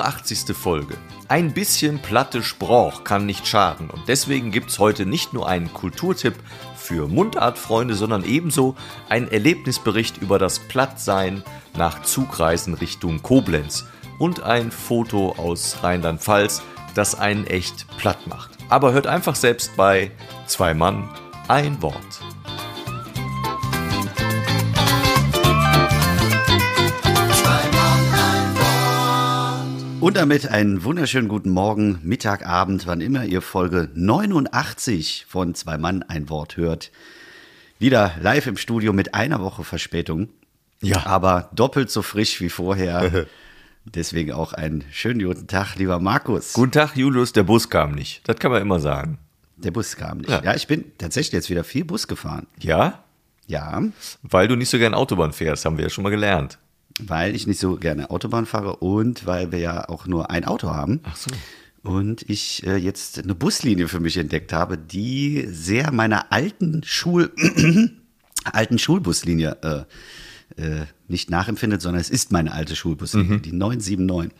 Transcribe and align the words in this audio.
81. 0.00 0.56
Folge. 0.56 0.96
Ein 1.28 1.52
bisschen 1.52 2.00
platte 2.00 2.42
Sprach 2.42 3.04
kann 3.04 3.26
nicht 3.26 3.46
schaden 3.46 3.90
und 3.90 4.08
deswegen 4.08 4.50
gibt 4.50 4.70
es 4.70 4.78
heute 4.78 5.06
nicht 5.06 5.32
nur 5.32 5.48
einen 5.48 5.72
Kulturtipp 5.72 6.34
für 6.76 7.08
Mundartfreunde, 7.08 7.94
sondern 7.94 8.24
ebenso 8.24 8.76
einen 9.08 9.28
Erlebnisbericht 9.28 10.18
über 10.18 10.38
das 10.38 10.58
Plattsein 10.58 11.42
nach 11.76 12.02
Zugreisen 12.02 12.74
Richtung 12.74 13.22
Koblenz 13.22 13.86
und 14.18 14.42
ein 14.42 14.70
Foto 14.70 15.34
aus 15.38 15.78
Rheinland-Pfalz, 15.82 16.62
das 16.94 17.14
einen 17.18 17.46
echt 17.46 17.86
platt 17.96 18.26
macht. 18.26 18.50
Aber 18.68 18.92
hört 18.92 19.06
einfach 19.06 19.34
selbst 19.34 19.76
bei 19.76 20.10
Zwei 20.46 20.74
Mann, 20.74 21.08
ein 21.48 21.80
Wort. 21.80 22.20
Und 30.04 30.18
damit 30.18 30.46
einen 30.48 30.84
wunderschönen 30.84 31.28
guten 31.28 31.48
Morgen, 31.48 31.98
Mittag, 32.02 32.44
Abend, 32.44 32.86
wann 32.86 33.00
immer 33.00 33.24
ihr 33.24 33.40
Folge 33.40 33.88
89 33.94 35.24
von 35.26 35.54
Zwei 35.54 35.78
Mann 35.78 36.02
ein 36.02 36.28
Wort 36.28 36.58
hört. 36.58 36.92
Wieder 37.78 38.12
live 38.20 38.46
im 38.46 38.58
Studio 38.58 38.92
mit 38.92 39.14
einer 39.14 39.40
Woche 39.40 39.64
Verspätung. 39.64 40.28
Ja. 40.82 41.06
Aber 41.06 41.48
doppelt 41.54 41.90
so 41.90 42.02
frisch 42.02 42.42
wie 42.42 42.50
vorher. 42.50 43.24
Deswegen 43.86 44.32
auch 44.32 44.52
einen 44.52 44.84
schönen 44.92 45.26
guten 45.26 45.46
Tag, 45.46 45.76
lieber 45.76 45.98
Markus. 46.00 46.52
Guten 46.52 46.72
Tag, 46.72 46.98
Julius, 46.98 47.32
der 47.32 47.44
Bus 47.44 47.70
kam 47.70 47.92
nicht. 47.92 48.28
Das 48.28 48.36
kann 48.36 48.52
man 48.52 48.60
immer 48.60 48.80
sagen. 48.80 49.16
Der 49.56 49.70
Bus 49.70 49.96
kam 49.96 50.18
nicht. 50.18 50.28
Ja. 50.28 50.42
Ja. 50.44 50.54
ich 50.54 50.66
bin 50.66 50.84
tatsächlich 50.98 51.32
jetzt 51.32 51.48
wieder 51.48 51.64
viel 51.64 51.86
Bus 51.86 52.08
gefahren. 52.08 52.46
Ja? 52.58 53.02
Ja, 53.46 53.82
Weil 54.20 54.48
du 54.48 54.56
nicht 54.56 54.68
so 54.68 54.76
gern 54.76 54.92
Autobahn 54.92 55.32
fährst, 55.32 55.64
haben 55.64 55.78
wir 55.78 55.84
ja 55.84 55.90
schon 55.90 56.04
mal 56.04 56.10
gelernt. 56.10 56.58
Weil 57.00 57.34
ich 57.34 57.46
nicht 57.46 57.60
so 57.60 57.76
gerne 57.76 58.10
Autobahn 58.10 58.46
fahre 58.46 58.76
und 58.76 59.26
weil 59.26 59.52
wir 59.52 59.58
ja 59.58 59.88
auch 59.88 60.06
nur 60.06 60.30
ein 60.30 60.44
Auto 60.44 60.70
haben. 60.70 61.00
Ach 61.04 61.16
so. 61.16 61.30
Und 61.82 62.28
ich 62.30 62.66
äh, 62.66 62.76
jetzt 62.76 63.22
eine 63.22 63.34
Buslinie 63.34 63.88
für 63.88 64.00
mich 64.00 64.16
entdeckt 64.16 64.52
habe, 64.52 64.78
die 64.78 65.44
sehr 65.48 65.92
meiner 65.92 66.32
alten 66.32 66.82
Schul 66.82 67.30
alten 68.44 68.78
Schulbuslinie 68.78 69.56
äh, 69.62 70.62
äh, 70.62 70.86
nicht 71.08 71.30
nachempfindet, 71.30 71.82
sondern 71.82 72.00
es 72.00 72.10
ist 72.10 72.32
meine 72.32 72.52
alte 72.52 72.76
Schulbuslinie, 72.76 73.40
die 73.40 73.52
979. 73.52 74.32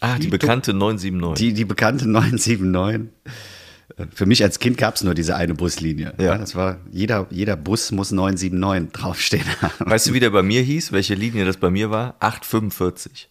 Ah, 0.00 0.18
die, 0.18 0.28
bekannte 0.28 0.74
979. 0.74 1.46
Die, 1.46 1.54
die 1.54 1.64
bekannte 1.64 2.06
979. 2.08 3.10
Für 4.14 4.26
mich 4.26 4.42
als 4.42 4.58
Kind 4.58 4.78
gab 4.78 4.96
es 4.96 5.04
nur 5.04 5.14
diese 5.14 5.36
eine 5.36 5.54
Buslinie. 5.54 6.12
Ja. 6.18 6.36
das 6.36 6.54
war, 6.54 6.78
jeder, 6.90 7.26
jeder 7.30 7.56
Bus 7.56 7.92
muss 7.92 8.10
979 8.10 8.92
draufstehen 8.92 9.46
haben. 9.62 9.72
Weißt 9.90 10.08
du, 10.08 10.12
wie 10.12 10.20
der 10.20 10.30
bei 10.30 10.42
mir 10.42 10.62
hieß? 10.62 10.92
Welche 10.92 11.14
Linie 11.14 11.44
das 11.44 11.56
bei 11.56 11.70
mir 11.70 11.90
war? 11.90 12.16
845. 12.20 13.28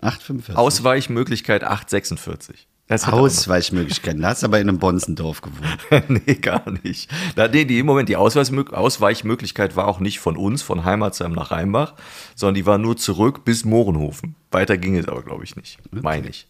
845. 0.00 0.56
Ausweichmöglichkeit 0.56 1.64
846. 1.64 2.66
Das 2.88 3.08
Ausweichmöglichkeiten. 3.08 4.22
Da 4.22 4.28
hast 4.28 4.42
du 4.42 4.46
aber 4.46 4.60
in 4.60 4.68
einem 4.68 4.78
Bonzendorf 4.78 5.40
gewohnt. 5.40 6.08
nee, 6.26 6.34
gar 6.34 6.70
nicht. 6.84 7.10
Da, 7.34 7.48
nee, 7.48 7.64
die, 7.64 7.80
im 7.80 7.86
Moment, 7.86 8.08
die 8.08 8.16
Ausweichmö- 8.16 8.70
Ausweichmöglichkeit 8.72 9.74
war 9.74 9.88
auch 9.88 9.98
nicht 9.98 10.20
von 10.20 10.36
uns, 10.36 10.62
von 10.62 10.84
Heimatsheim 10.84 11.32
nach 11.32 11.50
Rheinbach, 11.50 11.94
sondern 12.36 12.54
die 12.54 12.64
war 12.64 12.78
nur 12.78 12.96
zurück 12.96 13.44
bis 13.44 13.64
Mohrenhofen. 13.64 14.36
Weiter 14.52 14.78
ging 14.78 14.96
es 14.96 15.08
aber, 15.08 15.22
glaube 15.22 15.42
ich, 15.42 15.56
nicht. 15.56 15.78
Meine 15.90 16.28
ich. 16.28 16.46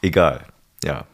Egal. 0.00 0.46
Ja. 0.82 1.04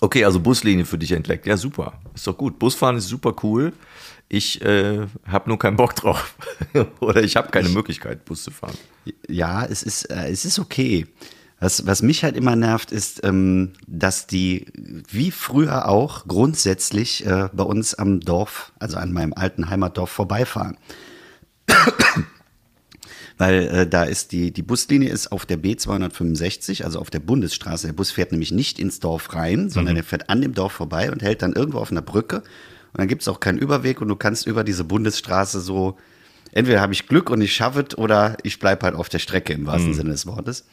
Okay, 0.00 0.24
also 0.24 0.40
Buslinie 0.40 0.84
für 0.84 0.98
dich 0.98 1.12
entdeckt. 1.12 1.46
Ja, 1.46 1.56
super. 1.56 1.94
Ist 2.14 2.26
doch 2.26 2.36
gut. 2.36 2.58
Busfahren 2.58 2.96
ist 2.96 3.08
super 3.08 3.34
cool. 3.42 3.72
Ich 4.28 4.62
äh, 4.62 5.06
habe 5.26 5.48
nur 5.48 5.58
keinen 5.58 5.76
Bock 5.76 5.94
drauf. 5.94 6.34
Oder 7.00 7.22
ich 7.22 7.36
habe 7.36 7.50
keine 7.50 7.68
Möglichkeit, 7.70 8.24
Bus 8.24 8.44
zu 8.44 8.50
fahren. 8.50 8.76
Ja, 9.28 9.64
es 9.64 9.82
ist, 9.82 10.04
äh, 10.04 10.28
es 10.30 10.44
ist 10.44 10.58
okay. 10.58 11.06
Was, 11.60 11.86
was 11.86 12.02
mich 12.02 12.22
halt 12.22 12.36
immer 12.36 12.54
nervt, 12.54 12.92
ist, 12.92 13.24
ähm, 13.24 13.72
dass 13.88 14.28
die, 14.28 14.66
wie 15.08 15.32
früher 15.32 15.88
auch, 15.88 16.28
grundsätzlich 16.28 17.26
äh, 17.26 17.48
bei 17.52 17.64
uns 17.64 17.94
am 17.94 18.20
Dorf, 18.20 18.72
also 18.78 18.98
an 18.98 19.12
meinem 19.12 19.32
alten 19.32 19.68
Heimatdorf, 19.68 20.10
vorbeifahren. 20.10 20.76
Weil 23.38 23.68
äh, 23.68 23.86
da 23.86 24.02
ist 24.02 24.32
die, 24.32 24.50
die 24.50 24.62
Buslinie 24.62 25.10
ist 25.10 25.30
auf 25.30 25.46
der 25.46 25.58
B265, 25.58 26.82
also 26.84 26.98
auf 26.98 27.08
der 27.08 27.20
Bundesstraße. 27.20 27.86
Der 27.86 27.94
Bus 27.94 28.10
fährt 28.10 28.32
nämlich 28.32 28.50
nicht 28.50 28.80
ins 28.80 28.98
Dorf 28.98 29.32
rein, 29.34 29.70
sondern 29.70 29.96
er 29.96 30.02
fährt 30.02 30.28
an 30.28 30.42
dem 30.42 30.54
Dorf 30.54 30.72
vorbei 30.72 31.10
und 31.12 31.22
hält 31.22 31.42
dann 31.42 31.52
irgendwo 31.52 31.78
auf 31.78 31.92
einer 31.92 32.02
Brücke. 32.02 32.38
Und 32.38 32.98
dann 32.98 33.08
gibt 33.08 33.22
es 33.22 33.28
auch 33.28 33.38
keinen 33.38 33.58
Überweg 33.58 34.00
und 34.00 34.08
du 34.08 34.16
kannst 34.16 34.46
über 34.46 34.64
diese 34.64 34.82
Bundesstraße 34.82 35.60
so, 35.60 35.96
entweder 36.52 36.80
habe 36.80 36.92
ich 36.92 37.06
Glück 37.06 37.30
und 37.30 37.40
ich 37.40 37.54
schaffe 37.54 37.86
es 37.88 37.96
oder 37.96 38.36
ich 38.42 38.58
bleibe 38.58 38.86
halt 38.86 38.96
auf 38.96 39.08
der 39.08 39.20
Strecke 39.20 39.52
im 39.52 39.66
wahrsten 39.66 39.94
Sinne 39.94 40.10
des 40.10 40.26
Wortes. 40.26 40.64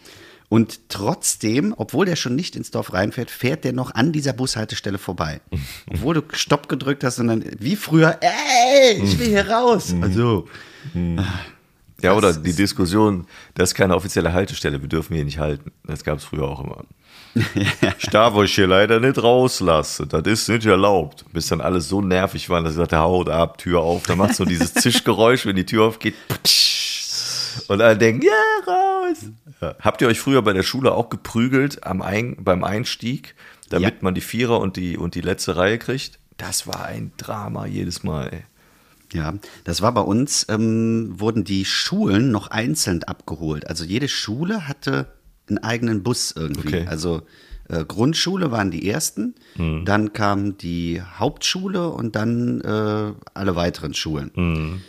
Und 0.49 0.89
trotzdem, 0.89 1.73
obwohl 1.75 2.05
der 2.05 2.15
schon 2.15 2.35
nicht 2.35 2.55
ins 2.55 2.71
Dorf 2.71 2.93
reinfährt, 2.93 3.31
fährt 3.31 3.63
der 3.63 3.73
noch 3.73 3.93
an 3.93 4.11
dieser 4.11 4.33
Bushaltestelle 4.33 4.97
vorbei. 4.99 5.41
Obwohl 5.89 6.13
du 6.15 6.21
Stopp 6.33 6.69
gedrückt 6.69 7.03
hast 7.03 7.19
und 7.19 7.27
dann, 7.27 7.43
wie 7.59 7.75
früher, 7.75 8.19
ey, 8.21 9.01
ich 9.03 9.17
will 9.17 9.27
hier 9.27 9.49
raus. 9.49 9.93
Also, 10.01 10.47
Ja, 12.01 12.13
oder 12.13 12.29
Das 12.29 12.41
die 12.41 12.49
ist- 12.49 12.59
Diskussion, 12.59 13.25
das 13.55 13.69
ist 13.71 13.75
keine 13.75 13.95
offizielle 13.95 14.33
Haltestelle, 14.33 14.81
wir 14.81 14.89
dürfen 14.89 15.15
hier 15.15 15.23
nicht 15.25 15.39
halten. 15.39 15.71
Das 15.85 16.03
gab 16.03 16.17
es 16.17 16.23
früher 16.25 16.43
auch 16.43 16.63
immer. 16.63 16.83
Ich 17.99 18.07
darf 18.09 18.33
euch 18.35 18.53
hier 18.55 18.67
leider 18.67 18.99
nicht 18.99 19.21
rauslassen, 19.21 20.07
das 20.09 20.23
ist 20.25 20.47
nicht 20.49 20.65
erlaubt. 20.65 21.25
Bis 21.33 21.47
dann 21.47 21.61
alles 21.61 21.87
so 21.89 22.01
nervig 22.01 22.49
war, 22.49 22.61
dass 22.61 22.71
ich 22.71 22.77
sagte, 22.77 22.97
haut 22.99 23.29
ab, 23.29 23.57
Tür 23.57 23.81
auf. 23.81 24.03
Da 24.03 24.15
macht 24.15 24.35
so 24.35 24.45
dieses 24.45 24.73
Zischgeräusch, 24.73 25.45
wenn 25.45 25.55
die 25.55 25.65
Tür 25.65 25.85
aufgeht. 25.85 26.15
Und 27.67 27.81
alle 27.81 27.97
denken, 27.97 28.25
ja, 28.25 28.71
raus. 28.73 29.17
Ja. 29.61 29.75
Habt 29.79 30.01
ihr 30.01 30.07
euch 30.07 30.19
früher 30.19 30.41
bei 30.41 30.53
der 30.53 30.63
Schule 30.63 30.93
auch 30.93 31.09
geprügelt 31.09 31.85
am 31.85 32.01
Ein 32.01 32.35
beim 32.39 32.63
Einstieg, 32.63 33.35
damit 33.69 33.89
Ja. 33.95 33.97
man 34.01 34.13
die 34.15 34.21
Vierer 34.21 34.59
und 34.59 34.75
die, 34.77 34.97
und 34.97 35.15
die 35.15 35.21
letzte 35.21 35.55
Reihe 35.55 35.77
kriegt? 35.77 36.19
Das 36.37 36.67
war 36.67 36.85
ein 36.85 37.11
Drama 37.17 37.65
jedes 37.65 38.03
Mal, 38.03 38.27
ey. 38.33 38.43
Ja, 39.13 39.33
das 39.63 39.81
war 39.81 39.93
bei 39.93 40.01
uns, 40.01 40.45
ähm, 40.49 41.13
wurden 41.19 41.43
die 41.43 41.65
Schulen 41.65 42.31
noch 42.31 42.47
einzeln 42.47 43.03
abgeholt. 43.03 43.67
Also 43.67 43.83
jede 43.85 44.07
Schule 44.07 44.67
hatte 44.67 45.07
einen 45.47 45.59
eigenen 45.59 46.03
Bus 46.03 46.33
irgendwie. 46.35 46.67
Okay. 46.67 46.85
Also 46.87 47.21
äh, 47.69 47.83
Grundschule 47.85 48.51
waren 48.51 48.71
die 48.71 48.89
ersten, 48.89 49.35
dann 49.85 50.11
kam 50.13 50.57
die 50.57 51.01
Hauptschule 51.01 51.89
und 51.89 52.15
dann 52.15 52.61
äh, 52.61 53.13
alle 53.33 53.55
weiteren 53.55 53.93
Schulen. 53.93 54.81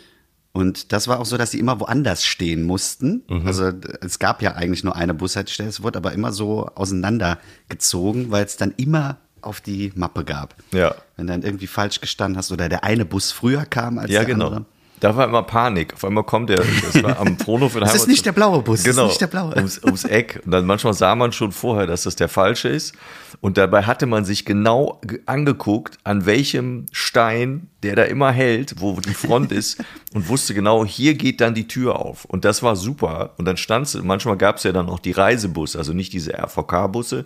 Und 0.53 0.91
das 0.91 1.07
war 1.07 1.19
auch 1.19 1.25
so, 1.25 1.37
dass 1.37 1.51
sie 1.51 1.59
immer 1.59 1.79
woanders 1.79 2.23
stehen 2.25 2.63
mussten. 2.63 3.21
Also 3.45 3.71
d- 3.71 3.87
es 4.01 4.17
gab 4.17 4.41
ja 4.41 4.53
eigentlich 4.55 4.83
nur 4.83 4.95
eine 4.95 5.13
Bushaltestelle, 5.13 5.69
es 5.69 5.83
wurde 5.83 5.99
aber 5.99 6.13
immer 6.13 6.31
so 6.31 6.65
auseinandergezogen, 6.73 8.31
weil 8.31 8.45
es 8.45 8.57
dann 8.57 8.73
immer 8.77 9.17
auf 9.47 9.61
die 9.61 9.91
Mappe 9.95 10.23
gab. 10.23 10.55
Ja. 10.71 10.93
Wenn 11.15 11.27
dann 11.27 11.41
irgendwie 11.41 11.67
falsch 11.67 11.99
gestanden 12.01 12.37
hast 12.37 12.51
oder 12.51 12.69
der 12.69 12.83
eine 12.83 13.05
Bus 13.05 13.31
früher 13.31 13.65
kam 13.65 13.97
als 13.97 14.11
Ja, 14.11 14.19
der 14.19 14.27
genau. 14.35 14.47
andere. 14.47 14.65
Da 14.99 15.15
war 15.15 15.25
immer 15.27 15.43
Panik. 15.43 15.93
Auf 15.93 16.03
einmal 16.05 16.23
kommt 16.23 16.49
der, 16.49 16.57
das 16.57 17.03
war 17.03 17.19
am 17.19 17.37
Frohnhof 17.45 17.75
in 17.75 17.81
Das 17.81 17.93
ist 17.93 18.07
nicht 18.07 18.25
der 18.25 18.31
blaue 18.31 18.63
Bus, 18.63 18.79
das 18.81 18.87
ist 18.89 18.95
Genau, 18.95 19.07
nicht 19.07 19.21
der 19.21 19.27
blaue. 19.27 19.55
Ums, 19.55 19.77
ums 19.83 20.05
Eck. 20.05 20.41
Und 20.43 20.49
dann 20.51 20.65
manchmal 20.65 20.95
sah 20.95 21.13
man 21.13 21.31
schon 21.31 21.51
vorher, 21.51 21.85
dass 21.85 22.01
das 22.01 22.15
der 22.15 22.27
falsche 22.27 22.69
ist. 22.69 22.95
Und 23.39 23.59
dabei 23.59 23.83
hatte 23.83 24.07
man 24.07 24.25
sich 24.25 24.43
genau 24.43 24.99
ge- 25.03 25.19
angeguckt, 25.27 25.99
an 26.03 26.25
welchem 26.25 26.87
Stein, 26.91 27.69
der 27.83 27.95
da 27.95 28.03
immer 28.05 28.31
hält, 28.31 28.81
wo 28.81 28.99
die 28.99 29.13
Front 29.13 29.51
ist, 29.51 29.77
und 30.15 30.29
wusste 30.29 30.55
genau, 30.55 30.83
hier 30.83 31.13
geht 31.13 31.41
dann 31.41 31.53
die 31.53 31.67
Tür 31.67 31.99
auf. 31.99 32.25
Und 32.25 32.43
das 32.43 32.63
war 32.63 32.75
super. 32.75 33.35
Und 33.37 33.45
dann 33.45 33.57
stand 33.57 33.85
es, 33.85 33.93
manchmal 34.01 34.35
gab 34.35 34.55
es 34.57 34.63
ja 34.63 34.71
dann 34.71 34.89
auch 34.89 34.97
die 34.99 35.11
Reisebusse, 35.11 35.77
also 35.77 35.93
nicht 35.93 36.11
diese 36.11 36.33
RVK-Busse, 36.33 37.25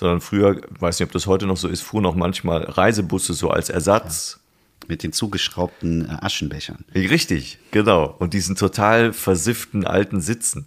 sondern 0.00 0.22
früher, 0.22 0.58
weiß 0.78 0.98
nicht, 0.98 1.06
ob 1.06 1.12
das 1.12 1.26
heute 1.26 1.46
noch 1.46 1.58
so 1.58 1.68
ist, 1.68 1.82
fuhren 1.82 2.06
auch 2.06 2.14
manchmal 2.14 2.62
Reisebusse 2.62 3.34
so 3.34 3.50
als 3.50 3.68
Ersatz. 3.68 4.40
Mit 4.88 5.02
den 5.02 5.12
zugeschraubten 5.12 6.06
äh, 6.06 6.16
Aschenbechern. 6.22 6.84
Richtig, 6.94 7.58
genau. 7.70 8.16
Und 8.18 8.32
diesen 8.32 8.56
total 8.56 9.12
versifften 9.12 9.86
alten 9.86 10.22
Sitzen. 10.22 10.66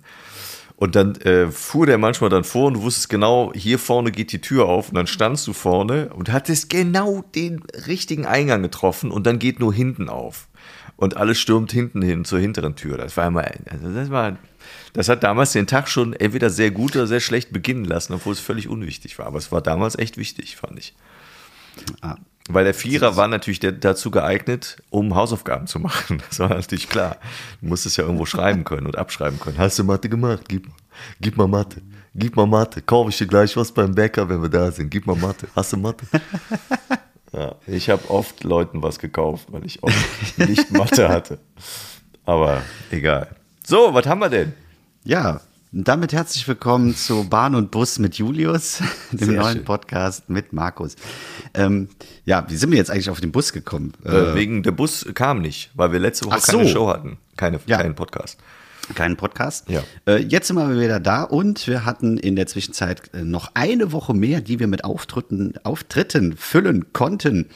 Und 0.76 0.96
dann 0.96 1.16
äh, 1.16 1.52
fuhr 1.52 1.88
der 1.88 1.98
manchmal 1.98 2.30
dann 2.30 2.44
vor 2.44 2.68
und 2.68 2.76
du 2.76 2.84
wusstest 2.84 3.10
genau, 3.10 3.52
hier 3.56 3.80
vorne 3.80 4.12
geht 4.12 4.32
die 4.32 4.40
Tür 4.40 4.66
auf 4.66 4.90
und 4.90 4.96
dann 4.96 5.08
standst 5.08 5.48
du 5.48 5.54
vorne 5.54 6.14
und 6.14 6.32
hattest 6.32 6.70
genau 6.70 7.26
den 7.34 7.64
richtigen 7.88 8.28
Eingang 8.28 8.62
getroffen 8.62 9.10
und 9.10 9.26
dann 9.26 9.40
geht 9.40 9.60
nur 9.60 9.74
hinten 9.74 10.10
auf. 10.10 10.48
Und 10.96 11.18
alles 11.18 11.40
stürmt 11.40 11.72
hinten 11.72 12.02
hin 12.04 12.24
zur 12.24 12.40
hinteren 12.40 12.76
Tür. 12.76 12.98
Das 12.98 13.18
war 13.18 13.28
immer, 13.28 13.44
also 13.70 13.92
das 13.94 14.12
war, 14.12 14.38
das 14.94 15.10
hat 15.10 15.24
damals 15.24 15.52
den 15.52 15.68
Tag 15.68 15.88
schon 15.90 16.14
entweder 16.14 16.50
sehr 16.50 16.72
gut 16.72 16.96
oder 16.96 17.08
sehr 17.08 17.20
schlecht 17.20 17.52
beginnen 17.52 17.86
lassen, 17.86 18.14
obwohl 18.14 18.34
es 18.34 18.40
völlig 18.40 18.68
unwichtig 18.68 19.18
war. 19.20 19.26
Aber 19.26 19.40
es 19.40 19.52
war 19.52 19.62
damals 19.62 19.98
echt 19.98 20.18
wichtig, 20.18 20.56
fand 20.56 20.78
ich. 20.78 20.94
Ah, 22.02 22.18
Weil 22.50 22.66
der 22.66 22.76
Vierer 22.76 23.16
war 23.16 23.28
natürlich 23.28 23.60
dazu 23.60 24.12
geeignet, 24.12 24.78
um 24.92 25.16
Hausaufgaben 25.16 25.66
zu 25.66 25.80
machen. 25.80 26.22
Das 26.30 26.40
war 26.40 26.50
natürlich 26.50 26.90
klar. 26.90 27.18
Du 27.62 27.68
musstest 27.68 27.98
ja 27.98 28.04
irgendwo 28.04 28.26
schreiben 28.26 28.64
können 28.66 28.86
und 28.86 28.98
abschreiben 28.98 29.40
können. 29.40 29.58
Hast 29.58 29.80
du 29.80 29.84
Mathe 29.84 30.10
gemacht? 30.10 30.44
Gib 30.48 30.68
mal. 30.68 30.76
Gib 31.20 31.38
mal 31.38 31.48
Mathe. 31.48 31.82
Gib 32.14 32.36
mal 32.36 32.46
Mathe. 32.46 32.84
Kaufe 32.84 33.10
ich 33.10 33.18
dir 33.18 33.26
gleich 33.26 33.58
was 33.58 33.72
beim 33.72 33.96
Bäcker, 33.96 34.30
wenn 34.30 34.44
wir 34.44 34.50
da 34.50 34.70
sind. 34.72 34.92
Gib 34.92 35.08
mal 35.08 35.16
Mathe. 35.16 35.48
Hast 35.56 35.74
du 35.74 35.78
Mathe? 35.78 36.06
ja, 37.34 37.56
ich 37.66 37.90
habe 37.90 38.08
oft 38.12 38.44
Leuten 38.44 38.84
was 38.84 39.00
gekauft, 39.00 39.48
weil 39.50 39.66
ich 39.66 39.82
oft 39.82 40.38
nicht 40.38 40.70
Mathe 40.70 41.10
hatte. 41.10 41.40
Aber 42.26 42.62
egal. 42.92 43.36
So, 43.66 43.92
was 43.94 44.06
haben 44.06 44.20
wir 44.20 44.30
denn? 44.30 44.54
Ja, 45.04 45.42
damit 45.72 46.14
herzlich 46.14 46.48
willkommen 46.48 46.96
zu 46.96 47.28
Bahn 47.28 47.56
und 47.56 47.72
Bus 47.72 48.00
mit 48.00 48.16
Julius, 48.16 48.82
dem 49.12 49.30
Sehr 49.30 49.42
neuen 49.42 49.56
schön. 49.58 49.66
Podcast 49.66 50.30
mit 50.30 50.54
Markus. 50.54 50.96
Ähm, 51.54 51.90
ja, 52.26 52.46
wie 52.50 52.56
sind 52.56 52.72
wir 52.72 52.78
jetzt 52.78 52.92
eigentlich 52.92 53.10
auf 53.10 53.20
den 53.20 53.32
Bus 53.32 53.54
gekommen? 53.54 53.94
Äh, 54.06 54.36
wegen 54.36 54.64
der 54.64 54.72
Bus 54.72 55.06
kam 55.14 55.42
nicht, 55.42 55.72
weil 55.74 55.92
wir 55.92 56.00
letzte 56.00 56.26
Woche 56.26 56.38
Ach 56.42 56.46
keine 56.46 56.64
so. 56.66 56.70
Show 56.70 56.88
hatten. 56.90 57.18
Keine, 57.38 57.60
Ja. 57.66 57.78
Keinen 57.78 57.96
Podcast. 57.96 58.38
Keinen 58.96 59.16
Podcast. 59.16 59.70
Ja. 59.70 59.82
Äh, 60.06 60.18
jetzt 60.24 60.48
sind 60.48 60.58
wir 60.58 60.80
wieder 60.80 61.00
da 61.00 61.24
und 61.24 61.68
wir 61.68 61.86
hatten 61.86 62.18
in 62.18 62.36
der 62.36 62.48
Zwischenzeit 62.48 63.14
äh, 63.14 63.24
noch 63.24 63.52
eine 63.54 63.92
Woche 63.94 64.14
mehr, 64.14 64.42
die 64.42 64.60
wir 64.60 64.68
mit 64.68 64.84
Auftritten, 64.84 65.54
Auftritten 65.64 66.36
füllen 66.38 66.92
konnten. 66.94 67.50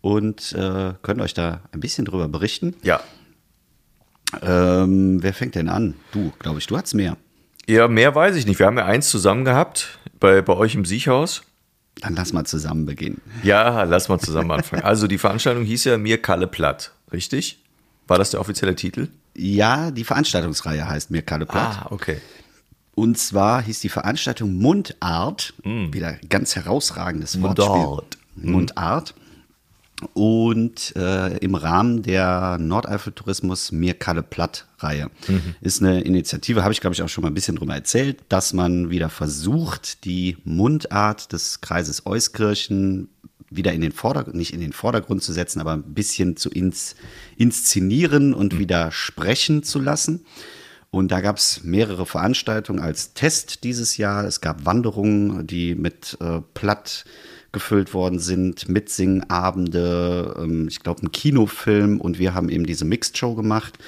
Und 0.00 0.52
äh, 0.52 0.92
können 1.02 1.20
euch 1.20 1.34
da 1.34 1.60
ein 1.72 1.80
bisschen 1.80 2.04
drüber 2.04 2.28
berichten. 2.28 2.76
Ja. 2.82 3.00
Ähm, 4.42 5.22
wer 5.22 5.32
fängt 5.34 5.54
denn 5.54 5.68
an? 5.68 5.94
Du, 6.12 6.32
glaube 6.38 6.58
ich, 6.58 6.66
du 6.66 6.76
hattest 6.76 6.94
mehr. 6.94 7.16
Ja, 7.66 7.88
mehr 7.88 8.14
weiß 8.14 8.36
ich 8.36 8.46
nicht. 8.46 8.58
Wir 8.58 8.66
haben 8.66 8.78
ja 8.78 8.86
eins 8.86 9.08
zusammen 9.10 9.44
gehabt 9.44 9.98
bei, 10.20 10.42
bei 10.42 10.54
euch 10.54 10.74
im 10.74 10.84
Siechhaus. 10.84 11.42
Dann 12.00 12.14
lass 12.14 12.32
mal 12.32 12.44
zusammen 12.44 12.86
beginnen. 12.86 13.20
Ja, 13.42 13.82
lass 13.82 14.08
mal 14.08 14.18
zusammen 14.18 14.50
anfangen. 14.52 14.82
Also 14.82 15.06
die 15.06 15.18
Veranstaltung 15.18 15.64
hieß 15.64 15.84
ja 15.84 15.98
Mir 15.98 16.22
Kalle 16.22 16.46
Platt, 16.46 16.92
richtig? 17.12 17.62
War 18.06 18.18
das 18.18 18.30
der 18.30 18.40
offizielle 18.40 18.74
Titel? 18.74 19.08
Ja, 19.34 19.90
die 19.90 20.04
Veranstaltungsreihe 20.04 20.88
heißt 20.88 21.10
mir 21.10 21.22
Kalle 21.22 21.46
Platt. 21.46 21.86
okay. 21.90 22.18
Und 22.94 23.16
zwar 23.18 23.62
hieß 23.62 23.80
die 23.80 23.88
Veranstaltung 23.90 24.54
Mundart. 24.54 25.54
Wieder 25.62 26.14
ganz 26.28 26.56
herausragendes 26.56 27.40
Wortspiel. 27.40 27.68
Mundart. 27.68 28.18
Mundart. 28.34 29.14
Und 30.14 30.94
äh, 30.96 31.38
im 31.38 31.56
Rahmen 31.56 32.02
der 32.02 32.56
Nordeifel-Tourismus 32.60 33.72
Mir 33.72 33.94
Kalle 33.94 34.22
Platt-Reihe 34.22 35.10
ist 35.60 35.82
eine 35.82 36.02
Initiative, 36.02 36.62
habe 36.62 36.72
ich 36.72 36.80
glaube 36.80 36.94
ich 36.94 37.02
auch 37.02 37.08
schon 37.08 37.22
mal 37.22 37.28
ein 37.28 37.34
bisschen 37.34 37.56
drüber 37.56 37.74
erzählt, 37.74 38.20
dass 38.28 38.52
man 38.52 38.90
wieder 38.90 39.08
versucht, 39.08 40.04
die 40.04 40.36
Mundart 40.44 41.32
des 41.32 41.60
Kreises 41.60 42.06
Euskirchen 42.06 43.08
wieder 43.50 43.72
in 43.72 43.80
den 43.80 43.92
Vordergrund, 43.92 44.36
nicht 44.36 44.52
in 44.52 44.60
den 44.60 44.72
Vordergrund 44.72 45.22
zu 45.22 45.32
setzen, 45.32 45.60
aber 45.60 45.72
ein 45.72 45.94
bisschen 45.94 46.36
zu 46.36 46.50
ins, 46.50 46.94
inszenieren 47.36 48.34
und 48.34 48.58
wieder 48.58 48.92
sprechen 48.92 49.62
zu 49.62 49.80
lassen. 49.80 50.24
Und 50.90 51.10
da 51.10 51.20
gab 51.20 51.36
es 51.36 51.64
mehrere 51.64 52.06
Veranstaltungen 52.06 52.80
als 52.80 53.12
Test 53.12 53.64
dieses 53.64 53.96
Jahr. 53.96 54.24
Es 54.24 54.40
gab 54.40 54.64
Wanderungen, 54.64 55.46
die 55.46 55.74
mit 55.74 56.16
äh, 56.20 56.40
Platt 56.54 57.04
gefüllt 57.58 57.92
worden 57.92 58.20
sind, 58.20 58.68
Mitsingabende, 58.68 60.36
ähm, 60.38 60.68
ich 60.68 60.78
glaube, 60.80 61.02
ein 61.02 61.10
Kinofilm 61.10 62.00
und 62.00 62.20
wir 62.20 62.32
haben 62.32 62.48
eben 62.50 62.66
diese 62.66 62.84
Mixed 62.84 63.18
Show 63.18 63.34
gemacht. 63.34 63.78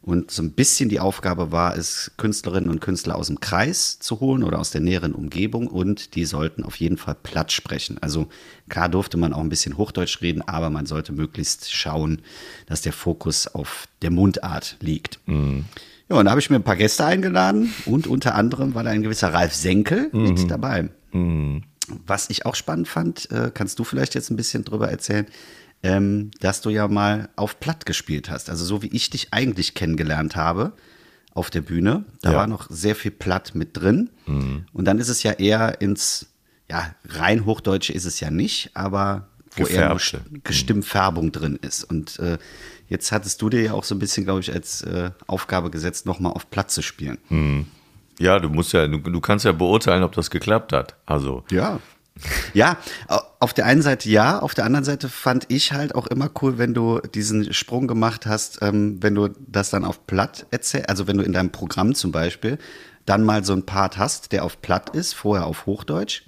Und 0.00 0.30
so 0.30 0.40
ein 0.44 0.52
bisschen 0.52 0.88
die 0.88 1.00
Aufgabe 1.00 1.50
war 1.50 1.76
es, 1.76 2.12
Künstlerinnen 2.16 2.70
und 2.70 2.80
Künstler 2.80 3.16
aus 3.16 3.26
dem 3.26 3.40
Kreis 3.40 3.98
zu 3.98 4.20
holen 4.20 4.44
oder 4.44 4.60
aus 4.60 4.70
der 4.70 4.80
näheren 4.80 5.12
Umgebung 5.12 5.66
und 5.66 6.14
die 6.14 6.24
sollten 6.24 6.62
auf 6.62 6.76
jeden 6.76 6.96
Fall 6.96 7.16
platt 7.20 7.50
sprechen. 7.50 7.98
Also 8.00 8.28
klar 8.68 8.88
durfte 8.88 9.16
man 9.16 9.32
auch 9.32 9.40
ein 9.40 9.48
bisschen 9.48 9.76
Hochdeutsch 9.76 10.22
reden, 10.22 10.42
aber 10.42 10.70
man 10.70 10.86
sollte 10.86 11.12
möglichst 11.12 11.74
schauen, 11.74 12.22
dass 12.66 12.82
der 12.82 12.92
Fokus 12.92 13.48
auf 13.48 13.88
der 14.02 14.12
Mundart 14.12 14.76
liegt. 14.78 15.18
Ja, 16.08 16.16
und 16.16 16.24
da 16.26 16.30
habe 16.30 16.40
ich 16.40 16.50
mir 16.50 16.56
ein 16.56 16.62
paar 16.62 16.76
Gäste 16.76 17.04
eingeladen 17.04 17.74
und 17.86 18.06
unter 18.06 18.36
anderem 18.36 18.76
war 18.76 18.84
da 18.84 18.90
ein 18.90 19.02
gewisser 19.02 19.34
Ralf 19.34 19.54
Senkel 19.54 20.10
mit 20.12 20.48
dabei. 20.48 20.88
Was 22.06 22.30
ich 22.30 22.46
auch 22.46 22.54
spannend 22.54 22.88
fand, 22.88 23.30
äh, 23.30 23.50
kannst 23.52 23.78
du 23.78 23.84
vielleicht 23.84 24.14
jetzt 24.14 24.30
ein 24.30 24.36
bisschen 24.36 24.64
drüber 24.64 24.88
erzählen, 24.90 25.26
ähm, 25.82 26.30
dass 26.40 26.60
du 26.60 26.70
ja 26.70 26.88
mal 26.88 27.28
auf 27.36 27.60
Platt 27.60 27.86
gespielt 27.86 28.30
hast. 28.30 28.50
Also 28.50 28.64
so 28.64 28.82
wie 28.82 28.88
ich 28.88 29.10
dich 29.10 29.28
eigentlich 29.32 29.74
kennengelernt 29.74 30.34
habe 30.36 30.72
auf 31.32 31.50
der 31.50 31.60
Bühne. 31.60 32.04
Da 32.22 32.32
Ja. 32.32 32.36
war 32.38 32.46
noch 32.46 32.66
sehr 32.70 32.94
viel 32.96 33.10
Platt 33.10 33.54
mit 33.54 33.76
drin. 33.76 34.10
Und 34.26 34.84
dann 34.84 34.98
ist 34.98 35.08
es 35.10 35.22
ja 35.22 35.32
eher 35.32 35.80
ins, 35.80 36.26
ja, 36.70 36.94
rein 37.08 37.44
Hochdeutsche 37.44 37.92
ist 37.92 38.06
es 38.06 38.20
ja 38.20 38.30
nicht, 38.30 38.70
aber 38.74 39.28
wo 39.54 39.64
eher 39.66 39.88
nur 39.88 39.98
Gefärbte. 39.98 40.30
St- 40.44 40.52
Stimmfärbung 40.52 41.32
drin 41.32 41.58
ist. 41.62 41.84
Und 41.84 42.18
äh, 42.18 42.38
jetzt 42.88 43.12
hattest 43.12 43.40
du 43.42 43.48
dir 43.50 43.62
ja 43.62 43.72
auch 43.74 43.84
so 43.84 43.94
ein 43.94 43.98
bisschen, 43.98 44.24
glaube 44.24 44.40
ich, 44.40 44.52
als 44.52 44.82
äh, 44.82 45.10
Aufgabe 45.26 45.70
gesetzt, 45.70 46.06
nochmal 46.06 46.32
auf 46.32 46.50
Platt 46.50 46.70
zu 46.70 46.82
spielen. 46.82 47.18
Ja, 48.18 48.38
du 48.38 48.48
musst 48.48 48.72
ja, 48.72 48.86
du, 48.86 48.98
du 48.98 49.20
kannst 49.20 49.44
ja 49.44 49.52
beurteilen, 49.52 50.02
ob 50.02 50.12
das 50.12 50.30
geklappt 50.30 50.72
hat. 50.72 50.94
Also, 51.06 51.44
Ja. 51.50 51.80
Ja, 52.54 52.78
au- 53.08 53.20
auf 53.40 53.52
der 53.52 53.66
einen 53.66 53.82
Seite 53.82 54.08
ja, 54.08 54.38
auf 54.38 54.54
der 54.54 54.64
anderen 54.64 54.86
Seite 54.86 55.10
fand 55.10 55.44
ich 55.48 55.72
halt 55.72 55.94
auch 55.94 56.06
immer 56.06 56.30
cool, 56.40 56.56
wenn 56.56 56.72
du 56.72 56.98
diesen 57.00 57.52
Sprung 57.52 57.86
gemacht 57.86 58.24
hast, 58.24 58.60
ähm, 58.62 58.96
wenn 59.02 59.14
du 59.14 59.28
das 59.46 59.68
dann 59.68 59.84
auf 59.84 60.06
Platt 60.06 60.46
erzählst, 60.50 60.88
also 60.88 61.06
wenn 61.06 61.18
du 61.18 61.24
in 61.24 61.34
deinem 61.34 61.50
Programm 61.52 61.94
zum 61.94 62.12
Beispiel 62.12 62.56
dann 63.04 63.22
mal 63.22 63.44
so 63.44 63.52
einen 63.52 63.66
Part 63.66 63.98
hast, 63.98 64.32
der 64.32 64.44
auf 64.46 64.62
Platt 64.62 64.96
ist, 64.96 65.12
vorher 65.12 65.44
auf 65.46 65.66
Hochdeutsch 65.66 66.22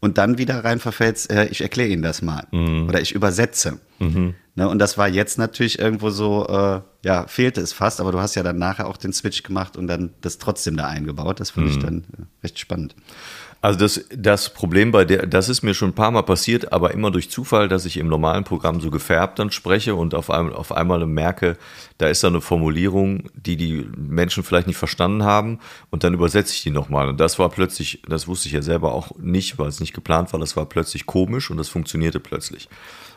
und 0.00 0.18
dann 0.18 0.38
wieder 0.38 0.64
rein 0.64 0.80
verfällst, 0.80 1.30
äh, 1.30 1.46
ich 1.46 1.60
erkläre 1.60 1.90
Ihnen 1.90 2.02
das 2.02 2.22
mal 2.22 2.46
oder 2.88 3.00
ich 3.00 3.12
übersetze. 3.12 3.80
Ne, 4.56 4.68
und 4.68 4.78
das 4.78 4.98
war 4.98 5.08
jetzt 5.08 5.38
natürlich 5.38 5.78
irgendwo 5.78 6.10
so, 6.10 6.46
äh, 6.48 6.80
ja, 7.04 7.26
fehlte 7.28 7.60
es 7.60 7.72
fast, 7.72 8.00
aber 8.00 8.12
du 8.12 8.18
hast 8.18 8.34
ja 8.34 8.42
dann 8.42 8.58
nachher 8.58 8.88
auch 8.88 8.96
den 8.96 9.12
Switch 9.12 9.42
gemacht 9.42 9.76
und 9.76 9.86
dann 9.86 10.10
das 10.22 10.38
trotzdem 10.38 10.76
da 10.76 10.86
eingebaut. 10.86 11.38
Das 11.38 11.50
finde 11.50 11.70
ich 11.70 11.78
dann 11.78 12.04
äh, 12.18 12.22
recht 12.42 12.58
spannend. 12.58 12.94
Also 13.62 13.78
das, 13.78 14.06
das 14.14 14.54
Problem 14.54 14.90
bei 14.90 15.04
der, 15.04 15.26
das 15.26 15.50
ist 15.50 15.62
mir 15.62 15.74
schon 15.74 15.90
ein 15.90 15.94
paar 15.94 16.10
Mal 16.10 16.22
passiert, 16.22 16.72
aber 16.72 16.92
immer 16.92 17.10
durch 17.10 17.30
Zufall, 17.30 17.68
dass 17.68 17.84
ich 17.84 17.98
im 17.98 18.08
normalen 18.08 18.44
Programm 18.44 18.80
so 18.80 18.90
gefärbt 18.90 19.38
dann 19.38 19.50
spreche 19.50 19.94
und 19.94 20.14
auf 20.14 20.30
einmal, 20.30 20.54
auf 20.54 20.72
einmal 20.72 21.04
merke, 21.06 21.58
da 21.98 22.08
ist 22.08 22.24
da 22.24 22.28
eine 22.28 22.40
Formulierung, 22.40 23.28
die 23.34 23.56
die 23.56 23.86
Menschen 23.96 24.44
vielleicht 24.44 24.66
nicht 24.66 24.78
verstanden 24.78 25.24
haben 25.24 25.58
und 25.90 26.04
dann 26.04 26.14
übersetze 26.14 26.54
ich 26.54 26.62
die 26.62 26.70
nochmal. 26.70 27.08
Und 27.08 27.20
das 27.20 27.38
war 27.38 27.50
plötzlich, 27.50 28.00
das 28.08 28.26
wusste 28.26 28.48
ich 28.48 28.54
ja 28.54 28.62
selber 28.62 28.94
auch 28.94 29.14
nicht, 29.18 29.58
weil 29.58 29.68
es 29.68 29.80
nicht 29.80 29.92
geplant 29.92 30.32
war, 30.32 30.40
das 30.40 30.56
war 30.56 30.64
plötzlich 30.64 31.04
komisch 31.04 31.50
und 31.50 31.58
das 31.58 31.68
funktionierte 31.68 32.18
plötzlich. 32.18 32.66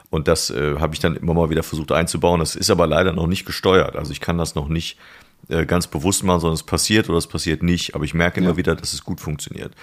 Und 0.09 0.27
das 0.27 0.49
äh, 0.49 0.75
habe 0.77 0.93
ich 0.93 0.99
dann 0.99 1.15
immer 1.15 1.33
mal 1.33 1.49
wieder 1.49 1.63
versucht 1.63 1.91
einzubauen. 1.91 2.39
Das 2.39 2.55
ist 2.55 2.69
aber 2.69 2.85
leider 2.85 3.13
noch 3.13 3.25
nicht 3.25 3.45
gesteuert. 3.45 3.95
Also 3.95 4.11
ich 4.11 4.19
kann 4.19 4.37
das 4.37 4.53
noch 4.53 4.67
nicht 4.67 4.97
äh, 5.49 5.65
ganz 5.65 5.87
bewusst 5.87 6.23
machen, 6.23 6.41
sondern 6.41 6.55
es 6.55 6.63
passiert 6.63 7.09
oder 7.09 7.17
es 7.17 7.27
passiert 7.27 7.63
nicht. 7.63 7.95
Aber 7.95 8.05
ich 8.05 8.13
merke 8.13 8.39
immer 8.39 8.57
wieder, 8.57 8.75
dass 8.75 8.93
es 8.93 9.03
gut 9.03 9.19
funktioniert. 9.19 9.73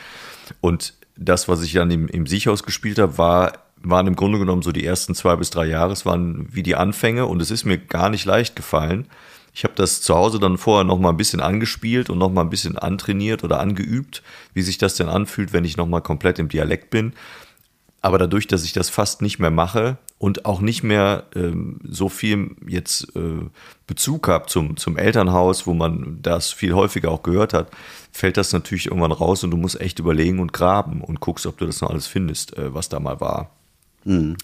Und 0.61 0.95
das, 1.17 1.49
was 1.49 1.62
ich 1.62 1.73
dann 1.73 1.90
im, 1.90 2.09
im 2.09 2.26
Siechhaus 2.26 2.62
gespielt 2.62 2.99
habe, 2.99 3.19
war, 3.19 3.52
waren 3.83 4.07
im 4.07 4.17
Grunde 4.17 4.38
genommen 4.38 4.62
so 4.62 4.73
die 4.73 4.85
ersten 4.85 5.14
zwei 5.14 5.37
bis 5.37 5.50
drei 5.50 5.67
Jahre. 5.67 5.93
Es 5.93 6.07
waren 6.07 6.49
wie 6.50 6.62
die 6.62 6.76
Anfänge 6.76 7.26
und 7.26 7.40
es 7.40 7.50
ist 7.50 7.64
mir 7.64 7.79
gar 7.79 8.11
nicht 8.11 8.25
leicht 8.25 8.57
gefallen. 8.57 9.07
Ich 9.52 9.64
habe 9.64 9.75
das 9.75 10.00
zu 10.00 10.14
Hause 10.14 10.38
dann 10.38 10.59
vorher 10.59 10.85
noch 10.85 10.99
mal 10.99 11.11
ein 11.11 11.17
bisschen 11.17 11.40
angespielt 11.40 12.09
und 12.09 12.19
noch 12.19 12.31
mal 12.31 12.43
ein 12.43 12.50
bisschen 12.50 12.79
antrainiert 12.79 13.43
oder 13.43 13.59
angeübt, 13.59 14.23
wie 14.55 14.62
sich 14.62 14.79
das 14.79 14.95
denn 14.95 15.09
anfühlt, 15.09 15.52
wenn 15.52 15.64
ich 15.64 15.76
noch 15.76 15.87
mal 15.87 16.00
komplett 16.00 16.38
im 16.38 16.49
Dialekt 16.49 16.90
bin. 16.90 17.12
Aber 18.00 18.17
dadurch, 18.17 18.47
dass 18.47 18.64
ich 18.64 18.73
das 18.73 18.88
fast 18.88 19.23
nicht 19.23 19.38
mehr 19.38 19.50
mache 19.50 19.99
und 20.21 20.45
auch 20.45 20.61
nicht 20.61 20.83
mehr 20.83 21.25
ähm, 21.35 21.81
so 21.83 22.11
viel 22.11 22.50
jetzt 22.69 23.17
äh, 23.17 23.41
Bezug 23.87 24.29
habe 24.29 24.49
zum, 24.49 24.77
zum 24.77 24.99
Elternhaus, 24.99 25.67
wo 25.67 25.73
man 25.73 26.19
das 26.21 26.53
viel 26.53 26.75
häufiger 26.75 27.11
auch 27.11 27.23
gehört 27.23 27.55
hat, 27.55 27.71
fällt 28.12 28.37
das 28.37 28.53
natürlich 28.53 28.89
irgendwann 28.89 29.12
raus 29.12 29.45
und 29.45 29.50
du 29.50 29.57
musst 29.57 29.81
echt 29.81 29.99
überlegen 29.99 30.39
und 30.39 30.53
graben 30.53 31.00
und 31.00 31.21
guckst, 31.21 31.47
ob 31.47 31.57
du 31.57 31.65
das 31.65 31.81
noch 31.81 31.89
alles 31.89 32.07
findest, 32.07 32.55
äh, 32.59 32.75
was 32.75 32.91
da 32.91 33.00
mal 33.00 33.19
war. 33.23 33.50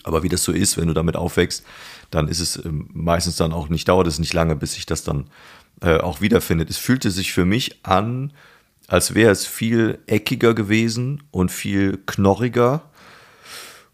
Aber 0.03 0.23
wie 0.23 0.31
das 0.31 0.45
so 0.45 0.51
ist, 0.51 0.79
wenn 0.79 0.89
du 0.89 0.95
damit 0.95 1.15
aufwächst, 1.15 1.63
dann 2.11 2.29
ist 2.29 2.41
es 2.41 2.65
ähm, 2.65 2.89
meistens 2.95 3.37
dann 3.37 3.53
auch 3.53 3.69
nicht, 3.69 3.87
dauert 3.87 4.07
es 4.07 4.19
nicht 4.19 4.33
lange, 4.33 4.57
bis 4.57 4.73
sich 4.73 4.87
das 4.87 5.05
dann 5.05 5.27
äh, 5.83 5.99
auch 5.99 6.23
wiederfindet. 6.23 6.71
Es 6.71 6.79
fühlte 6.79 7.11
sich 7.11 7.35
für 7.35 7.45
mich 7.45 7.85
an, 7.85 8.33
als 8.89 9.15
wäre 9.15 9.31
es 9.31 9.45
viel 9.45 9.99
eckiger 10.07 10.55
gewesen 10.55 11.23
und 11.33 11.53
viel 11.53 11.99
knorriger 12.07 12.81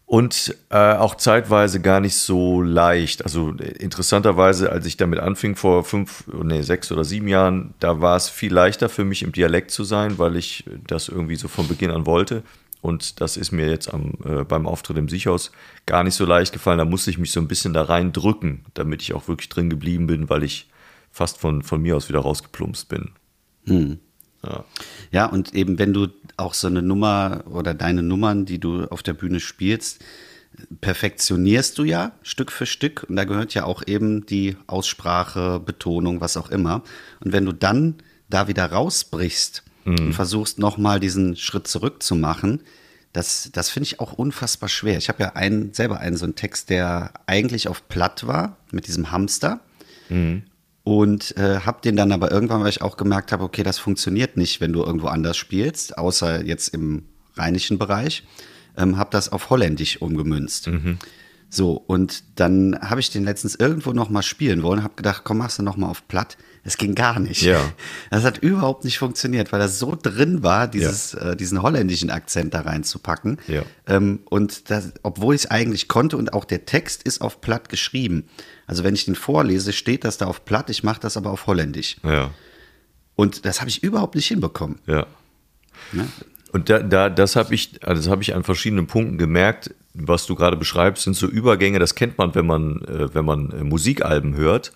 und 0.05 0.55
äh, 0.69 0.93
auch 0.93 1.15
zeitweise 1.15 1.81
gar 1.81 1.99
nicht 1.99 2.15
so 2.15 2.61
leicht. 2.61 3.23
Also 3.23 3.51
interessanterweise, 3.51 4.71
als 4.71 4.85
ich 4.85 4.97
damit 4.97 5.19
anfing 5.19 5.55
vor 5.55 5.83
fünf, 5.83 6.25
nee, 6.27 6.61
sechs 6.61 6.91
oder 6.91 7.03
sieben 7.03 7.27
Jahren, 7.27 7.73
da 7.79 8.01
war 8.01 8.15
es 8.15 8.29
viel 8.29 8.53
leichter 8.53 8.89
für 8.89 9.05
mich 9.05 9.23
im 9.23 9.31
Dialekt 9.31 9.71
zu 9.71 9.83
sein, 9.83 10.19
weil 10.19 10.35
ich 10.35 10.65
das 10.85 11.07
irgendwie 11.07 11.35
so 11.35 11.47
von 11.47 11.67
Beginn 11.67 11.91
an 11.91 12.05
wollte. 12.05 12.43
Und 12.81 13.21
das 13.21 13.37
ist 13.37 13.53
mir 13.53 13.69
jetzt 13.69 13.93
am, 13.93 14.11
äh, 14.25 14.43
beim 14.43 14.67
Auftritt 14.67 14.97
im 14.97 15.07
Siechhaus 15.07 15.51
gar 15.85 16.03
nicht 16.03 16.15
so 16.15 16.25
leicht 16.25 16.51
gefallen. 16.51 16.79
Da 16.79 16.85
musste 16.85 17.09
ich 17.09 17.17
mich 17.17 17.31
so 17.31 17.39
ein 17.39 17.47
bisschen 17.47 17.73
da 17.73 17.83
rein 17.83 18.11
drücken, 18.11 18.65
damit 18.73 19.01
ich 19.01 19.13
auch 19.13 19.29
wirklich 19.29 19.47
drin 19.47 19.69
geblieben 19.69 20.05
bin, 20.05 20.29
weil 20.29 20.43
ich 20.43 20.69
fast 21.09 21.37
von, 21.37 21.63
von 21.63 21.81
mir 21.81 21.95
aus 21.95 22.09
wieder 22.09 22.19
rausgeplumpst 22.19 22.89
bin. 22.89 23.11
Ja. 23.65 23.95
Ja, 25.13 25.27
und 25.27 25.53
eben 25.53 25.77
wenn 25.77 25.93
du 25.93 26.07
auch 26.37 26.55
so 26.55 26.67
eine 26.67 26.81
Nummer 26.81 27.43
oder 27.49 27.73
deine 27.75 28.01
Nummern, 28.01 28.45
die 28.45 28.59
du 28.59 28.85
auf 28.85 29.03
der 29.03 29.13
Bühne 29.13 29.39
spielst, 29.39 30.03
perfektionierst 30.81 31.77
du 31.77 31.83
ja 31.83 32.13
Stück 32.23 32.51
für 32.51 32.65
Stück. 32.65 33.05
Und 33.07 33.15
da 33.15 33.23
gehört 33.23 33.53
ja 33.53 33.63
auch 33.63 33.83
eben 33.85 34.25
die 34.25 34.57
Aussprache, 34.65 35.59
Betonung, 35.59 36.19
was 36.19 36.35
auch 36.35 36.49
immer. 36.49 36.81
Und 37.23 37.31
wenn 37.31 37.45
du 37.45 37.53
dann 37.53 37.95
da 38.29 38.47
wieder 38.47 38.65
rausbrichst 38.65 39.63
und 39.85 40.13
versuchst 40.13 40.57
nochmal 40.57 40.99
diesen 40.99 41.35
Schritt 41.35 41.67
zurück 41.67 42.01
zu 42.01 42.15
machen, 42.15 42.61
das, 43.11 43.49
das 43.53 43.69
finde 43.69 43.85
ich 43.85 43.99
auch 43.99 44.13
unfassbar 44.13 44.69
schwer. 44.69 44.97
Ich 44.97 45.09
habe 45.09 45.21
ja 45.21 45.33
einen, 45.33 45.73
selber 45.73 45.99
einen 45.99 46.17
so 46.17 46.25
einen 46.25 46.35
Text, 46.35 46.71
der 46.71 47.13
eigentlich 47.27 47.67
auf 47.67 47.87
Platt 47.87 48.25
war, 48.25 48.57
mit 48.71 48.87
diesem 48.87 49.11
Hamster. 49.11 49.59
Und 50.83 51.37
äh, 51.37 51.59
habe 51.61 51.81
den 51.81 51.95
dann 51.95 52.11
aber 52.11 52.31
irgendwann, 52.31 52.61
weil 52.61 52.69
ich 52.69 52.81
auch 52.81 52.97
gemerkt 52.97 53.31
habe, 53.31 53.43
okay, 53.43 53.63
das 53.63 53.79
funktioniert 53.79 54.35
nicht, 54.35 54.59
wenn 54.59 54.73
du 54.73 54.83
irgendwo 54.83 55.07
anders 55.07 55.37
spielst, 55.37 55.97
außer 55.97 56.43
jetzt 56.43 56.69
im 56.69 57.03
rheinischen 57.35 57.77
Bereich, 57.77 58.23
ähm, 58.77 58.97
habe 58.97 59.09
das 59.11 59.31
auf 59.31 59.49
Holländisch 59.49 60.01
umgemünzt. 60.01 60.67
So, 61.49 61.73
und 61.73 62.23
dann 62.35 62.79
habe 62.81 62.99
ich 62.99 63.11
den 63.11 63.23
letztens 63.23 63.55
irgendwo 63.55 63.93
noch 63.93 64.09
mal 64.09 64.23
spielen 64.23 64.63
wollen, 64.63 64.83
habe 64.83 64.95
gedacht, 64.95 65.21
komm, 65.23 65.37
machst 65.37 65.59
du 65.59 65.63
noch 65.63 65.77
mal 65.77 65.87
auf 65.87 66.07
Platt. 66.07 66.35
Es 66.65 66.77
ging 66.77 66.95
gar 66.95 67.19
nicht. 67.19 67.41
Ja. 67.41 67.61
Das 68.09 68.23
hat 68.23 68.37
überhaupt 68.37 68.85
nicht 68.85 68.97
funktioniert, 68.97 69.51
weil 69.51 69.59
das 69.59 69.79
so 69.79 69.97
drin 70.01 70.43
war, 70.43 70.67
dieses, 70.67 71.13
äh, 71.13 71.35
diesen 71.35 71.61
holländischen 71.61 72.09
Akzent 72.09 72.53
da 72.53 72.61
reinzupacken. 72.61 73.37
Ja. 73.47 73.63
Ähm, 73.85 74.21
und 74.25 74.69
das, 74.69 74.93
obwohl 75.03 75.35
ich 75.35 75.41
es 75.41 75.51
eigentlich 75.51 75.89
konnte 75.89 76.15
und 76.15 76.31
auch 76.33 76.45
der 76.45 76.65
Text 76.65 77.03
ist 77.03 77.21
auf 77.21 77.41
Platt 77.41 77.67
geschrieben. 77.67 78.25
Also 78.65 78.85
wenn 78.85 78.95
ich 78.95 79.03
den 79.05 79.15
vorlese, 79.15 79.73
steht 79.73 80.05
das 80.05 80.17
da 80.17 80.25
auf 80.25 80.45
Platt, 80.45 80.69
ich 80.69 80.83
mache 80.83 81.01
das 81.01 81.17
aber 81.17 81.31
auf 81.31 81.47
Holländisch. 81.47 81.97
Ja, 82.03 82.31
Und 83.15 83.45
das 83.45 83.59
habe 83.59 83.69
ich 83.69 83.83
überhaupt 83.83 84.15
nicht 84.15 84.27
hinbekommen. 84.27 84.79
ja. 84.87 85.05
Ne? 85.91 86.07
Und 86.53 86.69
da, 86.69 86.79
da 86.79 87.09
das 87.09 87.35
habe 87.35 87.53
ich, 87.55 87.83
also 87.83 88.01
das 88.01 88.09
habe 88.09 88.21
ich 88.21 88.35
an 88.35 88.43
verschiedenen 88.43 88.85
Punkten 88.85 89.17
gemerkt, 89.17 89.73
was 89.95 90.27
du 90.27 90.35
gerade 90.35 90.55
beschreibst, 90.55 91.03
sind 91.03 91.15
so 91.15 91.27
Übergänge, 91.27 91.79
das 91.79 91.95
kennt 91.95 92.17
man, 92.19 92.35
wenn 92.35 92.45
man, 92.45 92.81
äh, 92.83 93.13
wenn 93.13 93.25
man 93.25 93.51
äh, 93.51 93.63
Musikalben 93.63 94.35
hört. 94.35 94.71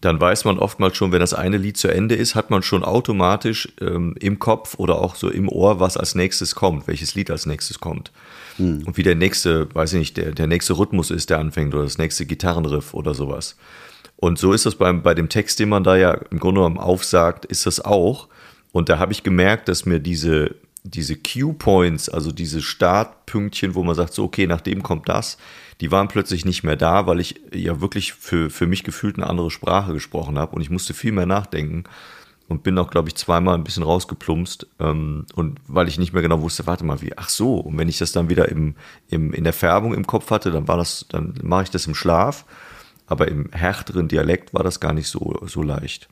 Dann 0.00 0.20
weiß 0.20 0.44
man 0.44 0.58
oftmals 0.58 0.96
schon, 0.96 1.10
wenn 1.10 1.20
das 1.20 1.34
eine 1.34 1.56
Lied 1.56 1.76
zu 1.76 1.88
Ende 1.88 2.14
ist, 2.14 2.36
hat 2.36 2.50
man 2.50 2.62
schon 2.62 2.84
automatisch 2.84 3.68
ähm, 3.80 4.14
im 4.20 4.38
Kopf 4.38 4.76
oder 4.78 5.00
auch 5.00 5.16
so 5.16 5.28
im 5.28 5.48
Ohr, 5.48 5.80
was 5.80 5.96
als 5.96 6.14
nächstes 6.14 6.54
kommt, 6.54 6.86
welches 6.86 7.16
Lied 7.16 7.30
als 7.30 7.46
nächstes 7.46 7.80
kommt. 7.80 8.12
Und 8.86 8.96
wie 8.96 9.02
der 9.02 9.14
nächste, 9.14 9.72
weiß 9.74 9.92
ich 9.94 9.98
nicht, 9.98 10.16
der, 10.16 10.32
der 10.32 10.46
nächste 10.46 10.78
Rhythmus 10.78 11.10
ist, 11.10 11.30
der 11.30 11.38
anfängt 11.38 11.74
oder 11.74 11.84
das 11.84 11.98
nächste 11.98 12.26
Gitarrenriff 12.26 12.94
oder 12.94 13.14
sowas. 13.14 13.56
Und 14.16 14.38
so 14.38 14.52
ist 14.52 14.66
das 14.66 14.74
beim, 14.74 15.02
bei 15.02 15.14
dem 15.14 15.28
Text, 15.28 15.60
den 15.60 15.68
man 15.68 15.84
da 15.84 15.96
ja 15.96 16.12
im 16.12 16.40
Grunde 16.40 16.60
genommen 16.60 16.78
aufsagt, 16.78 17.44
ist 17.44 17.66
das 17.66 17.84
auch. 17.84 18.28
Und 18.72 18.88
da 18.88 18.98
habe 18.98 19.12
ich 19.12 19.22
gemerkt, 19.22 19.68
dass 19.68 19.86
mir 19.86 20.00
diese, 20.00 20.56
diese 20.82 21.16
Cue-Points, 21.16 22.08
also 22.08 22.32
diese 22.32 22.62
Startpünktchen, 22.62 23.74
wo 23.74 23.82
man 23.82 23.94
sagt, 23.94 24.14
so, 24.14 24.24
okay, 24.24 24.46
nach 24.46 24.60
dem 24.60 24.82
kommt 24.82 25.08
das, 25.08 25.38
die 25.80 25.90
waren 25.90 26.08
plötzlich 26.08 26.44
nicht 26.44 26.62
mehr 26.64 26.76
da, 26.76 27.06
weil 27.06 27.20
ich 27.20 27.40
ja 27.52 27.80
wirklich 27.80 28.14
für, 28.14 28.50
für 28.50 28.66
mich 28.66 28.84
gefühlt 28.84 29.16
eine 29.16 29.28
andere 29.28 29.50
Sprache 29.50 29.92
gesprochen 29.92 30.38
habe 30.38 30.54
und 30.56 30.62
ich 30.62 30.70
musste 30.70 30.94
viel 30.94 31.12
mehr 31.12 31.26
nachdenken 31.26 31.84
und 32.48 32.62
bin 32.62 32.78
auch, 32.78 32.90
glaube 32.90 33.08
ich, 33.08 33.14
zweimal 33.14 33.54
ein 33.54 33.64
bisschen 33.64 33.82
rausgeplumpst 33.82 34.66
ähm, 34.80 35.26
und 35.34 35.60
weil 35.66 35.88
ich 35.88 35.98
nicht 35.98 36.12
mehr 36.12 36.22
genau 36.22 36.40
wusste, 36.40 36.66
warte 36.66 36.84
mal, 36.84 37.00
wie, 37.02 37.16
ach 37.16 37.28
so, 37.28 37.56
und 37.56 37.76
wenn 37.78 37.88
ich 37.88 37.98
das 37.98 38.12
dann 38.12 38.28
wieder 38.28 38.48
im, 38.48 38.74
im, 39.08 39.32
in 39.32 39.44
der 39.44 39.52
Färbung 39.52 39.94
im 39.94 40.06
Kopf 40.06 40.30
hatte, 40.30 40.50
dann 40.50 40.66
war 40.66 40.78
das, 40.78 41.06
dann 41.10 41.34
mache 41.42 41.64
ich 41.64 41.70
das 41.70 41.86
im 41.86 41.94
Schlaf, 41.94 42.44
aber 43.06 43.28
im 43.28 43.50
härteren 43.52 44.08
Dialekt 44.08 44.54
war 44.54 44.64
das 44.64 44.80
gar 44.80 44.92
nicht 44.92 45.08
so, 45.08 45.38
so 45.46 45.62
leicht. 45.62 46.08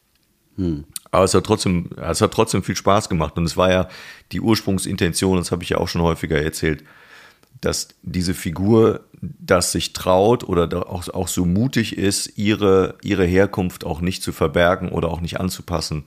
Aber 1.10 1.24
es 1.24 1.34
hat 1.34 1.44
trotzdem, 1.44 1.90
es 1.96 2.20
hat 2.20 2.32
trotzdem 2.32 2.62
viel 2.62 2.76
Spaß 2.76 3.08
gemacht 3.08 3.36
und 3.36 3.44
es 3.44 3.56
war 3.56 3.70
ja 3.70 3.88
die 4.32 4.40
Ursprungsintention, 4.40 5.38
das 5.38 5.52
habe 5.52 5.62
ich 5.62 5.70
ja 5.70 5.78
auch 5.78 5.88
schon 5.88 6.02
häufiger 6.02 6.40
erzählt, 6.40 6.84
dass 7.60 7.88
diese 8.02 8.34
Figur 8.34 9.00
das 9.20 9.72
sich 9.72 9.92
traut 9.92 10.44
oder 10.44 10.88
auch, 10.90 11.08
auch 11.08 11.28
so 11.28 11.44
mutig 11.44 11.96
ist, 11.96 12.36
ihre, 12.36 12.96
ihre 13.02 13.24
Herkunft 13.24 13.84
auch 13.84 14.00
nicht 14.00 14.22
zu 14.22 14.32
verbergen 14.32 14.90
oder 14.90 15.08
auch 15.08 15.20
nicht 15.20 15.40
anzupassen, 15.40 16.04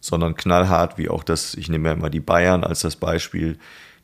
sondern 0.00 0.34
knallhart, 0.34 0.98
wie 0.98 1.08
auch 1.08 1.22
das, 1.22 1.54
ich 1.54 1.68
nehme 1.68 1.88
ja 1.88 1.94
immer 1.94 2.10
die 2.10 2.20
Bayern 2.20 2.64
als 2.64 2.80
das 2.80 2.96
Beispiel, 2.96 3.58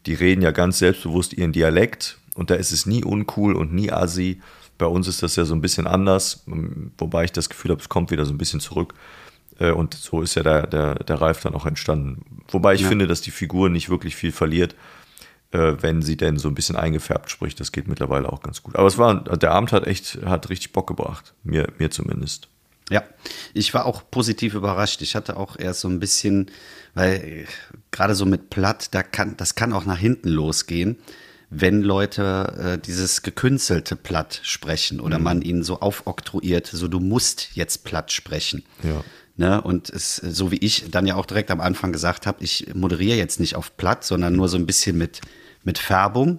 die 0.07 0.15
reden 0.15 0.43
ja 0.43 0.51
ganz 0.51 0.79
selbstbewusst 0.79 1.33
ihren 1.33 1.53
Dialekt 1.53 2.19
und 2.35 2.51
da 2.51 2.55
ist 2.55 2.73
es 2.73 2.87
nie 2.87 3.05
uncool 3.05 3.55
und 3.55 3.73
nie 3.73 3.91
assi. 3.91 4.41
Bei 4.77 4.87
uns 4.87 5.07
ist 5.07 5.23
das 5.23 5.37
ja 5.37 5.45
so 5.45 5.55
ein 5.55 5.61
bisschen 5.61 5.87
anders, 5.87 6.45
wobei 6.99 7.25
ich 7.25 7.33
das 7.33 7.49
Gefühl 7.49 7.71
habe, 7.71 7.81
es 7.81 7.89
kommt 7.89 8.11
wieder 8.11 8.25
so 8.25 8.33
ein 8.33 8.39
bisschen 8.39 8.61
zurück. 8.61 8.95
Äh, 9.59 9.71
Und 9.71 9.95
so 9.95 10.23
ist 10.23 10.35
ja 10.35 10.43
der, 10.43 10.67
der, 10.67 10.95
der 10.97 11.21
Ralf 11.21 11.41
dann 11.43 11.55
auch 11.55 11.67
entstanden. 11.67 12.43
Wobei 12.49 12.75
ich 12.75 12.83
Ja. 12.83 12.89
finde, 12.89 13.07
dass 13.07 13.21
die 13.21 13.31
Figur 13.31 13.69
nicht 13.69 13.89
wirklich 13.89 14.17
viel 14.17 14.33
verliert, 14.33 14.75
äh, 15.53 15.75
wenn 15.81 16.03
sie 16.03 16.17
denn 16.17 16.39
so 16.39 16.49
ein 16.49 16.55
bisschen 16.55 16.77
eingefärbt 16.77 17.31
spricht. 17.31 17.61
Das 17.61 17.71
geht 17.73 17.87
mittlerweile 17.89 18.33
auch 18.33 18.43
ganz 18.43 18.63
gut. 18.63 18.77
Aber 18.77 18.87
es 18.89 18.99
war, 18.99 19.23
der 19.23 19.53
Abend 19.53 19.73
hat 19.73 19.87
echt, 19.87 20.19
hat 20.25 20.49
richtig 20.51 20.73
Bock 20.73 20.87
gebracht. 20.89 21.35
Mir, 21.45 21.69
mir 21.79 21.91
zumindest. 21.91 22.49
Ja, 22.91 23.03
ich 23.55 23.73
war 23.73 23.87
auch 23.87 24.03
positiv 24.11 24.53
überrascht. 24.55 25.01
Ich 25.01 25.15
hatte 25.15 25.39
auch 25.39 25.59
erst 25.59 25.81
so 25.81 25.89
ein 25.89 26.01
bisschen, 26.01 26.51
weil 26.95 27.47
gerade 27.93 28.15
so 28.15 28.27
mit 28.27 28.51
Platt, 28.51 28.89
da 28.95 29.03
kann, 29.03 29.37
das 29.39 29.55
kann 29.55 29.73
auch 29.73 29.87
nach 29.87 29.97
hinten 29.97 30.29
losgehen, 30.29 30.99
wenn 31.49 31.81
Leute 31.83 32.75
äh, 32.75 32.79
dieses 32.79 33.23
gekünstelte 33.23 33.97
Platt 33.97 34.41
sprechen 34.43 35.01
oder 35.01 35.19
man 35.19 35.41
ihnen 35.41 35.63
so 35.63 35.81
aufoktroyiert, 35.81 36.67
so 36.67 36.89
du 36.89 37.01
musst 37.01 37.51
jetzt 37.55 37.85
Platt 37.85 38.13
sprechen. 38.13 38.65
Ja. 38.83 39.03
Ne? 39.37 39.61
Und 39.61 39.91
es, 39.91 40.17
so 40.17 40.51
wie 40.51 40.59
ich 40.59 40.91
dann 40.91 41.07
ja 41.07 41.17
auch 41.17 41.27
direkt 41.27 41.51
am 41.51 41.61
Anfang 41.61 41.93
gesagt 41.93 42.27
habe, 42.27 42.43
ich 42.45 42.75
moderiere 42.75 43.17
jetzt 43.17 43.41
nicht 43.41 43.57
auf 43.57 43.77
Platt, 43.77 44.05
sondern 44.05 44.35
nur 44.35 44.49
so 44.49 44.57
ein 44.57 44.67
bisschen 44.67 44.97
mit, 44.97 45.21
mit 45.65 45.79
Färbung. 45.79 46.39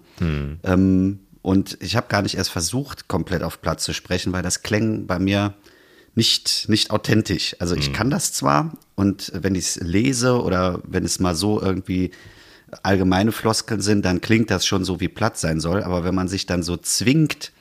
Ähm, 0.64 1.20
und 1.42 1.78
ich 1.82 1.96
habe 1.96 2.08
gar 2.08 2.22
nicht 2.22 2.36
erst 2.36 2.50
versucht, 2.50 3.08
komplett 3.08 3.44
auf 3.44 3.62
Platt 3.62 3.82
zu 3.82 3.94
sprechen, 3.94 4.34
weil 4.34 4.42
das 4.42 4.64
klang 4.64 5.06
bei 5.06 5.20
mir 5.20 5.54
nicht, 6.16 6.70
nicht 6.70 6.92
authentisch. 6.92 7.56
Also 7.60 7.76
ich 7.76 7.92
kann 7.94 8.10
das 8.10 8.32
zwar 8.32 8.78
und 8.96 9.32
wenn 9.36 9.54
ich 9.54 9.66
es 9.66 9.76
lese 9.76 10.42
oder 10.42 10.82
wenn 10.86 11.04
es 11.04 11.20
mal 11.20 11.36
so 11.36 11.62
irgendwie 11.62 12.12
allgemeine 12.82 13.32
Floskeln 13.32 13.82
sind, 13.82 14.06
dann 14.06 14.22
klingt 14.22 14.50
das 14.50 14.66
schon 14.66 14.86
so, 14.86 15.00
wie 15.02 15.10
platt 15.10 15.38
sein 15.38 15.60
soll. 15.60 15.84
Aber 15.84 16.04
wenn 16.04 16.16
man 16.16 16.30
sich 16.30 16.46
dann 16.46 16.64
so 16.64 16.78
zwingt, 16.78 17.52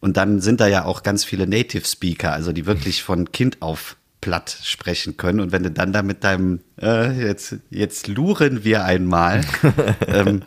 und 0.00 0.18
dann 0.18 0.42
sind 0.42 0.60
da 0.60 0.66
ja 0.66 0.84
auch 0.84 1.02
ganz 1.02 1.24
viele 1.24 1.46
Native 1.46 1.86
Speaker, 1.86 2.30
also 2.30 2.52
die 2.52 2.66
wirklich 2.66 3.02
von 3.02 3.32
Kind 3.32 3.62
auf 3.62 3.96
platt 4.24 4.56
sprechen 4.62 5.18
können. 5.18 5.40
Und 5.40 5.52
wenn 5.52 5.64
du 5.64 5.70
dann 5.70 5.92
da 5.92 6.02
mit 6.02 6.24
deinem, 6.24 6.60
äh, 6.80 7.12
jetzt, 7.26 7.56
jetzt 7.68 8.08
luren 8.08 8.64
wir 8.64 8.82
einmal, 8.82 9.44
ähm, 10.06 10.40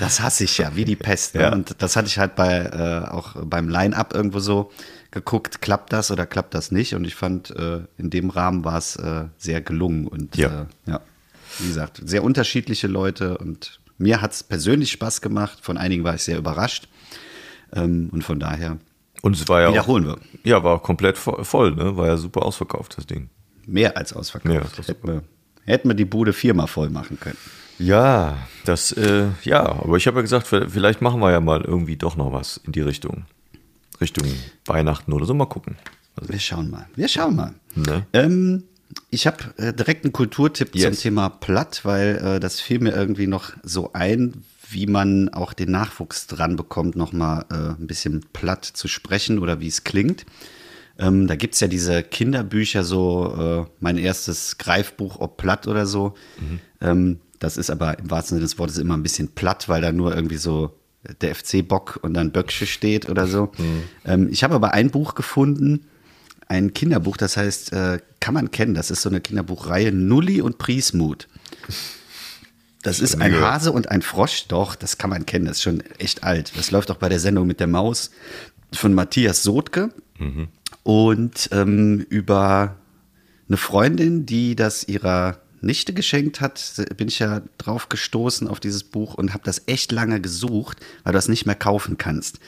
das 0.00 0.22
hasse 0.22 0.44
ich 0.44 0.56
ja, 0.56 0.74
wie 0.76 0.86
die 0.86 0.96
Pest. 0.96 1.34
Ne? 1.34 1.42
Ja. 1.42 1.52
Und 1.52 1.76
das 1.82 1.94
hatte 1.94 2.06
ich 2.06 2.18
halt 2.18 2.36
bei, 2.36 2.60
äh, 2.60 3.06
auch 3.06 3.36
beim 3.44 3.68
Line-Up 3.68 4.14
irgendwo 4.14 4.38
so 4.40 4.72
geguckt, 5.10 5.60
klappt 5.60 5.92
das 5.92 6.10
oder 6.10 6.24
klappt 6.24 6.54
das 6.54 6.72
nicht? 6.72 6.94
Und 6.94 7.04
ich 7.04 7.16
fand, 7.16 7.50
äh, 7.50 7.80
in 7.98 8.08
dem 8.08 8.30
Rahmen 8.30 8.64
war 8.64 8.78
es 8.78 8.96
äh, 8.96 9.24
sehr 9.36 9.60
gelungen. 9.60 10.06
Und 10.06 10.34
Ja. 10.36 10.62
Äh, 10.86 10.90
ja, 10.90 11.00
wie 11.58 11.66
gesagt, 11.66 12.00
sehr 12.02 12.24
unterschiedliche 12.24 12.86
Leute. 12.86 13.36
Und 13.36 13.78
mir 13.98 14.22
hat 14.22 14.32
es 14.32 14.42
persönlich 14.42 14.90
Spaß 14.92 15.20
gemacht. 15.20 15.58
Von 15.60 15.76
einigen 15.76 16.02
war 16.02 16.14
ich 16.14 16.22
sehr 16.22 16.38
überrascht. 16.38 16.88
Ähm, 17.74 18.08
und 18.10 18.24
von 18.24 18.40
daher 18.40 18.78
Und 19.22 19.36
es 19.36 19.48
war 19.48 19.60
ja 19.62 19.70
Wiederholen 19.70 20.10
auch, 20.10 20.16
wir. 20.42 20.50
Ja, 20.50 20.62
war 20.64 20.80
komplett 20.80 21.16
vo- 21.16 21.42
voll, 21.44 21.74
ne? 21.74 21.96
War 21.96 22.06
ja 22.06 22.16
super 22.16 22.42
ausverkauft, 22.44 22.96
das 22.96 23.06
Ding. 23.06 23.30
mehr 23.66 23.96
als 23.96 24.12
ausverkauft. 24.12 24.78
Ja, 24.78 24.86
hätten, 24.86 25.06
wir, 25.08 25.22
hätten 25.64 25.88
wir 25.88 25.94
die 25.94 26.04
Bude 26.04 26.32
viermal 26.32 26.66
voll 26.68 26.90
machen 26.90 27.18
können. 27.20 27.36
Ja, 27.80 28.36
das, 28.64 28.92
äh, 28.92 29.26
ja, 29.44 29.60
aber 29.64 29.96
ich 29.96 30.06
habe 30.06 30.16
ja 30.18 30.22
gesagt, 30.22 30.46
vielleicht 30.48 31.00
machen 31.00 31.20
wir 31.20 31.30
ja 31.30 31.40
mal 31.40 31.60
irgendwie 31.62 31.96
doch 31.96 32.16
noch 32.16 32.32
was 32.32 32.56
in 32.58 32.72
die 32.72 32.80
Richtung. 32.80 33.26
Richtung 34.00 34.26
Weihnachten 34.66 35.12
oder 35.12 35.26
so, 35.26 35.34
mal 35.34 35.46
gucken. 35.46 35.76
Also, 36.16 36.32
Wir 36.32 36.38
schauen 36.40 36.70
mal. 36.70 36.86
Wir 36.96 37.08
schauen 37.08 37.36
mal. 37.36 37.54
Ne? 37.74 38.06
Ähm, 38.12 38.64
ich 39.10 39.26
habe 39.26 39.38
äh, 39.58 39.72
direkt 39.72 40.04
einen 40.04 40.12
Kulturtipp 40.12 40.72
zum 40.72 40.80
Yes. 40.80 41.00
Thema 41.00 41.28
Platt, 41.28 41.80
weil 41.84 42.16
äh, 42.16 42.40
das 42.40 42.60
fiel 42.60 42.80
mir 42.80 42.92
irgendwie 42.94 43.26
noch 43.26 43.52
so 43.62 43.92
ein, 43.92 44.42
wie 44.70 44.86
man 44.86 45.28
auch 45.30 45.52
den 45.52 45.70
Nachwuchs 45.70 46.26
dran 46.26 46.56
bekommt, 46.56 46.96
nochmal 46.96 47.44
äh, 47.50 47.80
ein 47.80 47.86
bisschen 47.86 48.24
platt 48.32 48.64
zu 48.64 48.88
sprechen 48.88 49.38
oder 49.38 49.60
wie 49.60 49.68
es 49.68 49.84
klingt. 49.84 50.26
Ähm, 50.98 51.26
da 51.26 51.36
gibt 51.36 51.54
es 51.54 51.60
ja 51.60 51.68
diese 51.68 52.02
Kinderbücher, 52.02 52.82
so 52.84 53.66
äh, 53.68 53.70
mein 53.80 53.98
erstes 53.98 54.58
Greifbuch, 54.58 55.20
ob 55.20 55.36
platt 55.36 55.66
oder 55.66 55.86
so. 55.86 56.14
Ähm, 56.80 57.20
das 57.38 57.56
ist 57.56 57.70
aber 57.70 57.98
im 57.98 58.10
wahrsten 58.10 58.36
Sinne 58.36 58.46
des 58.46 58.58
Wortes 58.58 58.78
immer 58.78 58.96
ein 58.96 59.02
bisschen 59.02 59.28
platt, 59.28 59.68
weil 59.68 59.80
da 59.80 59.92
nur 59.92 60.14
irgendwie 60.14 60.36
so 60.36 60.76
der 61.20 61.34
FC-Bock 61.34 62.00
und 62.02 62.14
dann 62.14 62.32
Böcksche 62.32 62.66
steht 62.66 63.08
oder 63.08 63.26
so. 63.26 63.52
Ähm, 64.04 64.28
ich 64.30 64.42
habe 64.42 64.54
aber 64.54 64.72
ein 64.72 64.90
Buch 64.90 65.14
gefunden, 65.14 65.86
ein 66.48 66.72
Kinderbuch, 66.72 67.16
das 67.16 67.36
heißt, 67.36 67.72
äh, 67.72 68.00
kann 68.20 68.34
man 68.34 68.50
kennen, 68.50 68.74
das 68.74 68.90
ist 68.90 69.02
so 69.02 69.08
eine 69.08 69.20
Kinderbuchreihe, 69.20 69.92
Nulli 69.92 70.40
und 70.40 70.58
Priesmut. 70.58 71.28
Das 72.82 73.00
ist 73.00 73.20
ein. 73.20 73.32
Hase 73.40 73.72
und 73.72 73.90
ein 73.90 74.02
Frosch, 74.02 74.46
doch, 74.48 74.74
das 74.76 74.98
kann 74.98 75.10
man 75.10 75.26
kennen, 75.26 75.46
das 75.46 75.58
ist 75.58 75.62
schon 75.62 75.80
echt 75.98 76.22
alt. 76.22 76.52
Das 76.56 76.70
läuft 76.70 76.90
auch 76.90 76.96
bei 76.96 77.08
der 77.08 77.18
Sendung 77.20 77.46
mit 77.46 77.60
der 77.60 77.66
Maus 77.66 78.10
von 78.72 78.94
Matthias 78.94 79.42
Sotke 79.42 79.90
und 80.82 81.48
ähm, 81.52 82.06
über 82.08 82.76
eine 83.48 83.56
Freundin, 83.56 84.26
die 84.26 84.54
das 84.56 84.86
ihrer 84.86 85.38
Nichte 85.60 85.92
geschenkt 85.92 86.40
hat, 86.40 86.60
bin 86.96 87.08
ich 87.08 87.18
ja 87.18 87.42
drauf 87.56 87.88
gestoßen 87.88 88.46
auf 88.46 88.60
dieses 88.60 88.84
Buch 88.84 89.14
und 89.14 89.32
habe 89.32 89.42
das 89.44 89.62
echt 89.66 89.90
lange 89.90 90.20
gesucht, 90.20 90.78
weil 91.02 91.12
du 91.12 91.16
das 91.16 91.28
nicht 91.28 91.46
mehr 91.46 91.56
kaufen 91.56 91.98
kannst. 91.98 92.38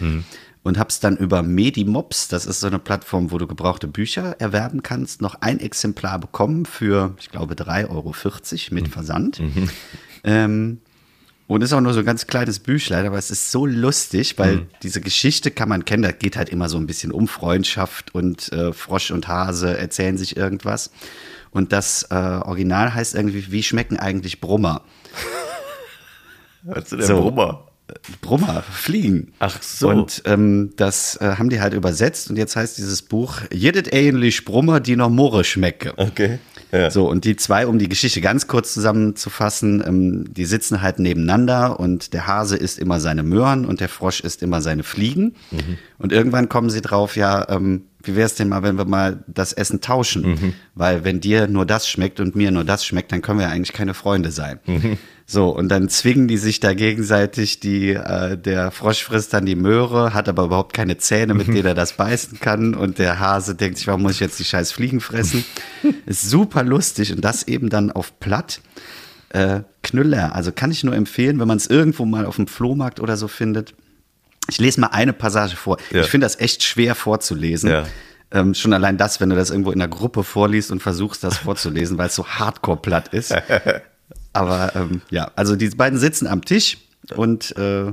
Und 0.62 0.78
habe 0.78 0.88
es 0.90 1.00
dann 1.00 1.16
über 1.16 1.42
Medimops, 1.42 2.28
das 2.28 2.44
ist 2.46 2.60
so 2.60 2.66
eine 2.66 2.78
Plattform, 2.78 3.30
wo 3.30 3.38
du 3.38 3.46
gebrauchte 3.46 3.86
Bücher 3.86 4.36
erwerben 4.38 4.82
kannst, 4.82 5.22
noch 5.22 5.36
ein 5.40 5.58
Exemplar 5.58 6.18
bekommen 6.18 6.66
für, 6.66 7.14
ich 7.18 7.30
glaube, 7.30 7.54
3,40 7.54 7.90
Euro 7.90 8.14
mit 8.74 8.88
Versand. 8.88 9.40
Ähm, 10.22 10.80
und 11.46 11.62
ist 11.62 11.72
auch 11.72 11.80
nur 11.80 11.94
so 11.94 12.00
ein 12.00 12.04
ganz 12.04 12.26
kleines 12.26 12.60
Büchlein, 12.60 13.06
aber 13.06 13.18
es 13.18 13.30
ist 13.30 13.50
so 13.50 13.66
lustig, 13.66 14.38
weil 14.38 14.68
diese 14.82 15.00
Geschichte 15.00 15.50
kann 15.50 15.68
man 15.68 15.84
kennen, 15.84 16.02
da 16.04 16.12
geht 16.12 16.36
halt 16.36 16.48
immer 16.50 16.68
so 16.68 16.76
ein 16.76 16.86
bisschen 16.86 17.10
um 17.10 17.26
Freundschaft 17.26 18.14
und 18.14 18.52
äh, 18.52 18.72
Frosch 18.72 19.10
und 19.10 19.26
Hase 19.26 19.76
erzählen 19.76 20.16
sich 20.16 20.36
irgendwas. 20.36 20.92
Und 21.50 21.72
das 21.72 22.04
äh, 22.10 22.14
Original 22.14 22.94
heißt 22.94 23.16
irgendwie, 23.16 23.50
wie 23.50 23.62
schmecken 23.64 23.98
eigentlich 23.98 24.40
Brummer? 24.40 24.82
Was 26.62 26.84
ist 26.84 26.92
denn 26.92 27.02
So. 27.02 27.20
Brummer? 27.22 27.66
Brummer, 28.20 28.62
Fliegen. 28.62 29.32
Ach 29.38 29.60
so. 29.62 29.88
Und 29.88 30.22
ähm, 30.24 30.72
das 30.76 31.16
äh, 31.20 31.36
haben 31.36 31.50
die 31.50 31.60
halt 31.60 31.74
übersetzt 31.74 32.30
und 32.30 32.36
jetzt 32.36 32.56
heißt 32.56 32.78
dieses 32.78 33.02
Buch, 33.02 33.40
jedet 33.52 33.92
ähnlich 33.92 34.44
Brummer, 34.44 34.80
die 34.80 34.96
noch 34.96 35.10
Moore 35.10 35.44
schmecke. 35.44 35.94
Okay. 35.96 36.38
Ja. 36.72 36.90
So, 36.90 37.08
und 37.08 37.24
die 37.24 37.34
zwei, 37.36 37.66
um 37.66 37.78
die 37.78 37.88
Geschichte 37.88 38.20
ganz 38.20 38.46
kurz 38.46 38.72
zusammenzufassen, 38.74 39.82
ähm, 39.84 40.32
die 40.32 40.44
sitzen 40.44 40.82
halt 40.82 41.00
nebeneinander 41.00 41.80
und 41.80 42.12
der 42.12 42.26
Hase 42.26 42.56
isst 42.56 42.78
immer 42.78 43.00
seine 43.00 43.24
Möhren 43.24 43.64
und 43.64 43.80
der 43.80 43.88
Frosch 43.88 44.20
isst 44.20 44.42
immer 44.42 44.60
seine 44.60 44.84
Fliegen. 44.84 45.34
Und 45.98 46.12
irgendwann 46.12 46.48
kommen 46.48 46.70
sie 46.70 46.80
drauf, 46.80 47.16
ja, 47.16 47.48
ähm, 47.48 47.82
wie 48.02 48.16
wäre 48.16 48.26
es 48.26 48.34
denn 48.34 48.48
mal, 48.48 48.62
wenn 48.62 48.76
wir 48.76 48.84
mal 48.84 49.24
das 49.26 49.52
Essen 49.52 49.80
tauschen? 49.80 50.54
Weil 50.74 51.04
wenn 51.04 51.20
dir 51.20 51.46
nur 51.48 51.66
das 51.66 51.88
schmeckt 51.88 52.20
und 52.20 52.36
mir 52.36 52.50
nur 52.50 52.64
das 52.64 52.84
schmeckt, 52.84 53.12
dann 53.12 53.22
können 53.22 53.38
wir 53.38 53.46
ja 53.46 53.52
eigentlich 53.52 53.72
keine 53.72 53.94
Freunde 53.94 54.30
sein. 54.30 54.60
So, 55.26 55.50
und 55.50 55.68
dann 55.68 55.88
zwingen 55.88 56.26
die 56.26 56.38
sich 56.38 56.58
da 56.58 56.74
gegenseitig, 56.74 57.60
die, 57.60 57.90
äh, 57.90 58.36
der 58.36 58.72
Frosch 58.72 59.04
frisst 59.04 59.32
dann 59.32 59.46
die 59.46 59.54
Möhre, 59.54 60.12
hat 60.12 60.28
aber 60.28 60.42
überhaupt 60.42 60.72
keine 60.72 60.98
Zähne, 60.98 61.34
mit 61.34 61.46
denen 61.46 61.66
er 61.66 61.74
das 61.74 61.92
beißen 61.92 62.40
kann. 62.40 62.74
Und 62.74 62.98
der 62.98 63.20
Hase 63.20 63.54
denkt 63.54 63.78
sich, 63.78 63.86
warum 63.86 64.02
muss 64.02 64.14
ich 64.14 64.20
jetzt 64.20 64.40
die 64.40 64.44
scheiß 64.44 64.72
Fliegen 64.72 65.00
fressen? 65.00 65.44
Ist 66.06 66.28
super 66.28 66.64
lustig 66.64 67.12
und 67.12 67.24
das 67.24 67.46
eben 67.46 67.68
dann 67.68 67.92
auf 67.92 68.18
platt. 68.18 68.60
Äh, 69.28 69.60
Knüller, 69.84 70.34
also 70.34 70.50
kann 70.50 70.72
ich 70.72 70.82
nur 70.82 70.96
empfehlen, 70.96 71.38
wenn 71.38 71.46
man 71.46 71.58
es 71.58 71.68
irgendwo 71.68 72.04
mal 72.04 72.26
auf 72.26 72.34
dem 72.34 72.48
Flohmarkt 72.48 72.98
oder 72.98 73.16
so 73.16 73.28
findet. 73.28 73.74
Ich 74.50 74.58
lese 74.58 74.80
mal 74.80 74.88
eine 74.88 75.12
Passage 75.12 75.56
vor. 75.56 75.78
Ja. 75.90 76.02
Ich 76.02 76.08
finde 76.08 76.26
das 76.26 76.38
echt 76.38 76.62
schwer 76.62 76.94
vorzulesen. 76.94 77.70
Ja. 77.70 77.86
Ähm, 78.32 78.54
schon 78.54 78.72
allein 78.72 78.96
das, 78.96 79.20
wenn 79.20 79.30
du 79.30 79.36
das 79.36 79.50
irgendwo 79.50 79.72
in 79.72 79.80
einer 79.80 79.90
Gruppe 79.90 80.22
vorliest 80.22 80.70
und 80.70 80.80
versuchst, 80.80 81.24
das 81.24 81.38
vorzulesen, 81.38 81.98
weil 81.98 82.08
es 82.08 82.14
so 82.14 82.26
hardcore 82.26 82.78
platt 82.78 83.08
ist. 83.08 83.34
Aber 84.32 84.72
ähm, 84.76 85.02
ja, 85.10 85.30
also 85.34 85.56
die 85.56 85.70
beiden 85.70 85.98
sitzen 85.98 86.26
am 86.26 86.44
Tisch 86.44 86.78
und 87.16 87.56
äh, 87.56 87.92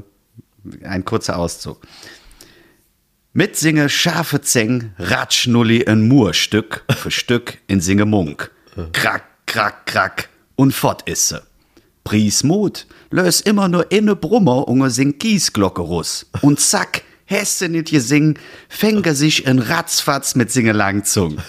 ein 0.84 1.06
kurzer 1.06 1.38
Auszug. 1.38 1.82
Mitsinge 3.34 3.90
scharfe 3.90 4.42
Zeng, 4.42 4.94
Ratschnulli 4.98 5.86
ein 5.88 6.08
Murstück 6.08 6.84
für 6.98 7.12
Stück 7.12 7.60
in 7.68 7.82
Singe 7.82 8.06
Munk. 8.06 8.52
Krack, 8.94 9.24
krack, 9.46 9.86
krack 9.86 10.30
und 10.56 10.74
fort 10.74 11.08
isse. 11.08 11.47
Pries 12.08 12.44
Mut, 12.44 12.88
lös 13.12 13.42
immer 13.42 13.68
nur 13.68 13.92
inne 13.92 14.16
Brummer 14.16 14.70
unge 14.70 14.90
sing 14.90 15.20
Kiesglocke 15.20 15.82
russ. 15.82 16.26
Und 16.42 16.62
zack, 16.62 17.04
häste 17.26 17.68
nit 17.68 17.92
je 17.92 18.00
sing, 18.00 18.40
fänge 18.70 19.14
sich 19.14 19.46
in 19.46 19.60
Ratzfatz 19.60 20.34
mit 20.36 20.50
Singe 20.50 20.72
Langzung. 20.72 21.40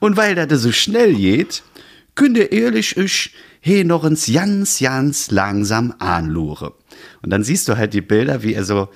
Und 0.00 0.16
weil 0.16 0.34
das 0.36 0.62
so 0.62 0.72
schnell 0.72 1.14
geht, 1.14 1.62
künde 2.14 2.44
ehrlich 2.44 2.96
ich 2.96 3.34
he 3.60 3.84
noch 3.84 4.04
ins 4.04 4.32
ganz, 4.32 4.78
ganz 4.78 5.30
langsam 5.30 5.92
anlure. 5.98 6.72
Und 7.20 7.28
dann 7.28 7.44
siehst 7.44 7.68
du 7.68 7.76
halt 7.76 7.92
die 7.92 8.00
Bilder, 8.00 8.42
wie 8.42 8.54
er 8.54 8.64
so, 8.64 8.88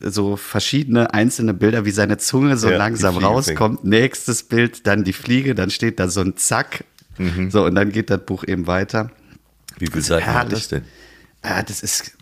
so 0.00 0.36
verschiedene 0.36 1.14
einzelne 1.14 1.54
Bilder, 1.54 1.86
wie 1.86 1.92
seine 1.92 2.18
Zunge 2.18 2.58
so 2.58 2.68
Ja, 2.68 2.76
langsam 2.76 3.16
rauskommt. 3.16 3.84
Nächstes 3.84 4.42
Bild, 4.42 4.86
dann 4.86 5.02
die 5.02 5.14
Fliege, 5.14 5.54
dann 5.54 5.70
steht 5.70 5.98
da 5.98 6.10
so 6.10 6.20
ein 6.20 6.36
Zack. 6.36 6.84
Mhm. 7.18 7.50
So, 7.50 7.64
und 7.64 7.74
dann 7.74 7.90
geht 7.90 8.10
das 8.10 8.24
Buch 8.24 8.44
eben 8.46 8.66
weiter. 8.66 9.10
Wie 9.78 9.86
viel 9.86 10.02
Seiten 10.02 10.26
hat 10.26 10.52
das 10.52 10.68
denn? 10.68 10.84
Ah, 11.42 11.62
das 11.62 11.82
ist, 11.82 12.16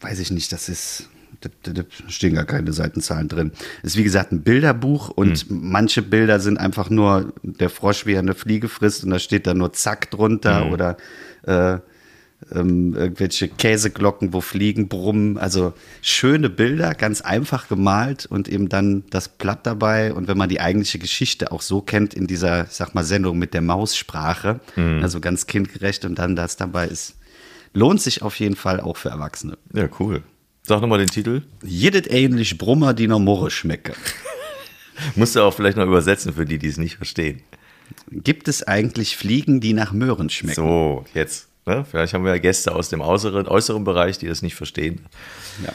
weiß 0.00 0.18
ich 0.18 0.30
nicht, 0.30 0.52
das 0.52 0.68
ist, 0.68 1.08
da, 1.40 1.82
stehen 2.08 2.34
gar 2.34 2.44
keine 2.44 2.72
Seitenzahlen 2.72 3.28
drin. 3.28 3.52
Das 3.82 3.92
ist 3.92 3.98
wie 3.98 4.04
gesagt 4.04 4.32
ein 4.32 4.42
Bilderbuch 4.42 5.10
und 5.10 5.46
manche 5.50 6.02
Bilder 6.02 6.40
sind 6.40 6.58
einfach 6.58 6.90
nur 6.90 7.32
der 7.42 7.70
Frosch, 7.70 8.06
wie 8.06 8.14
er 8.14 8.20
eine 8.20 8.34
Fliege 8.34 8.68
frisst 8.68 9.04
und 9.04 9.10
da 9.10 9.18
steht 9.18 9.46
da 9.46 9.54
nur 9.54 9.72
Zack 9.72 10.10
drunter 10.10 10.70
oder 10.70 10.96
äh, 11.42 11.78
ähm, 12.52 12.94
irgendwelche 12.94 13.48
Käseglocken, 13.48 14.32
wo 14.32 14.40
Fliegen 14.40 14.88
brummen. 14.88 15.38
Also 15.38 15.72
schöne 16.02 16.48
Bilder, 16.48 16.94
ganz 16.94 17.20
einfach 17.20 17.68
gemalt 17.68 18.26
und 18.26 18.48
eben 18.48 18.68
dann 18.68 19.04
das 19.10 19.28
Blatt 19.28 19.66
dabei. 19.66 20.12
Und 20.12 20.28
wenn 20.28 20.38
man 20.38 20.48
die 20.48 20.60
eigentliche 20.60 20.98
Geschichte 20.98 21.52
auch 21.52 21.62
so 21.62 21.80
kennt 21.80 22.14
in 22.14 22.26
dieser, 22.26 22.64
ich 22.64 22.72
sag 22.72 22.94
mal, 22.94 23.04
Sendung 23.04 23.38
mit 23.38 23.54
der 23.54 23.62
Maussprache, 23.62 24.60
also 24.76 25.20
ganz 25.20 25.46
kindgerecht 25.46 26.04
und 26.04 26.18
dann 26.18 26.36
das 26.36 26.56
dabei 26.56 26.86
ist, 26.86 27.16
lohnt 27.72 28.00
sich 28.00 28.22
auf 28.22 28.38
jeden 28.38 28.56
Fall 28.56 28.80
auch 28.80 28.96
für 28.96 29.10
Erwachsene. 29.10 29.58
Ja, 29.74 29.88
cool. 30.00 30.22
Sag 30.62 30.80
nochmal 30.80 30.98
den 30.98 31.08
Titel. 31.08 31.42
Jedet 31.62 32.10
ähnlich 32.10 32.58
Brummer, 32.58 32.92
die 32.92 33.06
noch 33.06 33.20
Murre 33.20 33.50
schmecke. 33.50 33.94
Musst 35.14 35.36
du 35.36 35.42
auch 35.42 35.54
vielleicht 35.54 35.76
noch 35.76 35.86
übersetzen 35.86 36.32
für 36.32 36.44
die, 36.44 36.58
die 36.58 36.68
es 36.68 36.76
nicht 36.76 36.96
verstehen. 36.96 37.42
Gibt 38.10 38.48
es 38.48 38.62
eigentlich 38.64 39.16
Fliegen, 39.16 39.60
die 39.60 39.74
nach 39.74 39.92
Möhren 39.92 40.28
schmecken? 40.28 40.56
So, 40.56 41.04
jetzt. 41.14 41.48
Ne? 41.66 41.84
Vielleicht 41.84 42.14
haben 42.14 42.24
wir 42.24 42.32
ja 42.32 42.38
Gäste 42.38 42.74
aus 42.74 42.88
dem 42.88 43.00
äußeren, 43.00 43.48
äußeren 43.48 43.82
Bereich, 43.82 44.18
die 44.18 44.28
das 44.28 44.40
nicht 44.40 44.54
verstehen. 44.54 45.04
Ja. 45.64 45.72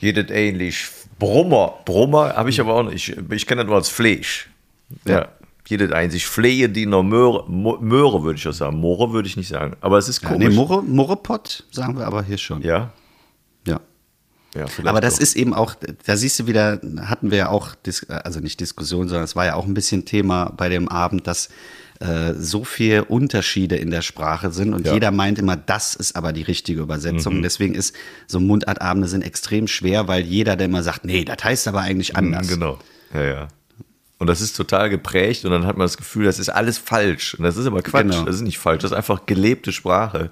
Jedes 0.00 0.30
ähnlich. 0.30 0.86
Brummer. 1.18 1.74
Brummer 1.84 2.34
habe 2.36 2.50
ich 2.50 2.60
aber 2.60 2.74
auch 2.74 2.84
nicht. 2.84 3.08
Ich, 3.08 3.30
ich 3.30 3.46
kenne 3.46 3.62
das 3.62 3.66
nur 3.68 3.76
als 3.76 3.88
Fleisch. 3.88 4.48
Ja. 5.04 5.14
Ja. 5.14 5.28
Jedes 5.66 5.92
einzig 5.92 6.26
Flehe, 6.26 6.68
die 6.68 6.86
noch 6.86 7.02
Möhre, 7.02 7.50
Möhre 7.50 8.22
würde 8.22 8.38
ich 8.38 8.46
auch 8.46 8.52
sagen. 8.52 8.78
Moore 8.78 9.12
würde 9.12 9.26
ich 9.28 9.36
nicht 9.36 9.48
sagen. 9.48 9.76
Aber 9.80 9.98
es 9.98 10.08
ist 10.08 10.22
Ja, 10.22 10.30
nee, 10.32 10.44
komisch. 10.44 10.54
Murre, 10.54 10.82
Murrepott 10.82 11.64
sagen 11.70 11.96
wir 11.98 12.06
aber 12.06 12.22
hier 12.22 12.36
schon. 12.38 12.60
ja. 12.62 12.92
ja. 13.66 13.80
ja 14.54 14.66
Aber 14.84 15.00
das 15.00 15.14
doch. 15.14 15.22
ist 15.22 15.36
eben 15.36 15.54
auch, 15.54 15.74
da 16.04 16.16
siehst 16.16 16.38
du 16.38 16.46
wieder, 16.46 16.80
hatten 17.00 17.30
wir 17.30 17.38
ja 17.38 17.48
auch, 17.48 17.70
also 18.08 18.40
nicht 18.40 18.60
Diskussion, 18.60 19.08
sondern 19.08 19.24
es 19.24 19.36
war 19.36 19.46
ja 19.46 19.54
auch 19.54 19.64
ein 19.64 19.74
bisschen 19.74 20.04
Thema 20.04 20.52
bei 20.54 20.68
dem 20.68 20.88
Abend, 20.88 21.26
dass 21.26 21.48
äh, 22.04 22.34
so 22.34 22.64
viele 22.64 23.04
Unterschiede 23.06 23.76
in 23.76 23.90
der 23.90 24.02
Sprache 24.02 24.52
sind 24.52 24.74
und 24.74 24.84
Ja. 24.86 24.92
Mhm. 24.92 24.94
jeder 24.96 25.10
meint 25.10 25.38
immer, 25.38 25.56
das 25.56 25.94
ist 25.94 26.16
aber 26.16 26.32
die 26.32 26.42
richtige 26.42 26.80
Übersetzung. 26.82 27.42
Deswegen 27.42 27.74
ist 27.74 27.94
so 28.26 28.40
Mundartabende 28.40 29.08
sind 29.08 29.22
extrem 29.22 29.66
schwer, 29.66 30.06
weil 30.08 30.22
jeder, 30.22 30.56
der 30.56 30.66
immer 30.66 30.82
sagt, 30.82 31.04
nee, 31.04 31.24
das 31.24 31.42
heißt 31.42 31.68
aber 31.68 31.80
eigentlich 31.80 32.16
anders. 32.16 32.48
Genau. 32.48 32.78
Ja, 33.12 33.22
ja. 33.22 33.48
Und 34.18 34.28
das 34.28 34.40
ist 34.40 34.56
total 34.56 34.90
geprägt 34.90 35.44
und 35.44 35.50
dann 35.50 35.66
hat 35.66 35.76
man 35.76 35.84
das 35.86 35.96
Gefühl, 35.96 36.24
das 36.24 36.38
ist 36.38 36.48
alles 36.48 36.78
falsch. 36.78 37.34
Und 37.34 37.44
das 37.44 37.56
ist 37.56 37.66
aber 37.66 37.82
Quatsch. 37.82 38.02
Genau. 38.10 38.24
Das 38.24 38.36
ist 38.36 38.42
nicht 38.42 38.58
falsch. 38.58 38.82
Das 38.82 38.92
ist 38.92 38.96
einfach 38.96 39.26
gelebte 39.26 39.72
Sprache. 39.72 40.30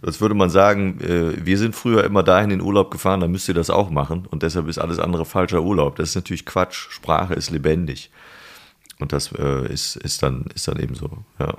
Das 0.00 0.20
würde 0.20 0.34
man 0.34 0.48
sagen, 0.48 1.00
äh, 1.00 1.44
wir 1.44 1.58
sind 1.58 1.74
früher 1.74 2.04
immer 2.04 2.22
dahin 2.22 2.50
in 2.50 2.60
Urlaub 2.60 2.90
gefahren, 2.90 3.20
dann 3.20 3.32
müsst 3.32 3.48
ihr 3.48 3.54
das 3.54 3.68
auch 3.70 3.90
machen. 3.90 4.26
Und 4.30 4.42
deshalb 4.42 4.68
ist 4.68 4.78
alles 4.78 4.98
andere 4.98 5.24
falscher 5.24 5.62
Urlaub. 5.62 5.96
Das 5.96 6.10
ist 6.10 6.14
natürlich 6.14 6.46
Quatsch. 6.46 6.86
Sprache 6.90 7.34
ist 7.34 7.50
lebendig. 7.50 8.10
Und 8.98 9.12
das 9.12 9.32
äh, 9.32 9.72
ist, 9.72 9.96
ist, 9.96 10.22
dann, 10.22 10.46
ist 10.54 10.68
dann 10.68 10.78
eben 10.78 10.94
so. 10.94 11.10
Ja. 11.38 11.54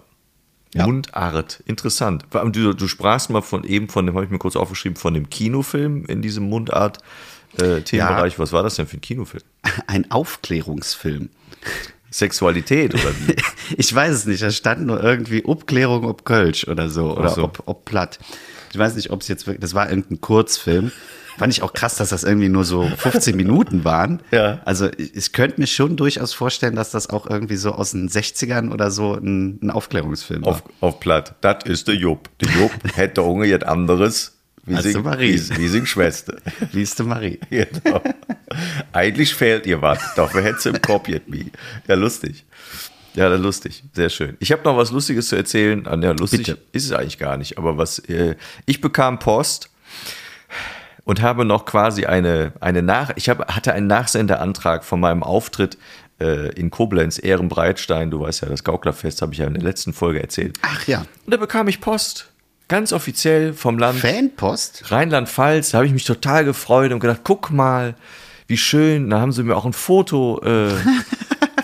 Ja. 0.74 0.86
Mundart, 0.86 1.64
interessant. 1.66 2.26
Du, 2.52 2.74
du 2.74 2.88
sprachst 2.88 3.30
mal 3.30 3.42
von 3.42 3.64
eben 3.64 3.88
von 3.88 4.06
dem, 4.06 4.16
habe 4.16 4.26
ich 4.26 4.32
mir 4.32 4.38
kurz 4.38 4.58
aufgeschrieben, 4.58 4.98
von 4.98 5.14
dem 5.14 5.30
Kinofilm 5.30 6.06
in 6.06 6.22
diesem 6.22 6.50
Mundart-Themenbereich. 6.50 8.38
Was 8.38 8.52
war 8.52 8.64
das 8.64 8.76
denn 8.76 8.86
für 8.86 8.98
ein 8.98 9.02
Kinofilm? 9.02 9.44
Ein 9.88 10.12
Aufklärungsfilm. 10.12 11.30
Sexualität 12.12 12.94
oder 12.94 13.14
wie? 13.26 13.36
Ich 13.78 13.94
weiß 13.94 14.14
es 14.14 14.26
nicht, 14.26 14.42
da 14.42 14.50
stand 14.50 14.86
nur 14.86 15.04
irgendwie 15.04 15.44
Obklärung 15.44 16.06
ob 16.06 16.24
Kölsch 16.24 16.68
oder 16.68 16.90
so, 16.90 17.18
oder 17.18 17.30
so. 17.30 17.44
Ob, 17.44 17.64
ob 17.66 17.86
Platt. 17.86 18.20
Ich 18.72 18.78
weiß 18.78 18.96
nicht, 18.96 19.12
ob 19.12 19.22
es 19.22 19.28
jetzt 19.28 19.48
wirklich, 19.48 19.62
das 19.62 19.74
war 19.74 19.90
irgendein 19.90 20.22
Kurzfilm. 20.22 20.92
Fand 21.38 21.54
ich 21.54 21.62
auch 21.62 21.74
krass, 21.74 21.96
dass 21.98 22.10
das 22.10 22.24
irgendwie 22.24 22.50
nur 22.50 22.64
so 22.64 22.90
15 22.98 23.36
Minuten 23.36 23.84
waren. 23.84 24.22
Ja. 24.32 24.60
Also 24.66 24.90
ich, 24.98 25.16
ich 25.16 25.32
könnte 25.34 25.62
mir 25.62 25.68
schon 25.68 25.96
durchaus 25.96 26.34
vorstellen, 26.34 26.76
dass 26.76 26.92
das 26.92 27.10
auch 27.10 27.30
irgendwie 27.30 27.58
so 27.58 27.72
aus 27.74 27.92
den 27.92 28.10
60ern 28.10 28.72
oder 28.72 28.90
so 28.92 29.14
ein, 29.14 29.60
ein 29.62 29.70
Aufklärungsfilm 29.70 30.46
war. 30.46 30.54
auf, 30.54 30.64
auf 30.82 31.00
Platt. 31.00 31.36
Das 31.42 31.64
ist 31.66 31.88
der 31.88 31.96
Jupp. 31.96 32.30
Der 32.40 32.50
Jupp 32.50 32.72
hätte 32.96 33.22
Unge 33.22 33.46
jetzt 33.46 33.66
anderes 33.66 34.38
wie 34.68 34.76
Als 34.76 34.84
sing, 34.84 34.96
die 34.96 35.02
Marie. 35.02 35.34
Wie, 35.34 35.58
wie 35.58 35.68
sing 35.70 35.86
Schwester. 35.86 36.36
Wie 36.74 36.82
ist 36.82 37.00
die 37.00 37.04
Marie? 37.04 37.40
genau. 37.50 38.02
Eigentlich 38.92 39.34
fehlt 39.34 39.66
ihr 39.66 39.82
was. 39.82 40.00
Dafür 40.16 40.42
hätte 40.44 40.60
sie 40.60 40.70
im 40.70 40.82
Kopf 40.82 41.08
jetzt 41.08 41.32
wie. 41.32 41.52
Ja, 41.88 41.96
lustig. 41.96 42.46
Ja, 43.18 43.28
lustig. 43.36 43.84
Sehr 43.94 44.10
schön. 44.10 44.38
Ich 44.40 44.52
habe 44.52 44.62
noch 44.64 44.78
was 44.78 44.92
Lustiges 44.92 45.30
zu 45.30 45.36
erzählen. 45.36 45.88
Ah, 45.88 45.98
Ja, 46.00 46.12
lustig 46.12 46.46
Bitte. 46.46 46.58
ist 46.72 46.86
es 46.86 46.92
eigentlich 46.92 47.18
gar 47.18 47.36
nicht. 47.38 47.58
Aber 47.58 47.78
was, 47.78 47.98
äh, 48.00 48.36
ich 48.68 48.80
bekam 48.80 49.18
Post 49.18 49.70
und 51.04 51.22
habe 51.22 51.44
noch 51.44 51.66
quasi 51.66 52.06
eine, 52.06 52.54
eine 52.60 52.84
Nach, 52.84 53.12
ich 53.16 53.28
habe, 53.30 53.46
hatte 53.48 53.74
einen 53.74 53.88
Nachsenderantrag 53.88 54.84
von 54.86 55.00
meinem 55.00 55.24
Auftritt 55.24 55.78
äh, 56.22 56.50
in 56.54 56.70
Koblenz, 56.70 57.18
Ehrenbreitstein. 57.18 58.12
Du 58.12 58.20
weißt 58.20 58.42
ja, 58.42 58.50
das 58.50 58.64
Gauklerfest 58.64 59.22
habe 59.24 59.34
ich 59.34 59.40
ja 59.40 59.48
in 59.48 59.54
der 59.56 59.64
letzten 59.64 59.94
Folge 59.94 60.22
erzählt. 60.22 60.58
Ach 60.62 60.86
ja. 60.88 61.00
Und 61.26 61.34
da 61.34 61.38
bekam 61.38 61.68
ich 61.68 61.82
Post. 61.82 62.28
Ganz 62.68 62.94
offiziell 62.94 63.54
vom 63.54 63.80
Land. 63.80 64.00
Fanpost? 64.00 64.92
Rheinland-Pfalz, 64.92 65.72
da 65.72 65.78
habe 65.78 65.88
ich 65.88 65.94
mich 65.94 66.04
total 66.06 66.44
gefreut 66.46 66.92
und 66.92 67.00
gedacht, 67.00 67.22
guck 67.24 67.50
mal, 67.50 67.96
wie 68.48 68.58
schön. 68.58 69.10
Da 69.10 69.22
haben 69.22 69.32
sie 69.32 69.42
mir 69.44 69.56
auch 69.56 69.66
ein 69.66 69.74
Foto 69.74 70.42
äh, 70.44 70.70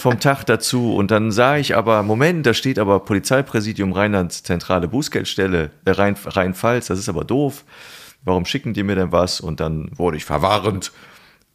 vom 0.03 0.19
Tag 0.19 0.43
dazu. 0.43 0.93
Und 0.95 1.11
dann 1.11 1.31
sah 1.31 1.57
ich 1.57 1.75
aber, 1.75 2.03
Moment, 2.03 2.45
da 2.45 2.53
steht 2.53 2.77
aber 2.77 2.99
Polizeipräsidium 2.99 3.93
Rheinland 3.93 4.33
Zentrale 4.33 4.87
Bußgeldstelle, 4.87 5.71
äh, 5.85 5.91
Rhein, 5.91 6.15
Rhein-Pfalz, 6.23 6.87
das 6.87 6.99
ist 6.99 7.09
aber 7.09 7.23
doof. 7.23 7.63
Warum 8.23 8.45
schicken 8.45 8.73
die 8.73 8.83
mir 8.83 8.95
denn 8.95 9.11
was? 9.11 9.39
Und 9.39 9.59
dann 9.59 9.89
wurde 9.95 10.17
ich 10.17 10.25
verwarnt. 10.25 10.91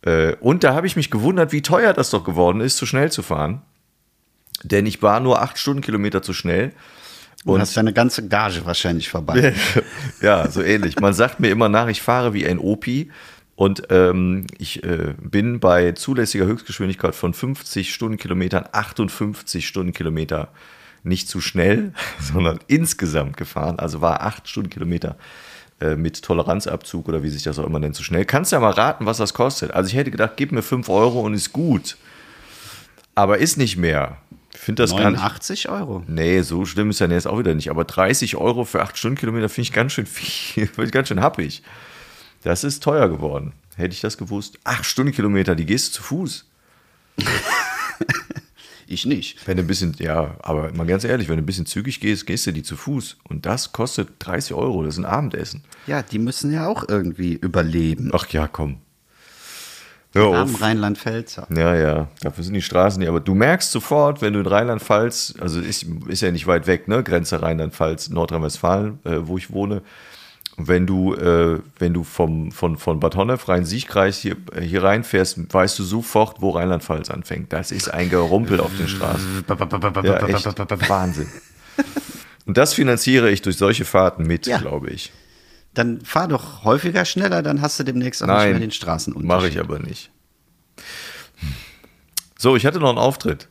Äh, 0.02 0.34
und 0.37 0.64
da 0.64 0.74
habe 0.74 0.87
ich 0.87 0.96
mich 0.96 1.11
gewundert, 1.11 1.52
wie 1.52 1.62
teuer 1.62 1.92
das 1.92 2.11
doch 2.11 2.24
geworden 2.24 2.61
ist, 2.61 2.78
zu 2.78 2.87
schnell 2.87 3.12
zu 3.12 3.22
fahren. 3.22 3.62
Denn 4.62 4.87
ich 4.87 5.02
war 5.02 5.20
nur 5.20 5.40
acht 5.42 5.58
Stundenkilometer 5.58 6.22
zu 6.22 6.32
schnell. 6.32 6.72
Und 7.44 7.61
hast 7.61 7.76
deine 7.76 7.92
ganze 7.92 8.26
Gage 8.28 8.64
wahrscheinlich 8.64 9.08
vorbei. 9.08 9.54
ja, 10.20 10.50
so 10.50 10.62
ähnlich. 10.62 10.98
Man 10.98 11.14
sagt 11.14 11.38
mir 11.38 11.50
immer 11.50 11.68
nach, 11.68 11.87
ich 11.88 12.02
fahre 12.02 12.34
wie 12.34 12.46
ein 12.46 12.58
Opi. 12.58 13.11
Und 13.58 13.88
ähm, 13.90 14.46
ich 14.56 14.84
äh, 14.84 15.14
bin 15.20 15.58
bei 15.58 15.90
zulässiger 15.90 16.46
Höchstgeschwindigkeit 16.46 17.16
von 17.16 17.34
50 17.34 17.92
Stundenkilometern 17.92 18.66
58 18.70 19.66
Stundenkilometer 19.66 20.46
nicht 21.02 21.28
zu 21.28 21.40
schnell, 21.40 21.92
sondern 22.20 22.60
insgesamt 22.68 23.36
gefahren. 23.36 23.80
Also 23.80 24.00
war 24.00 24.22
8 24.22 24.48
Stundenkilometer 24.48 25.16
äh, 25.80 25.96
mit 25.96 26.22
Toleranzabzug 26.22 27.08
oder 27.08 27.24
wie 27.24 27.30
sich 27.30 27.42
das 27.42 27.58
auch 27.58 27.66
immer 27.66 27.80
nennt, 27.80 27.96
zu 27.96 28.04
schnell. 28.04 28.24
Kannst 28.24 28.52
ja 28.52 28.60
mal 28.60 28.70
raten, 28.70 29.06
was 29.06 29.16
das 29.16 29.34
kostet. 29.34 29.72
Also 29.72 29.88
ich 29.88 29.96
hätte 29.96 30.12
gedacht, 30.12 30.34
gib 30.36 30.52
mir 30.52 30.62
5 30.62 30.88
Euro 30.88 31.22
und 31.22 31.34
ist 31.34 31.52
gut. 31.52 31.96
Aber 33.16 33.38
ist 33.38 33.56
nicht 33.56 33.76
mehr. 33.76 34.18
Ich 34.54 34.60
finde 34.60 34.84
das 34.84 34.92
89 34.92 35.64
gar 35.64 35.72
nicht, 35.72 35.82
Euro? 35.82 36.04
Nee, 36.06 36.42
so 36.42 36.64
schlimm 36.64 36.90
ist 36.90 37.00
ja 37.00 37.08
jetzt 37.08 37.26
auch 37.26 37.40
wieder 37.40 37.56
nicht. 37.56 37.70
Aber 37.70 37.82
30 37.82 38.36
Euro 38.36 38.64
für 38.64 38.82
8 38.82 38.96
Stundenkilometer 38.96 39.48
finde 39.48 39.62
ich 39.62 39.72
ganz 39.72 39.94
schön 39.94 40.06
viel, 40.06 40.66
finde 40.68 40.84
ich 40.84 40.92
ganz 40.92 41.08
schön 41.08 41.20
happig. 41.20 41.64
Das 42.48 42.64
ist 42.64 42.82
teuer 42.82 43.11
geworden. 43.11 43.52
Hätte 43.76 43.92
ich 43.92 44.00
das 44.00 44.16
gewusst. 44.16 44.58
8 44.64 44.82
Stundenkilometer, 44.82 45.54
die 45.54 45.66
gehst 45.66 45.88
du 45.88 45.92
zu 45.96 46.02
Fuß. 46.02 46.46
ich 48.87 49.04
nicht. 49.04 49.46
Wenn 49.46 49.58
du 49.58 49.64
ein 49.64 49.66
bisschen, 49.66 49.94
ja, 49.98 50.34
aber 50.40 50.72
mal 50.72 50.87
ganz 50.87 51.04
ehrlich, 51.04 51.28
wenn 51.28 51.37
du 51.37 51.42
ein 51.42 51.46
bisschen 51.46 51.66
zügig 51.66 52.00
gehst, 52.00 52.26
gehst 52.26 52.46
du 52.46 52.52
die 52.52 52.62
zu 52.62 52.74
Fuß. 52.74 53.18
Und 53.28 53.44
das 53.44 53.72
kostet 53.72 54.12
30 54.20 54.54
Euro. 54.54 54.82
Das 54.82 54.94
ist 54.94 54.98
ein 54.98 55.04
Abendessen. 55.04 55.62
Ja, 55.87 56.00
die 56.00 56.18
müssen 56.18 56.50
ja 56.50 56.66
auch 56.66 56.88
irgendwie 56.88 57.34
überleben. 57.34 58.12
Ach 58.14 58.26
ja, 58.28 58.48
komm. 58.48 58.78
Hör 60.14 60.34
Am 60.34 60.54
Rheinland-Pfälzer. 60.54 61.48
Ja, 61.54 61.74
ja, 61.74 62.08
dafür 62.22 62.44
sind 62.44 62.54
die 62.54 62.62
Straßen 62.62 62.98
nicht. 62.98 63.11
Aber 63.11 63.20
du 63.20 63.34
merkst 63.34 63.70
sofort, 63.70 64.22
wenn 64.22 64.32
du 64.32 64.40
in 64.40 64.46
Rheinland-Pfalz, 64.46 65.34
also 65.38 65.61
ist, 65.61 65.84
ist 66.06 66.22
ja 66.22 66.30
nicht 66.30 66.46
weit 66.46 66.66
weg, 66.66 66.88
ne? 66.88 67.02
Grenze 67.02 67.42
Rheinland-Pfalz, 67.42 68.08
Nordrhein-Westfalen, 68.08 69.00
äh, 69.04 69.18
wo 69.20 69.37
ich 69.37 69.50
wohne. 69.50 69.82
Wenn 70.58 70.86
du, 70.86 71.14
äh, 71.14 71.60
wenn 71.78 71.94
du 71.94 72.04
vom, 72.04 72.50
von, 72.50 72.76
von 72.76 73.00
Bad 73.00 73.14
Honnef, 73.14 73.48
Rhein-Sieg-Kreis 73.48 74.18
hier, 74.18 74.36
hier 74.60 74.82
reinfährst, 74.82 75.52
weißt 75.52 75.78
du 75.78 75.84
sofort, 75.84 76.42
wo 76.42 76.50
Rheinland-Pfalz 76.50 77.10
anfängt. 77.10 77.52
Das 77.52 77.70
ist 77.70 77.88
ein 77.88 78.10
Gerumpel 78.10 78.60
auf 78.60 78.76
den 78.76 78.88
Straßen. 78.88 79.44
Ja, 80.02 80.26
echt 80.26 80.88
Wahnsinn. 80.88 81.28
Und 82.46 82.56
das 82.56 82.74
finanziere 82.74 83.30
ich 83.30 83.42
durch 83.42 83.56
solche 83.56 83.84
Fahrten 83.84 84.24
mit, 84.24 84.46
ja. 84.46 84.58
glaube 84.58 84.90
ich. 84.90 85.12
Dann 85.74 86.00
fahr 86.00 86.26
doch 86.26 86.64
häufiger 86.64 87.04
schneller, 87.04 87.42
dann 87.42 87.60
hast 87.60 87.78
du 87.78 87.84
demnächst 87.84 88.22
auch 88.22 88.26
Nein, 88.26 88.48
nicht 88.48 88.58
mehr 88.58 88.66
den 88.68 88.72
Straßenunterschied. 88.72 89.28
Mache 89.28 89.48
ich 89.48 89.60
aber 89.60 89.78
nicht. 89.78 90.10
So, 92.36 92.56
ich 92.56 92.66
hatte 92.66 92.80
noch 92.80 92.88
einen 92.88 92.98
Auftritt. 92.98 93.48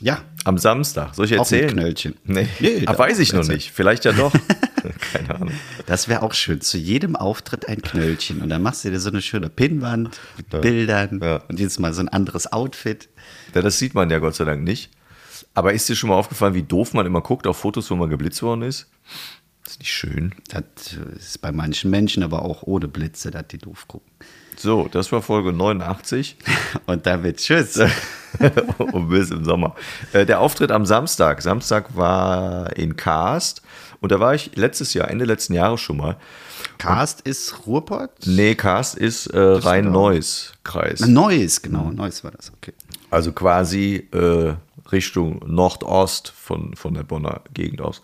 Ja. 0.00 0.22
Am 0.44 0.58
Samstag. 0.58 1.14
Soll 1.14 1.26
ich 1.26 1.32
erzählen? 1.32 1.66
Auch 1.66 1.70
ein 1.70 1.76
Knöllchen. 1.76 2.14
Nee, 2.24 2.48
nee 2.58 2.82
ah, 2.86 2.98
weiß 2.98 3.20
ich 3.20 3.32
noch 3.32 3.46
nicht. 3.46 3.70
Vielleicht 3.70 4.04
ja 4.04 4.12
doch. 4.12 4.32
Keine 5.12 5.34
Ahnung. 5.34 5.52
Das 5.86 6.08
wäre 6.08 6.22
auch 6.22 6.34
schön. 6.34 6.60
Zu 6.60 6.78
jedem 6.78 7.16
Auftritt 7.16 7.68
ein 7.68 7.82
Knöllchen. 7.82 8.42
Und 8.42 8.48
dann 8.48 8.62
machst 8.62 8.84
du 8.84 8.90
dir 8.90 9.00
so 9.00 9.10
eine 9.10 9.22
schöne 9.22 9.48
Pinnwand 9.48 10.18
mit 10.36 10.52
ja. 10.52 10.58
Bildern 10.60 11.20
ja. 11.22 11.42
und 11.48 11.60
jetzt 11.60 11.80
mal 11.80 11.92
so 11.92 12.00
ein 12.00 12.08
anderes 12.08 12.52
Outfit. 12.52 13.08
Ja, 13.54 13.62
das 13.62 13.78
sieht 13.78 13.94
man 13.94 14.10
ja 14.10 14.18
Gott 14.18 14.34
sei 14.34 14.44
Dank 14.44 14.62
nicht. 14.62 14.90
Aber 15.54 15.72
ist 15.72 15.88
dir 15.88 15.96
schon 15.96 16.08
mal 16.08 16.16
aufgefallen, 16.16 16.54
wie 16.54 16.62
doof 16.62 16.94
man 16.94 17.06
immer 17.06 17.20
guckt 17.20 17.46
auf 17.46 17.58
Fotos, 17.58 17.90
wo 17.90 17.96
man 17.96 18.08
geblitzt 18.08 18.42
worden 18.42 18.62
ist? 18.62 18.88
Das 19.64 19.74
ist 19.74 19.80
nicht 19.80 19.92
schön. 19.92 20.34
Das 20.48 20.96
ist 21.16 21.40
bei 21.40 21.52
manchen 21.52 21.90
Menschen 21.90 22.22
aber 22.22 22.42
auch 22.42 22.62
ohne 22.62 22.88
Blitze, 22.88 23.30
dass 23.30 23.48
die 23.48 23.58
doof 23.58 23.86
gucken. 23.86 24.10
So, 24.56 24.88
das 24.90 25.10
war 25.12 25.22
Folge 25.22 25.52
89. 25.52 26.36
Und 26.86 27.06
damit 27.06 27.38
tschüss. 27.38 27.80
und 28.92 29.08
bis 29.08 29.30
im 29.30 29.44
Sommer. 29.44 29.74
Äh, 30.12 30.24
der 30.24 30.40
Auftritt 30.40 30.70
am 30.70 30.86
Samstag. 30.86 31.42
Samstag 31.42 31.96
war 31.96 32.74
in 32.76 32.96
Karst. 32.96 33.62
Und 34.02 34.10
da 34.10 34.18
war 34.18 34.34
ich 34.34 34.56
letztes 34.56 34.94
Jahr, 34.94 35.08
Ende 35.08 35.24
letzten 35.24 35.54
Jahres 35.54 35.80
schon 35.80 35.96
mal. 35.96 36.16
Karst 36.76 37.20
und, 37.20 37.28
ist 37.28 37.66
Ruhrpott? 37.66 38.10
Nee, 38.26 38.56
Karst 38.56 38.98
ist 38.98 39.28
äh, 39.28 39.38
Rhein-Neuss-Kreis. 39.38 41.06
Neuss, 41.06 41.62
genau. 41.62 41.90
Neuss 41.92 42.24
war 42.24 42.32
das, 42.32 42.52
okay. 42.52 42.72
Also 43.10 43.32
quasi 43.32 44.08
äh, 44.12 44.54
Richtung 44.90 45.40
Nordost 45.46 46.30
von, 46.30 46.74
von 46.74 46.94
der 46.94 47.04
Bonner 47.04 47.42
Gegend 47.54 47.80
aus. 47.80 48.02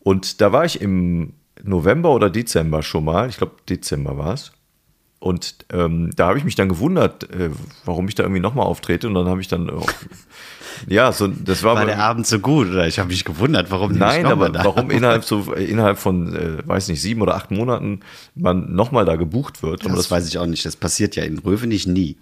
Und 0.00 0.40
da 0.40 0.50
war 0.50 0.64
ich 0.64 0.80
im 0.80 1.34
November 1.62 2.10
oder 2.10 2.30
Dezember 2.30 2.82
schon 2.82 3.04
mal. 3.04 3.28
Ich 3.28 3.36
glaube, 3.36 3.54
Dezember 3.68 4.18
war 4.18 4.34
es. 4.34 4.50
Und 5.20 5.56
ähm, 5.72 6.10
da 6.14 6.28
habe 6.28 6.38
ich 6.38 6.44
mich 6.44 6.54
dann 6.54 6.68
gewundert, 6.68 7.28
äh, 7.32 7.50
warum 7.84 8.06
ich 8.08 8.14
da 8.14 8.22
irgendwie 8.22 8.40
nochmal 8.40 8.66
auftrete. 8.66 9.08
Und 9.08 9.14
dann 9.14 9.26
habe 9.26 9.40
ich 9.40 9.48
dann, 9.48 9.68
äh, 9.68 9.72
ja, 10.86 11.10
so, 11.10 11.26
das 11.26 11.64
war. 11.64 11.74
War 11.74 11.86
der 11.86 11.98
Abend 11.98 12.26
so 12.26 12.38
gut 12.38 12.68
oder 12.68 12.86
ich 12.86 13.00
habe 13.00 13.08
mich 13.08 13.24
gewundert, 13.24 13.70
warum 13.70 13.94
die 13.94 13.98
Nein, 13.98 14.26
aber 14.26 14.48
da 14.48 14.64
warum 14.64 14.90
innerhalb 14.90 15.24
so 15.24 15.52
innerhalb 15.56 15.98
von, 15.98 16.36
äh, 16.36 16.66
weiß 16.66 16.88
nicht, 16.88 17.02
sieben 17.02 17.20
oder 17.20 17.34
acht 17.34 17.50
Monaten 17.50 18.00
man 18.36 18.72
nochmal 18.74 19.04
da 19.04 19.16
gebucht 19.16 19.62
wird. 19.62 19.84
Das, 19.84 19.92
das, 19.92 20.10
weiß 20.10 20.28
ich 20.28 20.38
auch 20.38 20.46
nicht. 20.46 20.64
Das 20.64 20.76
passiert 20.76 21.16
ja 21.16 21.24
in 21.24 21.38
Rövenich 21.38 21.88
nie. 21.88 22.16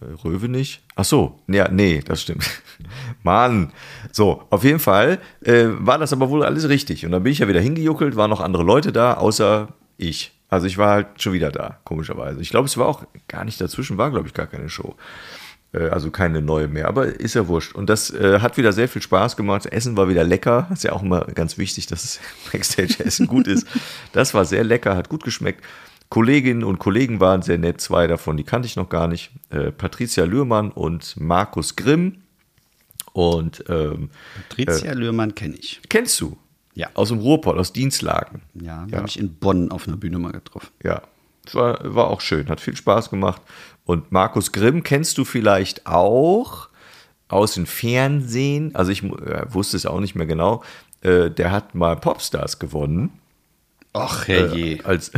Äh, 0.00 0.06
Rövenich? 0.24 0.80
Ach 0.96 1.04
so, 1.04 1.38
ja, 1.46 1.68
nee, 1.68 2.02
das 2.04 2.22
stimmt. 2.22 2.44
Mann. 3.22 3.70
So, 4.10 4.42
auf 4.50 4.64
jeden 4.64 4.80
Fall 4.80 5.20
äh, 5.44 5.66
war 5.78 5.98
das 5.98 6.12
aber 6.12 6.28
wohl 6.28 6.42
alles 6.42 6.68
richtig. 6.68 7.06
Und 7.06 7.12
dann 7.12 7.22
bin 7.22 7.32
ich 7.32 7.38
ja 7.38 7.46
wieder 7.46 7.60
hingejuckelt, 7.60 8.16
waren 8.16 8.30
noch 8.30 8.40
andere 8.40 8.64
Leute 8.64 8.90
da, 8.90 9.14
außer 9.14 9.68
ich. 9.96 10.32
Also 10.50 10.66
ich 10.66 10.76
war 10.76 10.90
halt 10.90 11.22
schon 11.22 11.32
wieder 11.32 11.52
da, 11.52 11.78
komischerweise. 11.84 12.40
Ich 12.40 12.50
glaube, 12.50 12.66
es 12.66 12.76
war 12.76 12.86
auch 12.86 13.04
gar 13.28 13.44
nicht 13.44 13.60
dazwischen, 13.60 13.98
war, 13.98 14.10
glaube 14.10 14.26
ich, 14.26 14.34
gar 14.34 14.48
keine 14.48 14.68
Show. 14.68 14.96
Äh, 15.72 15.88
also 15.88 16.10
keine 16.10 16.42
neue 16.42 16.68
mehr, 16.68 16.88
aber 16.88 17.06
ist 17.06 17.34
ja 17.34 17.46
wurscht. 17.46 17.74
Und 17.74 17.88
das 17.88 18.10
äh, 18.10 18.40
hat 18.40 18.56
wieder 18.56 18.72
sehr 18.72 18.88
viel 18.88 19.00
Spaß 19.00 19.36
gemacht. 19.36 19.66
Essen 19.66 19.96
war 19.96 20.08
wieder 20.08 20.24
lecker. 20.24 20.68
Ist 20.72 20.84
ja 20.84 20.92
auch 20.92 21.02
immer 21.02 21.20
ganz 21.26 21.56
wichtig, 21.56 21.86
dass 21.86 22.04
es 22.04 22.20
Backstage-Essen 22.52 23.28
gut 23.28 23.46
ist. 23.46 23.66
Das 24.12 24.34
war 24.34 24.44
sehr 24.44 24.64
lecker, 24.64 24.96
hat 24.96 25.08
gut 25.08 25.22
geschmeckt. 25.22 25.64
Kolleginnen 26.08 26.64
und 26.64 26.80
Kollegen 26.80 27.20
waren 27.20 27.42
sehr 27.42 27.58
nett, 27.58 27.80
zwei 27.80 28.08
davon, 28.08 28.36
die 28.36 28.42
kannte 28.42 28.66
ich 28.66 28.74
noch 28.74 28.88
gar 28.88 29.06
nicht. 29.06 29.30
Äh, 29.50 29.70
Patricia 29.70 30.24
Lührmann 30.24 30.72
und 30.72 31.14
Markus 31.20 31.76
Grimm. 31.76 32.22
Und 33.12 33.64
ähm, 33.68 34.10
Patricia 34.48 34.90
äh, 34.90 34.94
Lührmann 34.94 35.36
kenne 35.36 35.54
ich. 35.54 35.80
Kennst 35.88 36.20
du? 36.20 36.36
Ja. 36.74 36.88
Aus 36.94 37.08
dem 37.08 37.18
Ruhrpott, 37.18 37.58
aus 37.58 37.72
Dienstlagen. 37.72 38.42
Ja, 38.54 38.86
ja. 38.88 38.98
habe 38.98 39.08
ich 39.08 39.18
in 39.18 39.34
Bonn 39.34 39.70
auf 39.70 39.88
einer 39.88 39.96
Bühne 39.96 40.18
mal 40.18 40.32
getroffen. 40.32 40.68
Ja, 40.82 41.02
es 41.46 41.54
war, 41.54 41.78
war 41.82 42.08
auch 42.08 42.20
schön, 42.20 42.48
hat 42.48 42.60
viel 42.60 42.76
Spaß 42.76 43.10
gemacht. 43.10 43.42
Und 43.84 44.12
Markus 44.12 44.52
Grimm 44.52 44.82
kennst 44.82 45.18
du 45.18 45.24
vielleicht 45.24 45.86
auch 45.86 46.68
aus 47.28 47.54
dem 47.54 47.66
Fernsehen. 47.66 48.74
Also 48.74 48.92
ich 48.92 49.02
äh, 49.02 49.52
wusste 49.52 49.76
es 49.76 49.86
auch 49.86 50.00
nicht 50.00 50.14
mehr 50.14 50.26
genau. 50.26 50.62
Äh, 51.02 51.30
der 51.30 51.50
hat 51.50 51.74
mal 51.74 51.96
Popstars 51.96 52.58
gewonnen. 52.58 53.10
Ach 53.92 54.28
herrje. 54.28 54.76
Äh, 54.76 54.84
als 54.84 55.10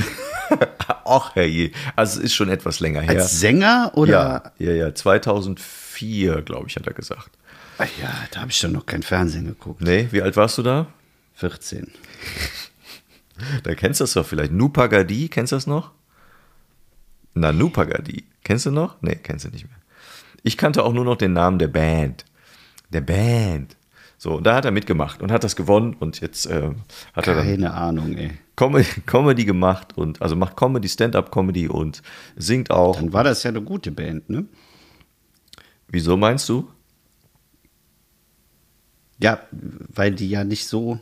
Ach 1.04 1.34
herrje. 1.34 1.72
Also 1.96 2.20
es 2.20 2.26
ist 2.26 2.34
schon 2.34 2.48
etwas 2.48 2.80
länger 2.80 3.00
her. 3.00 3.10
Als 3.10 3.40
Sänger 3.40 3.92
oder? 3.94 4.52
Ja, 4.58 4.70
ja, 4.70 4.72
ja. 4.72 4.94
2004, 4.94 6.42
glaube 6.42 6.68
ich, 6.68 6.76
hat 6.76 6.86
er 6.86 6.94
gesagt. 6.94 7.30
Ach 7.78 7.88
ja, 8.00 8.10
da 8.30 8.40
habe 8.40 8.50
ich 8.50 8.60
doch 8.60 8.70
noch 8.70 8.86
kein 8.86 9.02
Fernsehen 9.02 9.46
geguckt. 9.46 9.80
Nee, 9.80 10.08
wie 10.10 10.22
alt 10.22 10.36
warst 10.36 10.58
du 10.58 10.62
da? 10.62 10.86
14. 11.42 11.90
Da 13.64 13.74
kennst 13.74 13.98
du 13.98 14.05
das 14.05 14.12
doch 14.12 14.24
vielleicht. 14.24 14.52
Nupagadi, 14.52 15.28
kennst 15.28 15.50
du 15.50 15.57
das 15.57 15.66
noch? 15.66 15.90
Na, 17.35 17.50
Nupagadi. 17.50 18.24
Kennst 18.44 18.66
du 18.66 18.70
noch? 18.70 19.02
Nee, 19.02 19.16
kennst 19.16 19.44
du 19.44 19.48
nicht 19.48 19.64
mehr. 19.64 19.78
Ich 20.44 20.57
kannte 20.57 20.85
auch 20.85 20.92
nur 20.92 21.05
noch 21.05 21.16
den 21.16 21.33
Namen 21.33 21.59
der 21.59 21.66
Band. 21.66 22.24
Der 22.90 23.00
Band. 23.00 23.76
So, 24.18 24.37
und 24.37 24.44
da 24.44 24.55
hat 24.55 24.64
er 24.64 24.70
mitgemacht 24.70 25.20
und 25.20 25.33
hat 25.33 25.42
das 25.42 25.57
gewonnen 25.57 25.96
und 25.98 26.20
jetzt 26.20 26.46
äh, 26.46 26.70
hat 27.12 27.24
Keine 27.24 27.38
er 27.38 27.44
Keine 27.44 27.74
Ahnung, 27.74 28.16
ey. 28.16 28.31
Comedy, 28.55 29.00
Comedy 29.05 29.44
gemacht 29.44 29.98
und 29.98 30.22
also 30.22 30.37
macht 30.37 30.57
Comedy, 30.57 30.88
Stand-up-Comedy 30.88 31.66
und 31.66 32.02
singt 32.37 32.70
auch. 32.70 32.94
Dann 32.94 33.12
war 33.12 33.24
das 33.24 33.42
ja 33.42 33.48
eine 33.48 33.62
gute 33.62 33.90
Band, 33.90 34.31
ne? 34.31 34.44
Wieso 35.88 36.16
meinst 36.16 36.48
du? 36.48 36.70
Ja, 39.18 39.40
weil 39.50 40.12
die 40.12 40.28
ja 40.28 40.44
nicht 40.44 40.68
so 40.68 41.00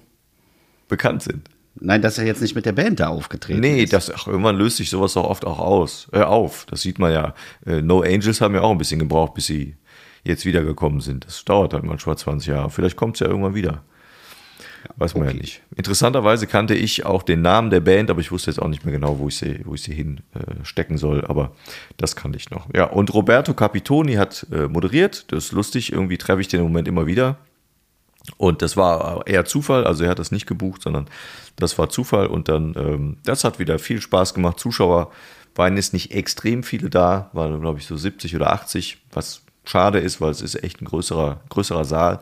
bekannt 0.90 1.22
sind. 1.22 1.48
Nein, 1.76 2.02
dass 2.02 2.18
er 2.18 2.26
jetzt 2.26 2.42
nicht 2.42 2.54
mit 2.54 2.66
der 2.66 2.72
Band 2.72 3.00
da 3.00 3.08
aufgetreten 3.08 3.60
nee, 3.60 3.82
ist. 3.82 3.92
Nee, 3.92 4.14
ach, 4.14 4.26
irgendwann 4.26 4.56
löst 4.56 4.76
sich 4.76 4.90
sowas 4.90 5.14
doch 5.14 5.24
oft 5.24 5.46
auch 5.46 5.58
aus, 5.58 6.08
äh, 6.12 6.20
auf. 6.20 6.66
Das 6.68 6.82
sieht 6.82 6.98
man 6.98 7.12
ja. 7.12 7.34
Äh, 7.64 7.80
no 7.80 8.02
Angels 8.02 8.40
haben 8.40 8.54
ja 8.54 8.60
auch 8.60 8.72
ein 8.72 8.78
bisschen 8.78 8.98
gebraucht, 8.98 9.34
bis 9.34 9.46
sie 9.46 9.76
jetzt 10.24 10.44
wiedergekommen 10.44 11.00
sind. 11.00 11.24
Das 11.24 11.44
dauert 11.44 11.72
dann 11.72 11.86
manchmal 11.86 12.18
20 12.18 12.48
Jahre. 12.48 12.70
Vielleicht 12.70 12.96
kommt 12.96 13.16
es 13.16 13.20
ja 13.20 13.28
irgendwann 13.28 13.54
wieder. 13.54 13.82
Weiß 14.96 15.14
man 15.14 15.28
ja 15.28 15.34
nicht. 15.34 15.62
Interessanterweise 15.76 16.46
kannte 16.46 16.74
ich 16.74 17.04
auch 17.04 17.22
den 17.22 17.42
Namen 17.42 17.70
der 17.70 17.80
Band, 17.80 18.10
aber 18.10 18.20
ich 18.20 18.32
wusste 18.32 18.50
jetzt 18.50 18.58
auch 18.58 18.68
nicht 18.68 18.84
mehr 18.84 18.92
genau, 18.92 19.18
wo 19.18 19.28
ich 19.28 19.36
sie, 19.36 19.60
wo 19.64 19.74
ich 19.74 19.82
sie 19.82 19.94
hinstecken 19.94 20.96
äh, 20.96 20.98
soll. 20.98 21.24
Aber 21.26 21.52
das 21.96 22.16
kannte 22.16 22.38
ich 22.38 22.50
noch. 22.50 22.66
Ja, 22.74 22.84
und 22.84 23.12
Roberto 23.12 23.54
Capitoni 23.54 24.14
hat 24.14 24.46
äh, 24.52 24.68
moderiert. 24.68 25.30
Das 25.32 25.46
ist 25.46 25.52
lustig. 25.52 25.92
Irgendwie 25.92 26.18
treffe 26.18 26.40
ich 26.40 26.48
den 26.48 26.60
im 26.60 26.66
Moment 26.66 26.88
immer 26.88 27.06
wieder. 27.06 27.38
Und 28.36 28.62
das 28.62 28.76
war 28.76 29.26
eher 29.26 29.44
Zufall. 29.44 29.84
Also 29.84 30.04
er 30.04 30.10
hat 30.10 30.18
das 30.18 30.30
nicht 30.30 30.46
gebucht, 30.46 30.82
sondern 30.82 31.06
das 31.56 31.78
war 31.78 31.88
Zufall. 31.88 32.26
Und 32.26 32.48
dann, 32.48 32.74
ähm, 32.76 33.16
das 33.24 33.44
hat 33.44 33.58
wieder 33.58 33.78
viel 33.78 34.00
Spaß 34.00 34.34
gemacht. 34.34 34.58
Zuschauer 34.58 35.10
waren 35.54 35.76
jetzt 35.76 35.92
nicht 35.92 36.12
extrem 36.12 36.62
viele 36.62 36.90
da, 36.90 37.30
waren, 37.32 37.60
glaube 37.60 37.78
ich, 37.78 37.86
so 37.86 37.96
70 37.96 38.36
oder 38.36 38.52
80, 38.52 38.98
was 39.12 39.42
schade 39.64 39.98
ist, 39.98 40.20
weil 40.20 40.30
es 40.30 40.40
ist 40.40 40.62
echt 40.62 40.80
ein 40.80 40.86
größerer, 40.86 41.40
größerer 41.48 41.84
Saal 41.84 42.20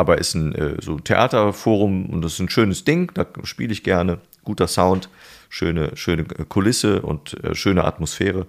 aber 0.00 0.16
ist 0.16 0.34
ein 0.34 0.54
äh, 0.54 0.76
so 0.80 0.98
Theaterforum 0.98 2.06
und 2.06 2.22
das 2.22 2.32
ist 2.32 2.38
ein 2.40 2.48
schönes 2.48 2.84
Ding, 2.84 3.12
da 3.12 3.26
spiele 3.44 3.70
ich 3.70 3.82
gerne. 3.82 4.18
Guter 4.44 4.66
Sound, 4.66 5.10
schöne, 5.50 5.94
schöne 5.94 6.24
Kulisse 6.24 7.02
und 7.02 7.44
äh, 7.44 7.54
schöne 7.54 7.84
Atmosphäre. 7.84 8.46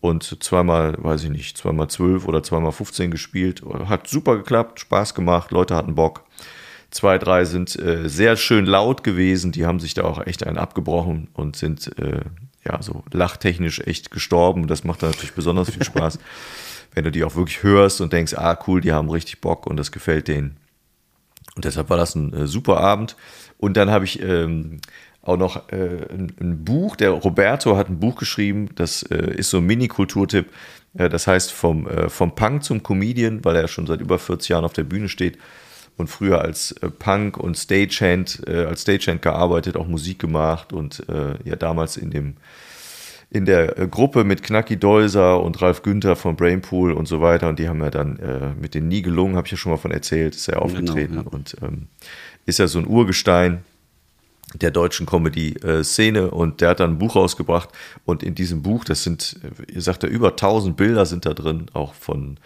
Und 0.00 0.42
zweimal, 0.42 0.94
weiß 0.98 1.24
ich 1.24 1.30
nicht, 1.30 1.58
zweimal 1.58 1.88
zwölf 1.88 2.26
oder 2.26 2.42
zweimal 2.42 2.72
15 2.72 3.10
gespielt. 3.10 3.62
Hat 3.86 4.06
super 4.06 4.36
geklappt, 4.36 4.80
Spaß 4.80 5.14
gemacht, 5.14 5.50
Leute 5.50 5.74
hatten 5.74 5.94
Bock. 5.94 6.24
Zwei, 6.90 7.18
drei 7.18 7.44
sind 7.44 7.78
äh, 7.78 8.08
sehr 8.08 8.36
schön 8.36 8.66
laut 8.66 9.04
gewesen, 9.04 9.52
die 9.52 9.64
haben 9.64 9.78
sich 9.78 9.94
da 9.94 10.02
auch 10.02 10.26
echt 10.26 10.44
einen 10.44 10.58
abgebrochen 10.58 11.28
und 11.34 11.54
sind 11.54 11.96
äh, 11.98 12.22
ja 12.64 12.82
so 12.82 13.04
lachtechnisch 13.12 13.80
echt 13.80 14.10
gestorben. 14.10 14.66
Das 14.66 14.82
macht 14.82 15.02
dann 15.02 15.10
natürlich 15.10 15.34
besonders 15.34 15.70
viel 15.70 15.84
Spaß, 15.84 16.18
wenn 16.94 17.04
du 17.04 17.12
die 17.12 17.22
auch 17.22 17.36
wirklich 17.36 17.62
hörst 17.62 18.00
und 18.00 18.12
denkst, 18.12 18.34
ah 18.34 18.58
cool, 18.66 18.80
die 18.80 18.92
haben 18.92 19.08
richtig 19.08 19.40
Bock 19.40 19.68
und 19.68 19.76
das 19.76 19.92
gefällt 19.92 20.26
denen. 20.26 20.56
Und 21.54 21.64
deshalb 21.64 21.90
war 21.90 21.96
das 21.96 22.14
ein 22.14 22.32
äh, 22.32 22.46
super 22.46 22.78
Abend. 22.78 23.16
Und 23.58 23.76
dann 23.76 23.90
habe 23.90 24.04
ich 24.04 24.20
ähm, 24.22 24.80
auch 25.22 25.36
noch 25.36 25.68
äh, 25.70 26.06
ein, 26.10 26.32
ein, 26.40 26.64
Buch, 26.64 26.96
der 26.96 27.10
Roberto 27.10 27.76
hat 27.76 27.88
ein 27.88 28.00
Buch 28.00 28.16
geschrieben, 28.16 28.70
das 28.74 29.02
äh, 29.02 29.34
ist 29.34 29.50
so 29.50 29.58
ein 29.58 29.66
Mini-Kulturtipp. 29.66 30.46
Äh, 30.94 31.08
das 31.08 31.26
heißt 31.26 31.52
vom, 31.52 31.86
äh, 31.86 32.08
vom 32.08 32.34
Punk 32.34 32.64
zum 32.64 32.82
Comedian, 32.82 33.44
weil 33.44 33.56
er 33.56 33.68
schon 33.68 33.86
seit 33.86 34.00
über 34.00 34.18
40 34.18 34.48
Jahren 34.48 34.64
auf 34.64 34.72
der 34.72 34.84
Bühne 34.84 35.08
steht 35.08 35.38
und 35.96 36.08
früher 36.08 36.40
als 36.40 36.72
äh, 36.72 36.88
Punk 36.88 37.36
und 37.36 37.58
Stagehand, 37.58 38.46
als 38.48 38.82
Stagehand 38.82 39.22
gearbeitet, 39.22 39.76
auch 39.76 39.86
Musik 39.86 40.18
gemacht 40.18 40.72
und 40.72 41.04
ja 41.44 41.56
damals 41.56 41.96
in 41.96 42.10
dem 42.10 42.36
in 43.30 43.44
der 43.44 43.78
äh, 43.78 43.86
Gruppe 43.86 44.24
mit 44.24 44.42
Knacki 44.42 44.76
Dolser 44.76 45.40
und 45.42 45.62
Ralf 45.62 45.82
Günther 45.82 46.16
von 46.16 46.36
Brainpool 46.36 46.92
und 46.92 47.06
so 47.06 47.20
weiter. 47.20 47.48
Und 47.48 47.58
die 47.58 47.68
haben 47.68 47.80
ja 47.80 47.90
dann 47.90 48.18
äh, 48.18 48.50
mit 48.60 48.74
den 48.74 48.88
Nie 48.88 49.02
gelungen, 49.02 49.36
habe 49.36 49.46
ich 49.46 49.52
ja 49.52 49.56
schon 49.56 49.70
mal 49.70 49.78
von 49.78 49.92
erzählt, 49.92 50.34
ist 50.34 50.48
ja 50.48 50.56
aufgetreten 50.56 51.14
genau, 51.14 51.22
ja. 51.22 51.30
und 51.30 51.56
ähm, 51.62 51.86
ist 52.44 52.58
ja 52.58 52.66
so 52.66 52.80
ein 52.80 52.86
Urgestein 52.88 53.62
der 54.54 54.70
deutschen 54.70 55.06
Comedy-Szene 55.06 56.30
und 56.30 56.60
der 56.60 56.70
hat 56.70 56.80
dann 56.80 56.92
ein 56.92 56.98
Buch 56.98 57.16
rausgebracht 57.16 57.68
und 58.04 58.22
in 58.22 58.34
diesem 58.34 58.62
Buch, 58.62 58.84
das 58.84 59.02
sind, 59.04 59.36
ihr 59.72 59.82
sagt 59.82 60.02
ja, 60.02 60.08
über 60.08 60.30
1000 60.30 60.76
Bilder 60.76 61.06
sind 61.06 61.26
da 61.26 61.34
drin, 61.34 61.66
auch 61.72 61.94
von, 61.94 62.38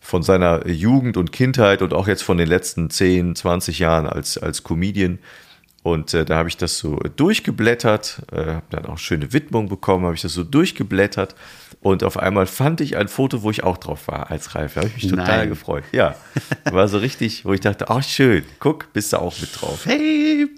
von 0.00 0.22
seiner 0.22 0.66
Jugend 0.66 1.16
und 1.16 1.32
Kindheit 1.32 1.82
und 1.82 1.92
auch 1.92 2.08
jetzt 2.08 2.22
von 2.22 2.38
den 2.38 2.48
letzten 2.48 2.90
10, 2.90 3.36
20 3.36 3.78
Jahren 3.78 4.06
als, 4.06 4.38
als 4.38 4.62
Comedian 4.62 5.18
und 5.84 6.14
äh, 6.14 6.24
da 6.24 6.36
habe 6.36 6.48
ich 6.48 6.56
das 6.56 6.78
so 6.78 6.96
durchgeblättert, 6.96 8.22
äh, 8.32 8.36
habe 8.36 8.64
dann 8.70 8.86
auch 8.86 8.96
schöne 8.96 9.34
Widmung 9.34 9.68
bekommen, 9.68 10.06
habe 10.06 10.14
ich 10.14 10.22
das 10.22 10.32
so 10.32 10.42
durchgeblättert 10.42 11.36
und 11.82 12.04
auf 12.04 12.16
einmal 12.16 12.46
fand 12.46 12.80
ich 12.80 12.96
ein 12.96 13.06
Foto, 13.06 13.42
wo 13.42 13.50
ich 13.50 13.64
auch 13.64 13.76
drauf 13.76 14.08
war 14.08 14.30
als 14.30 14.54
Ralf. 14.54 14.72
Da 14.72 14.80
habe 14.80 14.88
ich 14.88 15.02
mich 15.02 15.10
total 15.12 15.40
Nein. 15.40 15.48
gefreut. 15.50 15.84
Ja, 15.92 16.16
war 16.70 16.88
so 16.88 16.96
richtig, 16.96 17.44
wo 17.44 17.52
ich 17.52 17.60
dachte, 17.60 17.90
ach 17.90 18.02
schön, 18.02 18.44
guck, 18.60 18.94
bist 18.94 19.12
du 19.12 19.18
auch 19.18 19.38
mit 19.38 19.60
drauf. 19.60 19.84
Hey! 19.84 20.48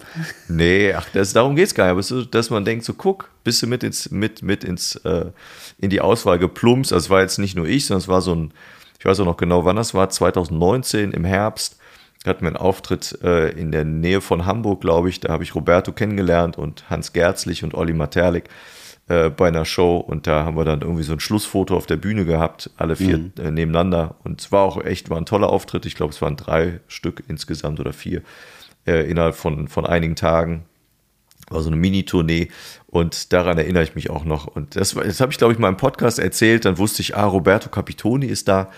Nee, 0.47 0.95
ach, 0.95 1.09
das, 1.12 1.33
darum 1.33 1.57
geht 1.57 1.67
es 1.67 1.75
gar 1.75 1.87
nicht. 1.87 1.91
Aber 1.91 2.03
so, 2.05 2.25
dass 2.25 2.51
man 2.51 2.65
denkt, 2.65 2.85
so 2.85 2.95
guck, 2.95 3.29
bist 3.43 3.61
du 3.61 3.67
mit 3.67 3.83
ins, 3.83 4.12
mit, 4.12 4.43
mit 4.43 4.62
ins, 4.62 4.95
äh, 4.95 5.33
in 5.79 5.91
die 5.91 6.01
Auswahl 6.01 6.39
geplumpst. 6.39 6.93
Das 6.93 7.11
war 7.11 7.23
jetzt 7.23 7.39
nicht 7.39 7.57
nur 7.57 7.67
ich, 7.67 7.87
sondern 7.87 8.03
es 8.03 8.07
war 8.07 8.21
so 8.21 8.33
ein, 8.33 8.53
ich 9.01 9.05
weiß 9.05 9.19
auch 9.19 9.25
noch 9.25 9.39
genau, 9.39 9.65
wann 9.65 9.75
das 9.75 9.93
war, 9.93 10.09
2019 10.09 11.11
im 11.11 11.25
Herbst 11.25 11.76
hatten 12.27 12.43
wir 12.43 12.49
einen 12.49 12.57
Auftritt 12.57 13.19
äh, 13.23 13.51
in 13.51 13.73
der 13.73 13.85
Nähe 13.85 14.21
von 14.21 14.47
Hamburg, 14.47 14.81
glaube 14.81 15.09
ich. 15.09 15.21
Da 15.21 15.31
habe 15.33 15.45
ich 15.45 15.55
Roberto 15.55 15.93
kennengelernt 15.93 16.59
und 16.59 16.89
Hans 16.91 17.12
Gerzlich 17.12 17.65
und 17.65 17.75
Olli 17.75 17.93
Materlik 17.93 18.45
äh, 19.09 19.31
bei 19.31 19.49
einer 19.49 19.65
Show. 19.65 19.97
Und 19.99 20.27
da 20.27 20.45
haben 20.45 20.57
wir 20.57 20.65
dann 20.65 20.81
irgendwie 20.81 21.03
so 21.03 21.12
ein 21.12 21.21
Schlussfoto 21.21 21.77
auf 21.77 21.87
der 21.87 21.97
Bühne 21.97 22.25
gehabt, 22.25 22.71
alle 22.77 22.97
vier 22.97 23.19
mhm. 23.19 23.33
äh, 23.39 23.51
nebeneinander. 23.51 24.17
Und 24.25 24.41
es 24.41 24.53
war 24.53 24.62
auch 24.62 24.83
echt, 24.85 25.11
war 25.11 25.19
ein 25.19 25.27
toller 25.27 25.49
Auftritt. 25.49 25.87
Ich 25.87 25.95
glaube, 25.95 26.12
es 26.12 26.23
waren 26.23 26.37
drei 26.37 26.81
Stück 26.89 27.23
insgesamt 27.29 27.81
oder 27.81 27.93
vier 27.93 28.23
äh, 28.87 29.09
innerhalb 29.09 29.35
von, 29.35 29.69
von 29.69 29.87
einigen 29.87 30.17
Tagen. 30.17 30.65
War 31.49 31.62
so 31.62 31.69
eine 31.69 31.77
Mini-Tournee 31.77 32.49
und 32.89 33.33
daran 33.33 33.57
erinnere 33.57 33.85
ich 33.85 33.95
mich 33.95 34.11
auch 34.11 34.25
noch. 34.25 34.49
Und 34.49 34.75
das, 34.75 34.95
das 34.95 35.21
habe 35.21 35.31
ich, 35.31 35.39
glaube 35.39 35.53
ich, 35.53 35.61
mal 35.61 35.69
im 35.69 35.77
Podcast 35.77 36.19
erzählt. 36.19 36.65
Dann 36.65 36.77
wusste 36.79 37.03
ich, 37.03 37.17
ah, 37.17 37.25
Roberto 37.25 37.69
Capitoni 37.69 38.27
ist 38.27 38.49
da 38.49 38.69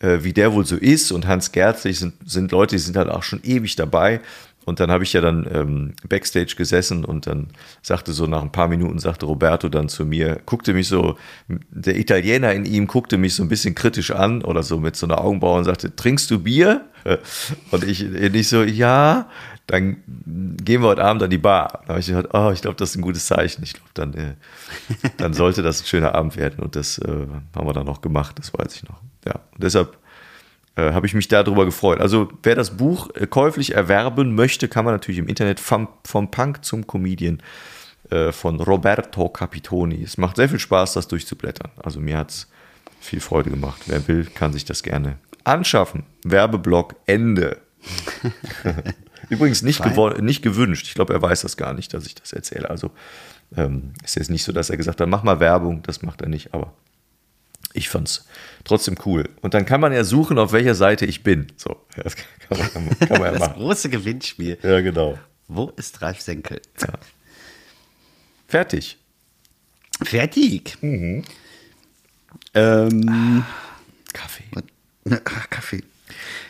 äh, 0.00 0.18
wie 0.22 0.32
der 0.32 0.52
wohl 0.52 0.66
so 0.66 0.76
ist. 0.76 1.12
Und 1.12 1.26
Hans 1.26 1.52
Gerzlich 1.52 1.98
sind, 1.98 2.14
sind 2.24 2.52
Leute, 2.52 2.76
die 2.76 2.82
sind 2.82 2.96
halt 2.96 3.08
auch 3.08 3.22
schon 3.22 3.40
ewig 3.42 3.76
dabei. 3.76 4.20
Und 4.64 4.80
dann 4.80 4.90
habe 4.90 5.04
ich 5.04 5.12
ja 5.12 5.20
dann 5.20 5.46
ähm, 5.52 5.94
backstage 6.08 6.54
gesessen 6.56 7.04
und 7.04 7.26
dann 7.26 7.48
sagte 7.82 8.12
so 8.12 8.26
nach 8.26 8.42
ein 8.42 8.52
paar 8.52 8.68
Minuten, 8.68 8.98
sagte 8.98 9.26
Roberto 9.26 9.68
dann 9.68 9.88
zu 9.88 10.06
mir, 10.06 10.40
guckte 10.46 10.72
mich 10.72 10.88
so, 10.88 11.18
der 11.48 11.98
Italiener 11.98 12.52
in 12.52 12.64
ihm 12.64 12.86
guckte 12.86 13.18
mich 13.18 13.34
so 13.34 13.42
ein 13.42 13.48
bisschen 13.48 13.74
kritisch 13.74 14.10
an 14.10 14.42
oder 14.42 14.62
so 14.62 14.80
mit 14.80 14.96
so 14.96 15.06
einer 15.06 15.20
Augenbraue 15.20 15.58
und 15.58 15.64
sagte, 15.64 15.94
trinkst 15.94 16.30
du 16.30 16.38
Bier? 16.38 16.86
Und 17.70 17.84
ich 17.84 18.02
nicht 18.08 18.48
so, 18.48 18.62
ja, 18.62 19.28
dann 19.66 20.02
gehen 20.06 20.82
wir 20.82 20.88
heute 20.88 21.04
Abend 21.04 21.22
an 21.22 21.30
die 21.30 21.38
Bar. 21.38 21.80
Da 21.82 21.90
habe 21.90 22.00
ich 22.00 22.06
gedacht, 22.06 22.28
oh, 22.32 22.50
ich 22.52 22.60
glaube, 22.60 22.76
das 22.76 22.90
ist 22.90 22.96
ein 22.96 23.02
gutes 23.02 23.26
Zeichen. 23.26 23.62
Ich 23.62 23.72
glaube, 23.72 23.90
dann, 23.94 24.14
äh, 24.14 24.34
dann 25.16 25.32
sollte 25.32 25.62
das 25.62 25.82
ein 25.82 25.86
schöner 25.86 26.14
Abend 26.14 26.36
werden. 26.36 26.62
Und 26.62 26.76
das 26.76 26.98
äh, 26.98 27.26
haben 27.54 27.66
wir 27.66 27.72
dann 27.72 27.86
noch 27.86 28.02
gemacht, 28.02 28.38
das 28.38 28.52
weiß 28.52 28.76
ich 28.76 28.84
noch. 28.84 29.00
Ja, 29.24 29.40
und 29.52 29.62
deshalb 29.62 29.96
äh, 30.76 30.92
habe 30.92 31.06
ich 31.06 31.14
mich 31.14 31.28
darüber 31.28 31.64
gefreut. 31.64 32.00
Also 32.00 32.30
wer 32.42 32.54
das 32.54 32.76
Buch 32.76 33.08
äh, 33.14 33.26
käuflich 33.26 33.74
erwerben 33.74 34.34
möchte, 34.34 34.68
kann 34.68 34.84
man 34.84 34.92
natürlich 34.92 35.18
im 35.18 35.28
Internet 35.28 35.60
vom, 35.60 35.88
vom 36.04 36.30
Punk 36.30 36.64
zum 36.64 36.86
Comedian 36.86 37.42
äh, 38.10 38.32
von 38.32 38.60
Roberto 38.60 39.30
Capitoni. 39.30 40.02
Es 40.02 40.18
macht 40.18 40.36
sehr 40.36 40.48
viel 40.48 40.58
Spaß, 40.58 40.92
das 40.92 41.08
durchzublättern. 41.08 41.70
Also 41.82 42.00
mir 42.00 42.18
hat 42.18 42.30
es 42.30 42.50
viel 43.00 43.20
Freude 43.20 43.50
gemacht. 43.50 43.82
Wer 43.86 44.06
will, 44.08 44.26
kann 44.26 44.52
sich 44.52 44.64
das 44.64 44.82
gerne 44.82 45.18
anschaffen. 45.44 46.04
Werbeblock 46.24 46.96
Ende. 47.06 47.58
Übrigens 49.28 49.62
nicht, 49.62 49.82
nicht 50.20 50.42
gewünscht. 50.42 50.86
Ich 50.86 50.94
glaube, 50.94 51.12
er 51.12 51.22
weiß 51.22 51.42
das 51.42 51.56
gar 51.56 51.74
nicht, 51.74 51.94
dass 51.94 52.06
ich 52.06 52.14
das 52.14 52.32
erzähle. 52.32 52.70
Also 52.70 52.90
ähm, 53.56 53.92
ist 54.04 54.16
jetzt 54.16 54.30
nicht 54.30 54.44
so, 54.44 54.52
dass 54.52 54.70
er 54.70 54.76
gesagt 54.76 55.00
hat, 55.00 55.08
mach 55.08 55.22
mal 55.22 55.40
Werbung. 55.40 55.82
Das 55.82 56.02
macht 56.02 56.22
er 56.22 56.28
nicht, 56.28 56.54
aber 56.54 56.72
ich 57.72 57.88
fand's 57.88 58.26
trotzdem 58.64 58.96
cool. 59.04 59.28
Und 59.42 59.54
dann 59.54 59.66
kann 59.66 59.80
man 59.80 59.92
ja 59.92 60.04
suchen, 60.04 60.38
auf 60.38 60.52
welcher 60.52 60.74
Seite 60.74 61.06
ich 61.06 61.22
bin. 61.22 61.48
So, 61.56 61.84
das 61.96 62.16
kann 62.16 62.58
man, 62.58 62.98
kann 62.98 63.20
man, 63.20 63.32
ja 63.34 63.38
machen. 63.38 63.38
Das 63.38 63.54
große 63.54 63.90
Gewinnspiel. 63.90 64.58
Ja, 64.62 64.80
genau. 64.80 65.18
Wo 65.48 65.70
ist 65.76 66.00
Ralf 66.00 66.20
Senkel? 66.20 66.60
Ja. 66.80 66.94
Fertig. 68.48 68.98
Fertig. 70.02 70.78
Mhm. 70.80 71.24
Ähm, 72.54 73.44
Kaffee. 74.12 74.44
Kaffee. 75.50 75.82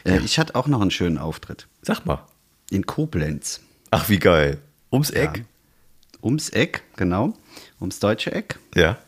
Äh, 0.05 0.19
ich 0.19 0.39
hatte 0.39 0.55
auch 0.55 0.67
noch 0.67 0.81
einen 0.81 0.91
schönen 0.91 1.19
Auftritt. 1.19 1.67
Sag 1.83 2.05
mal. 2.07 2.27
In 2.71 2.87
Koblenz. 2.87 3.61
Ach, 3.91 4.09
wie 4.09 4.19
geil. 4.19 4.59
Ums 4.91 5.11
Eck? 5.11 5.39
Ja. 5.39 5.45
Ums 6.23 6.49
Eck, 6.49 6.83
genau. 6.97 7.35
Ums 7.81 8.01
deutsche 8.01 8.33
Eck. 8.33 8.59
Ja. 8.75 8.99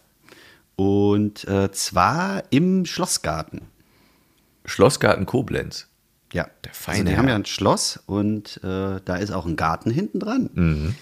Und 0.77 1.45
äh, 1.49 1.73
zwar 1.73 2.45
im 2.51 2.85
Schlossgarten. 2.85 3.63
Schlossgarten 4.67 5.25
Koblenz. 5.25 5.89
Ja, 6.33 6.49
der 6.65 6.75
feine. 6.75 6.99
Also 6.99 7.11
die 7.11 7.17
haben 7.17 7.29
ja 7.29 7.35
ein 7.37 7.47
Schloss 7.47 8.01
und 8.07 8.61
äh, 8.63 9.01
da 9.05 9.17
ist 9.17 9.31
auch 9.31 9.47
ein 9.47 9.57
Garten 9.57 9.91
hinten 9.91 10.21
dran. 10.21 10.51
Mhm. 10.53 10.95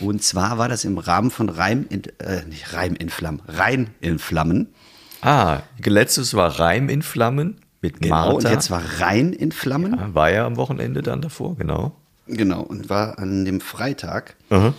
Und 0.00 0.22
zwar 0.22 0.58
war 0.58 0.68
das 0.68 0.84
im 0.84 0.98
Rahmen 0.98 1.30
von 1.30 1.48
Reim 1.48 1.86
in, 1.88 2.02
äh, 2.18 2.44
nicht 2.46 2.72
Reim 2.72 2.94
in 2.96 3.10
Flammen, 3.10 3.40
Rhein 3.46 3.90
in 4.00 4.18
Flammen. 4.18 4.74
Ah, 5.20 5.60
letztes 5.84 6.34
war 6.34 6.58
Reim 6.58 6.88
in 6.88 7.02
Flammen 7.02 7.60
mit 7.82 8.00
genau, 8.00 8.14
Martha. 8.14 8.32
und 8.32 8.54
jetzt 8.54 8.70
war 8.70 8.82
Rhein 8.98 9.32
in 9.32 9.52
Flammen. 9.52 9.96
Ja, 9.96 10.14
war 10.14 10.30
ja 10.30 10.46
am 10.46 10.56
Wochenende 10.56 11.02
dann 11.02 11.20
davor, 11.20 11.56
genau. 11.56 11.94
Genau, 12.36 12.62
und 12.62 12.88
war 12.88 13.18
an 13.18 13.44
dem 13.44 13.60
Freitag. 13.60 14.36
Mhm. 14.50 14.74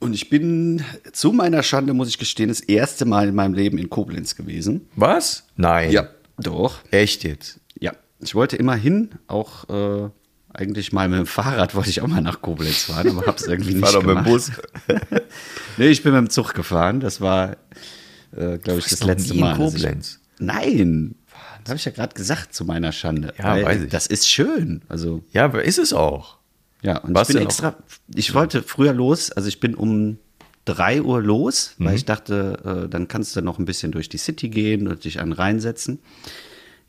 Und 0.00 0.14
ich 0.14 0.30
bin 0.30 0.82
zu 1.12 1.32
meiner 1.32 1.62
Schande, 1.62 1.92
muss 1.92 2.08
ich 2.08 2.18
gestehen, 2.18 2.48
das 2.48 2.60
erste 2.60 3.04
Mal 3.04 3.28
in 3.28 3.34
meinem 3.34 3.54
Leben 3.54 3.76
in 3.78 3.90
Koblenz 3.90 4.34
gewesen. 4.34 4.88
Was? 4.96 5.44
Nein. 5.56 5.92
Ja, 5.92 6.08
doch. 6.38 6.78
Echt 6.90 7.22
jetzt? 7.22 7.60
Ja. 7.78 7.92
Ich 8.20 8.34
wollte 8.34 8.56
immer 8.56 8.74
hin, 8.74 9.10
auch 9.26 9.68
äh, 9.68 10.08
eigentlich 10.52 10.92
mal 10.92 11.08
mit 11.08 11.18
dem 11.18 11.26
Fahrrad 11.26 11.74
wollte 11.74 11.90
ich 11.90 12.00
auch 12.00 12.06
mal 12.06 12.22
nach 12.22 12.40
Koblenz 12.40 12.84
fahren, 12.84 13.10
aber 13.10 13.26
habe 13.26 13.36
es 13.36 13.46
irgendwie 13.46 13.74
nicht 13.74 13.92
gemacht. 13.92 13.94
doch 13.94 14.02
mit 14.02 14.16
dem 14.16 14.24
Bus. 14.24 14.50
nee, 15.76 15.88
ich 15.88 16.02
bin 16.02 16.12
mit 16.12 16.20
dem 16.20 16.30
Zug 16.30 16.54
gefahren. 16.54 17.00
Das 17.00 17.20
war, 17.20 17.56
äh, 18.36 18.58
glaube 18.58 18.80
ich, 18.80 18.88
das 18.88 19.02
letzte 19.04 19.34
Mal. 19.34 19.52
In 19.52 19.56
Koblenz? 19.58 20.20
Ich, 20.34 20.40
nein. 20.40 21.14
Habe 21.68 21.76
ich 21.76 21.84
ja 21.84 21.92
gerade 21.92 22.14
gesagt, 22.14 22.54
zu 22.54 22.64
meiner 22.64 22.90
Schande. 22.90 23.34
Ja, 23.38 23.62
weiß 23.62 23.82
ich. 23.82 23.90
Das 23.90 24.06
ist 24.06 24.28
schön. 24.28 24.82
Also, 24.88 25.22
ja, 25.30 25.44
aber 25.44 25.62
ist 25.62 25.78
es 25.78 25.92
auch. 25.92 26.39
Ja, 26.82 26.98
und 26.98 27.14
Warst 27.14 27.30
ich 27.30 27.36
bin 27.36 27.44
extra, 27.44 27.76
ich 28.14 28.34
wollte 28.34 28.62
früher 28.62 28.92
los, 28.92 29.30
also 29.32 29.48
ich 29.48 29.60
bin 29.60 29.74
um 29.74 30.18
3 30.64 31.02
Uhr 31.02 31.22
los, 31.22 31.74
Mhm. 31.78 31.84
weil 31.84 31.96
ich 31.96 32.04
dachte, 32.04 32.84
äh, 32.84 32.88
dann 32.88 33.08
kannst 33.08 33.34
du 33.36 33.42
noch 33.42 33.58
ein 33.58 33.64
bisschen 33.64 33.92
durch 33.92 34.08
die 34.08 34.18
City 34.18 34.48
gehen 34.48 34.88
und 34.88 35.04
dich 35.04 35.20
an 35.20 35.30
den 35.30 35.32
Rhein 35.34 35.60
setzen. 35.60 35.98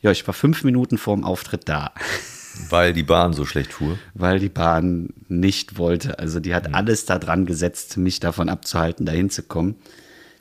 Ja, 0.02 0.12
ich 0.12 0.26
war 0.28 0.34
fünf 0.34 0.64
Minuten 0.64 0.98
vorm 0.98 1.24
Auftritt 1.24 1.68
da, 1.70 1.92
Weil 2.70 2.92
die 2.94 3.04
Bahn 3.04 3.32
so 3.34 3.46
schlecht 3.46 3.72
fuhr. 3.74 3.98
weil 4.14 4.40
die 4.40 4.50
Bahn 4.50 5.10
nicht 5.30 5.78
wollte. 5.78 6.20
Also 6.20 6.40
die 6.42 6.50
Mhm. 6.50 6.54
hat 6.56 6.74
alles 6.74 7.06
da 7.06 7.18
dran 7.18 7.46
gesetzt, 7.46 7.96
mich 7.98 8.20
davon 8.20 8.50
abzuhalten, 8.50 9.06
dahin 9.06 9.30
zu 9.30 9.44
kommen. 9.44 9.76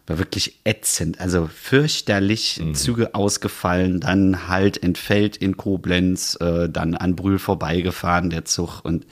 War 0.08 0.18
wirklich 0.18 0.58
ätzend, 0.64 1.20
also 1.20 1.48
fürchterlich 1.54 2.60
Mhm. 2.60 2.74
Züge 2.74 3.14
ausgefallen, 3.14 4.00
dann 4.00 4.48
halt 4.48 4.82
entfällt 4.82 5.36
in 5.36 5.56
Koblenz, 5.56 6.36
äh, 6.40 6.68
dann 6.68 6.96
an 6.96 7.14
Brühl 7.14 7.38
vorbeigefahren, 7.38 8.28
der 8.30 8.44
Zug. 8.44 8.80
Und 8.84 9.06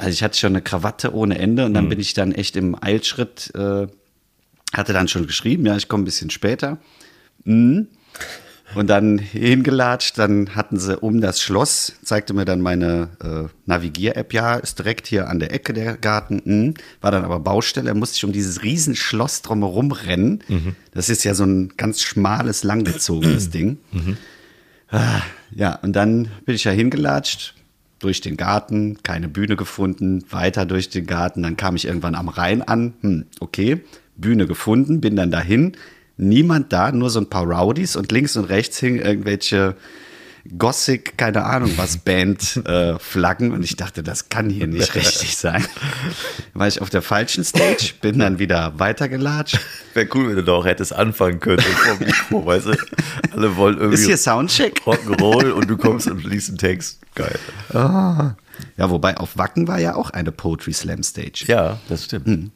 also 0.00 0.10
ich 0.10 0.22
hatte 0.22 0.38
schon 0.38 0.52
eine 0.52 0.62
Krawatte 0.62 1.14
ohne 1.14 1.38
Ende 1.38 1.66
und 1.66 1.74
dann 1.74 1.88
bin 1.88 2.00
ich 2.00 2.14
dann 2.14 2.32
echt 2.32 2.56
im 2.56 2.76
Eilschritt, 2.80 3.52
äh, 3.54 3.86
hatte 4.72 4.92
dann 4.92 5.08
schon 5.08 5.26
geschrieben, 5.26 5.66
ja, 5.66 5.76
ich 5.76 5.88
komme 5.88 6.02
ein 6.02 6.06
bisschen 6.06 6.30
später. 6.30 6.78
Mhm. 7.44 7.88
Und 8.76 8.86
dann 8.88 9.18
hingelatscht, 9.18 10.16
dann 10.16 10.54
hatten 10.54 10.78
sie 10.78 10.96
um 10.96 11.20
das 11.20 11.42
Schloss, 11.42 11.94
zeigte 12.04 12.34
mir 12.34 12.44
dann 12.44 12.60
meine 12.60 13.08
äh, 13.20 13.48
Navigier-App, 13.66 14.32
ja, 14.32 14.56
ist 14.56 14.78
direkt 14.78 15.08
hier 15.08 15.28
an 15.28 15.40
der 15.40 15.52
Ecke 15.52 15.72
der 15.72 15.96
Garten, 15.96 16.40
mhm. 16.44 16.74
war 17.00 17.10
dann 17.10 17.24
aber 17.24 17.40
Baustelle, 17.40 17.92
musste 17.94 18.16
ich 18.16 18.24
um 18.24 18.32
dieses 18.32 18.62
riesen 18.62 18.94
Schloss 18.94 19.42
drumherum 19.42 19.90
rennen. 19.90 20.42
Das 20.92 21.08
ist 21.08 21.24
ja 21.24 21.34
so 21.34 21.44
ein 21.44 21.72
ganz 21.76 22.00
schmales, 22.00 22.62
langgezogenes 22.62 23.50
Ding. 23.50 23.78
Ah, 24.90 25.22
Ja, 25.52 25.74
und 25.82 25.94
dann 25.94 26.28
bin 26.44 26.54
ich 26.54 26.64
ja 26.64 26.70
hingelatscht, 26.70 27.54
durch 28.00 28.20
den 28.20 28.36
Garten, 28.36 28.98
keine 29.02 29.28
Bühne 29.28 29.56
gefunden, 29.56 30.24
weiter 30.30 30.66
durch 30.66 30.88
den 30.88 31.06
Garten, 31.06 31.42
dann 31.42 31.56
kam 31.56 31.76
ich 31.76 31.86
irgendwann 31.86 32.14
am 32.14 32.28
Rhein 32.28 32.62
an, 32.62 32.94
hm, 33.02 33.26
okay, 33.38 33.82
Bühne 34.16 34.46
gefunden, 34.46 35.00
bin 35.00 35.16
dann 35.16 35.30
dahin, 35.30 35.76
niemand 36.16 36.72
da, 36.72 36.90
nur 36.92 37.10
so 37.10 37.20
ein 37.20 37.30
paar 37.30 37.44
Rowdies 37.44 37.96
und 37.96 38.10
links 38.10 38.36
und 38.36 38.46
rechts 38.46 38.78
hingen 38.78 39.00
irgendwelche 39.00 39.76
Gothic, 40.58 41.16
keine 41.16 41.44
Ahnung 41.44 41.72
was, 41.76 41.98
Band-Flaggen 42.04 42.96
äh, 42.96 42.98
Flaggen. 42.98 43.52
und 43.52 43.62
ich 43.62 43.76
dachte, 43.76 44.02
das 44.02 44.28
kann 44.28 44.50
hier 44.50 44.66
nicht 44.66 44.94
richtig 44.94 45.36
sein. 45.36 45.64
War 46.54 46.68
ich 46.68 46.80
auf 46.80 46.90
der 46.90 47.02
falschen 47.02 47.44
Stage, 47.44 47.92
bin 48.00 48.18
dann 48.18 48.38
wieder 48.38 48.78
weitergelatscht. 48.78 49.58
Wäre 49.94 50.08
cool, 50.14 50.28
wenn 50.28 50.36
du 50.36 50.44
da 50.44 50.52
auch 50.52 50.64
hättest 50.64 50.92
anfangen 50.94 51.40
können 51.40 51.60
vor 51.60 51.96
dem 51.96 52.06
Mikro, 52.06 52.46
weißt 52.46 52.66
du? 52.66 52.76
Alle 53.32 53.56
wollen 53.56 53.78
irgendwie 53.78 54.00
Ist 54.00 54.06
hier 54.06 54.16
Soundcheck? 54.16 54.80
Rock'n'Roll 54.84 55.50
und 55.50 55.68
du 55.68 55.76
kommst 55.76 56.08
und 56.08 56.24
liest 56.24 56.48
einen 56.50 56.58
Text. 56.58 57.00
Geil. 57.14 57.38
Ja, 57.72 58.36
wobei 58.90 59.16
auf 59.16 59.36
Wacken 59.36 59.68
war 59.68 59.78
ja 59.78 59.94
auch 59.94 60.10
eine 60.10 60.32
Poetry 60.32 60.72
Slam 60.72 61.02
Stage. 61.02 61.44
Ja, 61.46 61.78
das 61.88 62.04
stimmt. 62.04 62.50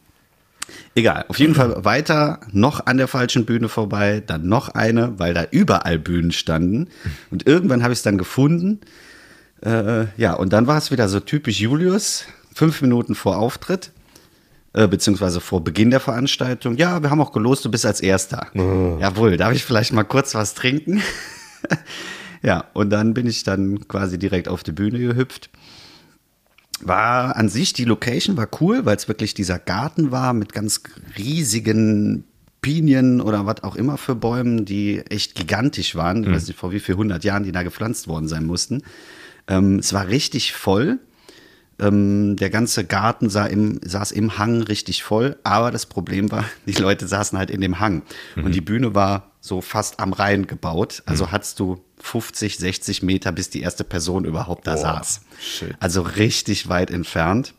Egal, 0.94 1.24
auf 1.28 1.38
jeden 1.38 1.54
Fall 1.54 1.84
weiter, 1.84 2.40
noch 2.52 2.86
an 2.86 2.96
der 2.96 3.08
falschen 3.08 3.44
Bühne 3.44 3.68
vorbei, 3.68 4.22
dann 4.24 4.46
noch 4.46 4.68
eine, 4.68 5.18
weil 5.18 5.34
da 5.34 5.44
überall 5.50 5.98
Bühnen 5.98 6.32
standen. 6.32 6.88
Und 7.30 7.46
irgendwann 7.46 7.82
habe 7.82 7.92
ich 7.92 7.98
es 7.98 8.02
dann 8.02 8.18
gefunden. 8.18 8.80
Äh, 9.64 10.06
ja, 10.16 10.34
und 10.34 10.52
dann 10.52 10.66
war 10.66 10.78
es 10.78 10.90
wieder 10.90 11.08
so 11.08 11.20
typisch 11.20 11.60
Julius, 11.60 12.26
fünf 12.54 12.80
Minuten 12.80 13.14
vor 13.14 13.38
Auftritt, 13.38 13.90
äh, 14.72 14.86
beziehungsweise 14.86 15.40
vor 15.40 15.64
Beginn 15.64 15.90
der 15.90 16.00
Veranstaltung. 16.00 16.76
Ja, 16.76 17.02
wir 17.02 17.10
haben 17.10 17.20
auch 17.20 17.32
gelost, 17.32 17.64
du 17.64 17.70
bist 17.70 17.86
als 17.86 18.00
Erster. 18.00 18.48
Jawohl, 19.00 19.36
darf 19.36 19.52
ich 19.52 19.64
vielleicht 19.64 19.92
mal 19.92 20.04
kurz 20.04 20.34
was 20.34 20.54
trinken? 20.54 21.02
ja, 22.42 22.64
und 22.72 22.90
dann 22.90 23.14
bin 23.14 23.26
ich 23.26 23.42
dann 23.42 23.88
quasi 23.88 24.18
direkt 24.18 24.48
auf 24.48 24.62
die 24.62 24.72
Bühne 24.72 24.98
gehüpft 24.98 25.50
war 26.82 27.36
an 27.36 27.48
sich, 27.48 27.72
die 27.72 27.84
Location 27.84 28.36
war 28.36 28.48
cool, 28.60 28.84
weil 28.84 28.96
es 28.96 29.08
wirklich 29.08 29.34
dieser 29.34 29.58
Garten 29.58 30.10
war 30.10 30.32
mit 30.32 30.52
ganz 30.52 30.82
riesigen 31.16 32.24
Pinien 32.64 33.20
oder 33.20 33.44
was 33.44 33.62
auch 33.62 33.76
immer 33.76 33.98
für 33.98 34.14
Bäumen, 34.14 34.64
die 34.64 35.00
echt 35.10 35.34
gigantisch 35.34 35.94
waren. 35.96 36.24
Ich 36.24 36.30
weiß 36.30 36.48
nicht, 36.48 36.58
vor 36.58 36.72
wie 36.72 36.80
viel 36.80 36.96
hundert 36.96 37.22
Jahren 37.22 37.42
die 37.42 37.52
da 37.52 37.62
gepflanzt 37.62 38.08
worden 38.08 38.26
sein 38.26 38.46
mussten. 38.46 38.82
Ähm, 39.46 39.80
es 39.80 39.92
war 39.92 40.08
richtig 40.08 40.54
voll. 40.54 40.98
Ähm, 41.78 42.36
der 42.36 42.50
ganze 42.50 42.84
Garten 42.84 43.28
sah 43.28 43.44
im, 43.46 43.80
saß 43.84 44.12
im 44.12 44.38
Hang 44.38 44.62
richtig 44.62 45.02
voll, 45.02 45.36
aber 45.42 45.70
das 45.72 45.86
Problem 45.86 46.30
war, 46.30 46.44
die 46.66 46.72
Leute 46.72 47.06
saßen 47.06 47.36
halt 47.36 47.50
in 47.50 47.60
dem 47.60 47.80
Hang. 47.80 48.02
Und 48.36 48.54
die 48.54 48.60
Bühne 48.60 48.94
war 48.94 49.32
so 49.40 49.60
fast 49.60 50.00
am 50.00 50.14
Rhein 50.14 50.46
gebaut. 50.46 51.02
Also 51.04 51.30
hattest 51.30 51.60
du 51.60 51.84
50, 52.04 52.58
60 52.58 53.02
Meter, 53.02 53.32
bis 53.32 53.48
die 53.48 53.62
erste 53.62 53.82
Person 53.82 54.26
überhaupt 54.26 54.66
da 54.66 54.74
Boah, 54.74 54.80
saß. 54.80 55.22
shit. 55.40 55.74
Also 55.80 56.02
richtig 56.02 56.68
weit 56.68 56.90
entfernt. 56.90 57.54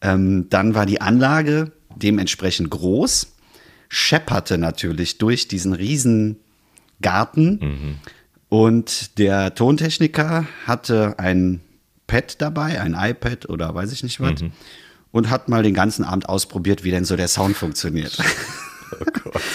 Ähm, 0.00 0.48
dann 0.48 0.74
war 0.74 0.86
die 0.86 1.02
Anlage 1.02 1.72
dementsprechend 1.94 2.70
groß, 2.70 3.34
schepperte 3.90 4.56
natürlich 4.56 5.18
durch 5.18 5.46
diesen 5.46 5.74
riesen 5.74 6.36
Garten. 7.02 7.98
Und 8.48 9.18
der 9.18 9.54
Tontechniker 9.54 10.46
hatte 10.66 11.18
ein 11.18 11.60
Pad 12.06 12.40
dabei, 12.40 12.80
ein 12.80 12.94
iPad 12.98 13.50
oder 13.50 13.74
weiß 13.74 13.92
ich 13.92 14.02
nicht 14.02 14.20
was. 14.20 14.40
Und 15.12 15.28
hat 15.28 15.50
mal 15.50 15.62
den 15.62 15.74
ganzen 15.74 16.02
Abend 16.02 16.30
ausprobiert, 16.30 16.82
wie 16.82 16.90
denn 16.92 17.04
so 17.04 17.14
der 17.14 17.28
Sound 17.28 17.56
funktioniert. 17.56 18.16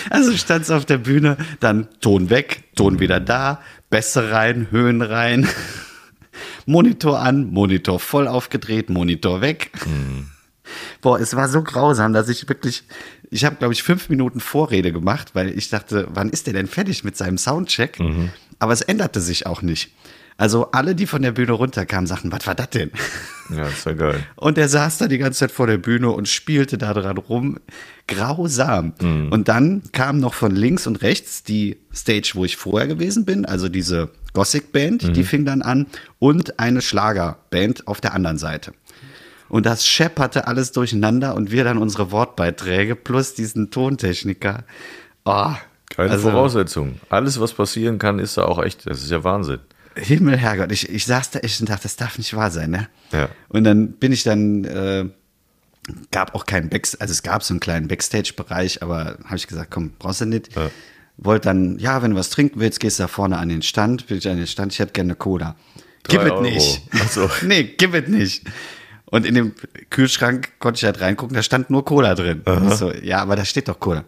Also 0.10 0.36
stand 0.36 0.64
es 0.64 0.72
auf 0.72 0.86
der 0.86 0.98
Bühne, 0.98 1.38
dann 1.60 1.88
Ton 2.02 2.30
weg, 2.30 2.64
Ton 2.76 3.00
wieder 3.00 3.20
da, 3.20 3.62
Bässe 3.92 4.32
rein, 4.32 4.68
Höhen 4.72 5.04
rein, 5.04 5.48
Monitor 6.66 7.20
an, 7.20 7.52
Monitor 7.52 8.00
voll 8.00 8.28
aufgedreht, 8.28 8.90
Monitor 8.90 9.42
weg. 9.42 9.70
Boah, 11.02 11.20
es 11.20 11.36
war 11.36 11.50
so 11.50 11.62
grausam, 11.62 12.14
dass 12.14 12.30
ich 12.30 12.48
wirklich, 12.48 12.84
ich 13.30 13.44
habe, 13.46 13.58
glaube 13.58 13.74
ich, 13.74 13.84
fünf 13.84 14.08
Minuten 14.10 14.40
Vorrede 14.40 14.92
gemacht, 14.94 15.36
weil 15.36 15.50
ich 15.58 15.70
dachte, 15.70 16.08
wann 16.14 16.30
ist 16.30 16.48
der 16.48 16.54
denn 16.54 16.68
fertig 16.68 17.04
mit 17.04 17.18
seinem 17.18 17.38
Soundcheck? 17.38 18.00
Aber 18.60 18.72
es 18.74 18.82
änderte 18.82 19.20
sich 19.20 19.46
auch 19.46 19.62
nicht. 19.62 19.92
Also 20.38 20.72
alle, 20.72 20.96
die 20.96 21.06
von 21.06 21.22
der 21.22 21.32
Bühne 21.32 21.52
runterkamen, 21.52 22.08
sagten, 22.08 22.32
was 22.32 22.48
war 22.48 22.56
das 22.56 22.70
denn? 22.72 22.92
Ja, 23.50 23.66
das 23.66 23.86
war 23.86 23.94
geil. 23.94 24.24
Und 24.38 24.58
er 24.58 24.70
saß 24.70 24.98
da 24.98 25.08
die 25.08 25.18
ganze 25.18 25.40
Zeit 25.40 25.52
vor 25.52 25.68
der 25.68 25.78
Bühne 25.78 26.10
und 26.10 26.28
spielte 26.28 26.78
da 26.78 26.94
dran 26.94 27.18
rum. 27.18 27.60
Grausam. 28.08 28.94
Und 29.30 29.48
dann 29.50 29.84
kam 29.92 30.20
noch 30.20 30.34
von 30.34 30.56
links 30.56 30.88
und 30.88 31.02
rechts 31.02 31.44
die 31.44 31.78
Stage, 31.94 32.32
wo 32.34 32.46
ich 32.46 32.58
vorher 32.58 32.88
gewesen 32.88 33.26
bin, 33.26 33.46
also 33.46 33.70
diese 33.70 34.10
Gothic 34.34 34.72
Band, 34.72 35.16
die 35.16 35.24
fing 35.24 35.46
dann 35.46 35.62
an 35.62 35.86
und 36.18 36.60
eine 36.60 36.82
Schlagerband 36.82 37.88
auf 37.88 38.02
der 38.02 38.14
anderen 38.14 38.38
Seite. 38.38 38.74
Und 39.50 39.66
das 39.66 39.86
schepperte 39.86 40.48
alles 40.48 40.72
durcheinander 40.72 41.36
und 41.36 41.52
wir 41.52 41.66
dann 41.66 41.78
unsere 41.78 42.12
Wortbeiträge 42.12 42.96
plus 42.96 43.34
diesen 43.34 43.70
Tontechniker. 43.70 44.64
Oh, 45.26 45.52
Keine 45.90 46.14
Voraussetzung. 46.32 47.00
Alles, 47.10 47.40
was 47.40 47.54
passieren 47.54 48.00
kann, 48.00 48.18
ist 48.20 48.38
da 48.38 48.46
auch 48.46 48.64
echt. 48.64 48.90
Das 48.90 49.04
ist 49.04 49.12
ja 49.12 49.24
Wahnsinn. 49.26 49.60
Himmel, 49.96 50.38
Herrgott, 50.38 50.72
ich, 50.72 50.90
ich 50.90 51.06
saß 51.06 51.32
da 51.32 51.40
echt 51.40 51.60
und 51.60 51.70
dachte, 51.70 51.84
das 51.84 51.96
darf 51.96 52.18
nicht 52.18 52.34
wahr 52.36 52.52
sein, 52.52 52.72
ne? 52.72 52.88
Ja. 53.12 53.30
Und 53.50 53.64
dann 53.64 53.94
bin 53.94 54.12
ich 54.12 54.24
dann, 54.24 54.64
äh, 54.64 55.06
gab 56.12 56.36
auch 56.36 56.46
keinen 56.46 56.70
Back, 56.70 56.88
also 57.00 57.12
es 57.12 57.24
gab 57.24 57.44
so 57.44 57.54
einen 57.54 57.60
kleinen 57.60 57.88
Backstage-Bereich, 57.88 58.82
aber 58.82 59.18
habe 59.26 59.36
ich 59.36 59.48
gesagt, 59.48 59.72
komm, 59.72 59.92
brauchst 60.00 60.22
du 60.22 60.26
nicht. 60.26 60.56
Ja. 60.56 60.70
Wollte 61.18 61.50
dann, 61.50 61.78
ja, 61.78 62.02
wenn 62.02 62.12
du 62.12 62.18
was 62.18 62.30
trinken 62.30 62.60
willst, 62.60 62.80
gehst 62.80 63.00
du 63.00 63.04
da 63.04 63.08
vorne 63.08 63.38
an 63.38 63.50
den 63.50 63.62
Stand, 63.62 64.10
will 64.10 64.18
ich 64.18 64.28
an 64.28 64.38
den 64.38 64.48
Stand, 64.48 64.74
ich 64.74 64.80
hätte 64.80 64.94
gerne 64.94 65.10
eine 65.10 65.16
Cola. 65.16 65.56
Gib 66.08 66.22
es 66.22 66.42
nicht. 66.42 66.82
Ach 66.94 67.10
so. 67.10 67.30
nee, 67.46 67.64
gib 67.64 67.94
es 67.94 68.08
nicht. 68.08 68.44
Und 69.06 69.26
in 69.26 69.36
dem 69.36 69.54
Kühlschrank 69.90 70.54
konnte 70.60 70.78
ich 70.78 70.86
halt 70.86 71.02
reingucken, 71.02 71.36
da 71.36 71.44
stand 71.44 71.70
nur 71.70 71.84
Cola 71.84 72.16
drin. 72.16 72.44
So, 72.70 72.94
ja, 72.94 73.22
aber 73.22 73.36
da 73.36 73.44
steht 73.44 73.68
doch 73.68 73.80
Cola. 73.80 74.06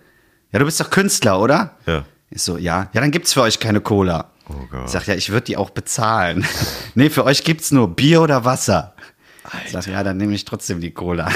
Ja, 0.53 0.59
du 0.59 0.65
bist 0.65 0.79
doch 0.79 0.89
Künstler, 0.89 1.39
oder? 1.39 1.77
Ja. 1.85 2.05
Ich 2.33 2.41
so, 2.41 2.57
ja. 2.57 2.89
Ja, 2.93 3.01
dann 3.01 3.11
gibt's 3.11 3.33
für 3.33 3.41
euch 3.41 3.59
keine 3.59 3.79
Cola. 3.79 4.31
Oh 4.49 4.53
Gott. 4.69 4.85
Ich 4.85 4.91
sag, 4.91 5.07
ja, 5.07 5.13
ich 5.13 5.29
würde 5.29 5.45
die 5.45 5.57
auch 5.57 5.69
bezahlen. 5.69 6.45
nee, 6.95 7.09
für 7.09 7.25
euch 7.25 7.43
gibt's 7.43 7.71
nur 7.71 7.95
Bier 7.95 8.21
oder 8.21 8.43
Wasser. 8.43 8.95
Ich 9.65 9.71
sag, 9.71 9.85
ja, 9.87 10.03
dann 10.03 10.17
nehme 10.17 10.33
ich 10.33 10.43
trotzdem 10.43 10.81
die 10.81 10.91
Cola. 10.91 11.29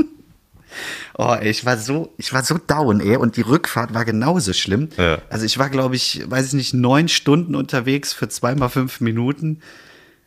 oh, 1.18 1.34
ey, 1.40 1.48
ich 1.48 1.64
war 1.64 1.78
so, 1.78 2.12
ich 2.18 2.32
war 2.32 2.44
so 2.44 2.58
down, 2.58 3.00
ey, 3.00 3.16
und 3.16 3.36
die 3.36 3.42
Rückfahrt 3.42 3.94
war 3.94 4.04
genauso 4.04 4.52
schlimm. 4.52 4.90
Ja. 4.98 5.18
Also 5.30 5.46
ich 5.46 5.58
war, 5.58 5.70
glaube 5.70 5.96
ich, 5.96 6.22
weiß 6.28 6.48
ich 6.48 6.52
nicht, 6.52 6.74
neun 6.74 7.08
Stunden 7.08 7.54
unterwegs 7.54 8.12
für 8.12 8.28
zweimal 8.28 8.68
fünf 8.68 9.00
Minuten. 9.00 9.60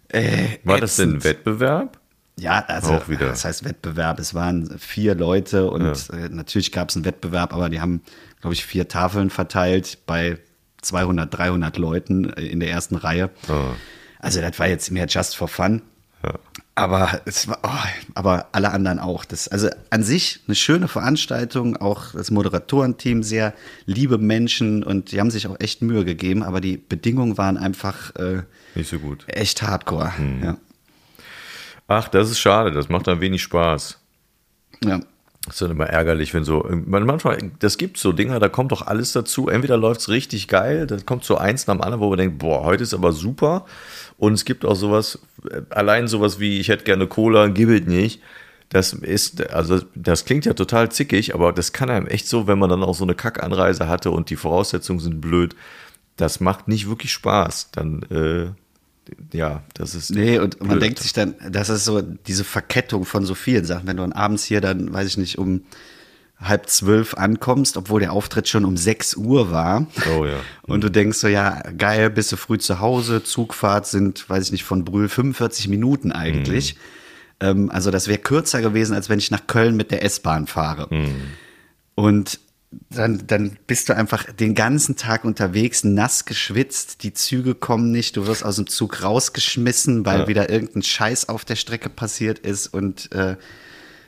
Äh, 0.08 0.58
War 0.64 0.80
das 0.80 0.96
denn 0.96 1.10
ein 1.10 1.16
ätzend. 1.18 1.24
Wettbewerb? 1.26 2.00
Ja, 2.40 2.64
also 2.68 2.94
Auch 2.94 3.10
wieder. 3.10 3.28
das 3.28 3.46
heißt 3.46 3.66
Wettbewerb. 3.66 4.20
Es 4.20 4.34
waren 4.34 4.80
vier 4.80 5.14
Leute 5.14 5.70
und 5.70 6.10
äh, 6.12 6.30
natürlich 6.30 6.72
gab 6.72 6.90
es 6.90 6.96
einen 6.96 7.06
Wettbewerb, 7.06 7.54
aber 7.54 7.70
die 7.70 7.82
haben, 7.82 8.02
glaube 8.42 8.54
ich, 8.54 8.66
vier 8.66 8.88
Tafeln 8.88 9.30
verteilt 9.30 10.00
bei 10.06 10.40
200, 10.82 11.34
300 11.38 11.78
Leuten 11.78 12.30
äh, 12.34 12.46
in 12.46 12.60
der 12.60 12.70
ersten 12.70 12.96
Reihe. 12.96 13.30
Oh. 13.50 13.74
Also 14.20 14.42
das 14.42 14.58
war 14.60 14.68
jetzt 14.68 14.92
mehr 14.92 15.08
just 15.08 15.36
for 15.36 15.48
fun. 15.48 15.82
Aber 16.76 17.22
es 17.26 17.48
war, 17.48 17.60
oh, 17.64 17.88
aber 18.16 18.48
alle 18.52 18.72
anderen 18.72 19.00
auch. 19.00 19.26
Das, 19.26 19.48
also 19.48 19.70
an 19.90 20.04
sich 20.04 20.42
eine 20.48 20.56
schöne 20.56 20.88
Veranstaltung, 20.88 21.78
auch 21.78 22.12
das 22.14 22.32
Moderatorenteam 22.32 23.24
sehr 23.24 23.54
liebe 23.86 24.18
Menschen 24.18 24.84
und 24.84 25.12
die 25.12 25.20
haben 25.20 25.32
sich 25.32 25.48
auch 25.48 25.60
echt 25.60 25.82
Mühe 25.82 26.06
gegeben, 26.06 26.44
aber 26.44 26.62
die 26.62 26.78
Bedingungen 26.78 27.38
waren 27.38 27.58
einfach 27.58 28.16
äh, 28.16 28.44
Nicht 28.76 28.90
so 28.90 29.00
gut. 29.00 29.26
echt 29.28 29.62
hardcore. 29.62 30.14
Ja. 30.42 30.58
Ach, 31.88 32.08
das 32.08 32.30
ist 32.30 32.40
schade, 32.40 32.72
das 32.72 32.88
macht 32.88 33.08
dann 33.08 33.20
wenig 33.20 33.42
Spaß. 33.44 33.98
Ja. 34.84 35.00
Das 35.46 35.56
ist 35.56 35.62
dann 35.62 35.72
immer 35.72 35.88
ärgerlich, 35.88 36.34
wenn 36.34 36.44
so, 36.44 36.68
man- 36.86 37.06
manchmal, 37.06 37.38
das 37.60 37.78
gibt 37.78 37.98
so 37.98 38.12
Dinger, 38.12 38.40
da 38.40 38.50
kommt 38.50 38.72
doch 38.72 38.86
alles 38.86 39.14
dazu. 39.14 39.48
Entweder 39.48 39.78
läuft 39.78 40.02
es 40.02 40.10
richtig 40.10 40.48
geil, 40.48 40.86
da 40.86 40.98
kommt 40.98 41.24
so 41.24 41.38
eins 41.38 41.66
nach 41.66 41.76
dem 41.76 41.82
anderen, 41.82 42.02
wo 42.02 42.10
man 42.10 42.18
denkt, 42.18 42.40
boah, 42.40 42.64
heute 42.66 42.84
ist 42.84 42.94
aber 42.94 43.14
super. 43.14 43.66
Und 44.18 44.34
es 44.34 44.44
gibt 44.46 44.66
auch 44.66 44.76
sowas, 44.76 45.20
allein 45.70 46.08
sowas 46.08 46.40
wie, 46.40 46.60
ich 46.60 46.68
hätte 46.68 46.84
gerne 46.84 47.08
Cola, 47.08 47.48
gib 47.48 47.70
es 47.70 47.86
nicht. 47.88 48.22
Das 48.68 48.94
ist, 48.94 49.50
also 49.50 49.82
das 49.96 50.26
klingt 50.26 50.46
ja 50.46 50.54
total 50.54 50.92
zickig, 50.92 51.34
aber 51.34 51.54
das 51.54 51.74
kann 51.74 51.90
einem 51.90 52.06
echt 52.06 52.28
so, 52.28 52.46
wenn 52.46 52.60
man 52.60 52.70
dann 52.70 52.84
auch 52.84 52.94
so 52.94 53.04
eine 53.04 53.16
Kackanreise 53.16 53.88
hatte 53.88 54.12
und 54.12 54.30
die 54.30 54.36
Voraussetzungen 54.36 55.00
sind 55.00 55.22
blöd, 55.22 55.56
das 56.18 56.40
macht 56.40 56.68
nicht 56.68 56.88
wirklich 56.88 57.12
Spaß. 57.14 57.72
Dann, 57.72 58.04
äh, 58.12 58.52
ja, 59.34 59.64
das 59.74 59.96
ist. 59.96 60.12
Nee, 60.12 60.40
und 60.40 60.60
man 60.60 60.70
blöd. 60.70 60.82
denkt 60.84 61.00
sich 61.00 61.14
dann, 61.14 61.36
das 61.50 61.70
ist 61.70 61.86
so 61.86 62.02
diese 62.02 62.44
Verkettung 62.44 63.06
von 63.06 63.26
so 63.26 63.36
vielen 63.36 63.66
Sachen. 63.66 63.88
Wenn 63.88 63.98
du 63.98 64.04
dann 64.04 64.14
abends 64.14 64.44
hier 64.44 64.62
dann, 64.62 64.94
weiß 64.94 65.08
ich 65.08 65.18
nicht, 65.18 65.38
um 65.38 65.64
halb 66.42 66.70
zwölf 66.70 67.16
ankommst, 67.16 67.76
obwohl 67.76 68.00
der 68.00 68.14
Auftritt 68.14 68.48
schon 68.48 68.64
um 68.64 68.78
sechs 68.78 69.16
Uhr 69.16 69.52
war. 69.52 69.88
Oh 70.18 70.26
ja. 70.26 70.40
Und 70.62 70.84
du 70.84 70.90
denkst 70.90 71.18
so, 71.18 71.28
ja, 71.28 71.62
geil, 71.78 72.10
bist 72.10 72.32
du 72.32 72.38
früh 72.38 72.58
zu 72.58 72.80
Hause, 72.80 73.24
Zugfahrt 73.24 73.88
sind, 73.88 74.30
weiß 74.30 74.46
ich 74.46 74.52
nicht, 74.54 74.64
von 74.64 74.86
Brühl 74.86 75.10
45 75.10 75.68
Minuten 75.68 76.12
eigentlich. 76.14 76.78
Ähm, 77.42 77.70
also 77.72 77.92
das 77.92 78.08
wäre 78.08 78.20
kürzer 78.20 78.62
gewesen, 78.62 78.94
als 78.94 79.10
wenn 79.10 79.20
ich 79.20 79.32
nach 79.32 79.48
Köln 79.48 79.76
mit 79.76 79.92
der 79.92 80.04
S-Bahn 80.04 80.48
fahre. 80.48 80.88
Und 81.96 82.40
dann, 82.92 83.24
dann 83.26 83.58
bist 83.66 83.90
du 83.90 83.96
einfach 83.96 84.32
den 84.32 84.54
ganzen 84.54 84.96
Tag 84.96 85.24
unterwegs, 85.26 85.84
nass 85.84 86.26
geschwitzt, 86.26 87.04
die 87.04 87.14
Züge 87.14 87.56
kommen 87.56 87.92
nicht, 87.92 88.16
du 88.16 88.28
wirst 88.28 88.46
aus 88.46 88.58
dem 88.58 88.68
Zug 88.68 89.02
rausgeschmissen, 89.04 90.06
weil 90.06 90.28
wieder 90.28 90.50
irgendein 90.50 90.84
Scheiß 90.84 91.30
auf 91.30 91.46
der 91.46 91.56
Strecke 91.56 91.90
passiert 91.90 92.40
ist 92.40 92.68
und 92.68 93.12
äh, 93.12 93.38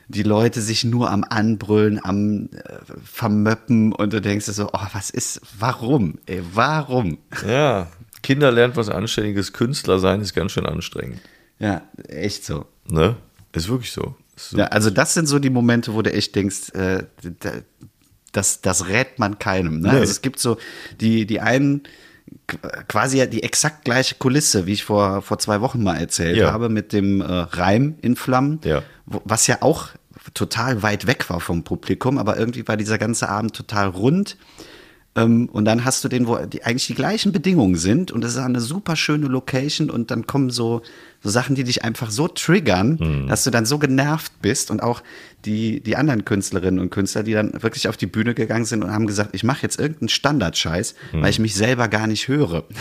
die 0.08 0.22
Leute 0.22 0.60
sich 0.60 0.84
nur 0.84 1.10
am 1.10 1.24
Anbrüllen, 1.24 2.04
am 2.04 2.50
äh, 2.52 2.78
Vermöppen 3.04 3.92
und 3.92 4.12
du 4.12 4.20
denkst 4.20 4.46
dir 4.46 4.52
so, 4.52 4.68
oh, 4.72 4.86
was 4.92 5.10
ist, 5.10 5.40
warum, 5.58 6.18
ey, 6.26 6.42
warum? 6.52 7.18
Ja, 7.48 7.88
Kinder 8.22 8.52
lernt 8.52 8.76
was 8.76 8.88
Anständiges, 8.88 9.52
Künstler 9.52 9.98
sein 9.98 10.20
ist 10.20 10.34
ganz 10.34 10.52
schön 10.52 10.66
anstrengend. 10.66 11.20
Ja, 11.58 11.82
echt 12.08 12.44
so. 12.44 12.66
Ne? 12.88 13.16
Ist 13.52 13.68
wirklich 13.68 13.90
so. 13.92 14.14
Ist 14.36 14.50
so. 14.50 14.58
Ja, 14.58 14.66
also 14.66 14.90
das 14.90 15.14
sind 15.14 15.26
so 15.26 15.38
die 15.38 15.50
Momente, 15.50 15.94
wo 15.94 16.02
du 16.02 16.12
echt 16.12 16.34
denkst, 16.36 16.70
äh, 16.74 17.04
da- 17.40 17.50
das, 18.32 18.60
das 18.60 18.88
rät 18.88 19.18
man 19.18 19.38
keinem. 19.38 19.80
Ne? 19.80 19.88
Nee. 19.92 19.98
Also 20.00 20.10
es 20.10 20.22
gibt 20.22 20.38
so 20.38 20.56
die, 21.00 21.26
die 21.26 21.40
einen 21.40 21.82
qu- 22.48 22.84
quasi 22.88 23.18
ja 23.18 23.26
die 23.26 23.42
exakt 23.42 23.84
gleiche 23.84 24.14
Kulisse, 24.16 24.66
wie 24.66 24.72
ich 24.72 24.84
vor, 24.84 25.22
vor 25.22 25.38
zwei 25.38 25.60
Wochen 25.60 25.82
mal 25.82 25.96
erzählt 25.96 26.36
Ja. 26.36 26.52
habe, 26.52 26.68
mit 26.68 26.92
dem 26.92 27.20
äh, 27.20 27.24
Reim 27.24 27.96
in 28.02 28.16
Flammen, 28.16 28.60
Ja. 28.64 28.82
was 29.06 29.46
ja 29.46 29.58
auch 29.60 29.88
total 30.34 30.82
weit 30.82 31.06
weg 31.06 31.28
war 31.30 31.40
vom 31.40 31.64
Publikum, 31.64 32.16
aber 32.18 32.36
irgendwie 32.38 32.66
war 32.68 32.76
dieser 32.76 32.98
ganze 32.98 33.28
Abend 33.28 33.54
total 33.54 33.88
rund. 33.88 34.36
Ähm, 35.14 35.48
und 35.52 35.64
dann 35.64 35.84
hast 35.84 36.02
du 36.04 36.08
den, 36.08 36.26
wo 36.26 36.36
die 36.38 36.64
eigentlich 36.64 36.86
die 36.86 36.94
gleichen 36.94 37.32
Bedingungen 37.32 37.76
sind 37.76 38.10
und 38.10 38.24
es 38.24 38.32
ist 38.32 38.38
eine 38.38 38.60
super 38.60 38.96
schöne 38.96 39.26
Location 39.26 39.90
und 39.90 40.10
dann 40.10 40.26
kommen 40.26 40.50
so, 40.50 40.82
so 41.22 41.28
Sachen, 41.28 41.54
die 41.54 41.64
dich 41.64 41.84
einfach 41.84 42.10
so 42.10 42.28
triggern, 42.28 43.26
dass 43.28 43.44
du 43.44 43.50
dann 43.50 43.66
so 43.66 43.78
genervt 43.78 44.32
bist 44.40 44.70
und 44.70 44.82
auch 44.82 45.02
die, 45.44 45.80
die 45.80 45.96
anderen 45.96 46.24
Künstlerinnen 46.24 46.80
und 46.80 46.90
Künstler, 46.90 47.22
die 47.22 47.32
dann 47.32 47.62
wirklich 47.62 47.88
auf 47.88 47.96
die 47.96 48.06
Bühne 48.06 48.34
gegangen 48.34 48.64
sind 48.64 48.82
und 48.82 48.90
haben 48.90 49.06
gesagt, 49.06 49.30
ich 49.34 49.44
mache 49.44 49.62
jetzt 49.62 49.78
irgendeinen 49.78 50.08
Standardscheiß, 50.08 50.94
weil 51.12 51.30
ich 51.30 51.38
mich 51.38 51.54
selber 51.54 51.88
gar 51.88 52.06
nicht 52.06 52.28
höre. 52.28 52.64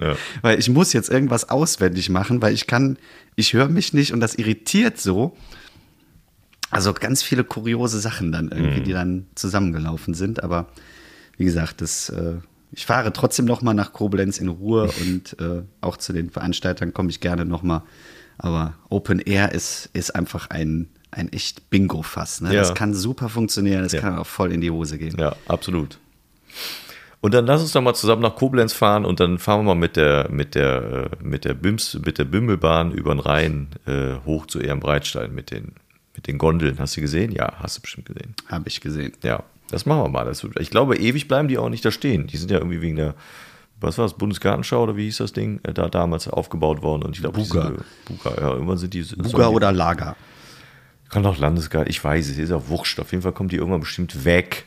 Ja. 0.00 0.16
Weil 0.42 0.58
ich 0.58 0.68
muss 0.68 0.92
jetzt 0.92 1.10
irgendwas 1.10 1.50
auswendig 1.50 2.08
machen, 2.08 2.42
weil 2.42 2.52
ich 2.52 2.66
kann, 2.66 2.98
ich 3.36 3.52
höre 3.52 3.68
mich 3.68 3.92
nicht 3.92 4.12
und 4.12 4.20
das 4.20 4.34
irritiert 4.34 4.98
so. 4.98 5.36
Also 6.70 6.92
ganz 6.92 7.22
viele 7.22 7.44
kuriose 7.44 8.00
Sachen 8.00 8.32
dann 8.32 8.48
irgendwie, 8.50 8.80
die 8.80 8.92
dann 8.92 9.26
zusammengelaufen 9.36 10.14
sind. 10.14 10.42
Aber 10.42 10.66
wie 11.36 11.44
gesagt, 11.44 11.80
das, 11.80 12.08
äh, 12.08 12.34
ich 12.72 12.86
fahre 12.86 13.12
trotzdem 13.12 13.44
noch 13.44 13.62
mal 13.62 13.74
nach 13.74 13.92
Koblenz 13.92 14.38
in 14.38 14.48
Ruhe 14.48 14.90
und 15.00 15.36
äh, 15.40 15.62
auch 15.80 15.96
zu 15.96 16.12
den 16.12 16.30
Veranstaltern 16.30 16.92
komme 16.92 17.10
ich 17.10 17.20
gerne 17.20 17.44
noch 17.44 17.62
mal. 17.62 17.82
Aber 18.38 18.74
Open 18.88 19.20
Air 19.20 19.52
ist, 19.52 19.90
ist 19.92 20.14
einfach 20.14 20.50
ein, 20.50 20.88
ein 21.12 21.32
echt 21.32 21.70
Bingo-Fass. 21.70 22.40
Ne? 22.40 22.52
Ja. 22.52 22.60
Das 22.60 22.74
kann 22.74 22.92
super 22.94 23.28
funktionieren, 23.28 23.82
das 23.84 23.92
Ja. 23.92 24.00
kann 24.00 24.18
auch 24.18 24.26
voll 24.26 24.52
in 24.52 24.60
die 24.60 24.70
Hose 24.72 24.98
gehen. 24.98 25.16
Ja, 25.18 25.36
absolut. 25.46 25.98
Und 27.20 27.32
dann 27.32 27.46
lass 27.46 27.62
uns 27.62 27.72
doch 27.72 27.80
mal 27.80 27.94
zusammen 27.94 28.20
nach 28.22 28.34
Koblenz 28.36 28.72
fahren 28.74 29.04
und 29.06 29.18
dann 29.18 29.38
fahren 29.38 29.60
wir 29.60 29.74
mal 29.74 29.80
mit 29.80 29.96
der, 29.96 30.28
mit 30.30 30.54
der, 30.54 31.08
äh, 31.12 31.24
mit 31.24 31.44
der 31.46 31.54
Bims, 31.54 31.98
mit 32.04 32.18
der 32.18 32.24
Bimmelbahn 32.24 32.92
über 32.92 33.14
den 33.14 33.20
Rhein 33.20 33.68
äh, 33.86 34.16
hoch 34.26 34.46
zu 34.46 34.60
Ehrenbreitstein 34.60 35.34
mit 35.34 35.50
den, 35.50 35.72
mit 36.14 36.26
den 36.26 36.36
Gondeln. 36.36 36.78
Hast 36.78 36.96
du 36.96 37.00
gesehen? 37.00 37.32
Ja, 37.32 37.54
hast 37.60 37.78
du 37.78 37.80
bestimmt 37.82 38.08
gesehen. 38.08 38.34
Habe 38.48 38.68
ich 38.68 38.80
gesehen. 38.82 39.12
Ja, 39.22 39.42
das 39.70 39.86
machen 39.86 40.02
wir 40.02 40.08
mal. 40.08 40.24
Das, 40.24 40.46
ich 40.58 40.70
glaube, 40.70 40.96
ewig 40.96 41.28
bleiben 41.28 41.48
die 41.48 41.58
auch 41.58 41.68
nicht 41.68 41.84
da 41.84 41.90
stehen. 41.90 42.26
Die 42.26 42.36
sind 42.36 42.50
ja 42.50 42.58
irgendwie 42.58 42.80
wegen 42.80 42.96
der, 42.96 43.14
was 43.80 43.98
war 43.98 44.04
das, 44.04 44.14
Bundesgartenschau 44.14 44.82
oder 44.82 44.96
wie 44.96 45.04
hieß 45.04 45.18
das 45.18 45.32
Ding, 45.32 45.60
äh, 45.62 45.72
da 45.72 45.88
damals 45.88 46.28
aufgebaut 46.28 46.82
worden. 46.82 47.02
Und 47.02 47.16
ich 47.16 47.22
glaube, 47.22 47.40
die 47.40 47.48
Buga. 47.48 47.66
sind, 47.66 47.84
Buga, 48.04 48.40
ja, 48.40 48.52
irgendwann 48.52 48.78
sind 48.78 48.94
die. 48.94 49.02
Buga 49.02 49.48
oder 49.48 49.72
Lager. 49.72 50.16
Kann 51.08 51.24
auch 51.26 51.38
Landesgarten, 51.38 51.90
ich 51.90 52.02
weiß 52.02 52.28
es, 52.28 52.38
ist 52.38 52.50
auch 52.50 52.68
wurscht. 52.68 52.98
Auf 52.98 53.12
jeden 53.12 53.22
Fall 53.22 53.32
kommt 53.32 53.52
die 53.52 53.56
irgendwann 53.56 53.80
bestimmt 53.80 54.24
weg. 54.24 54.66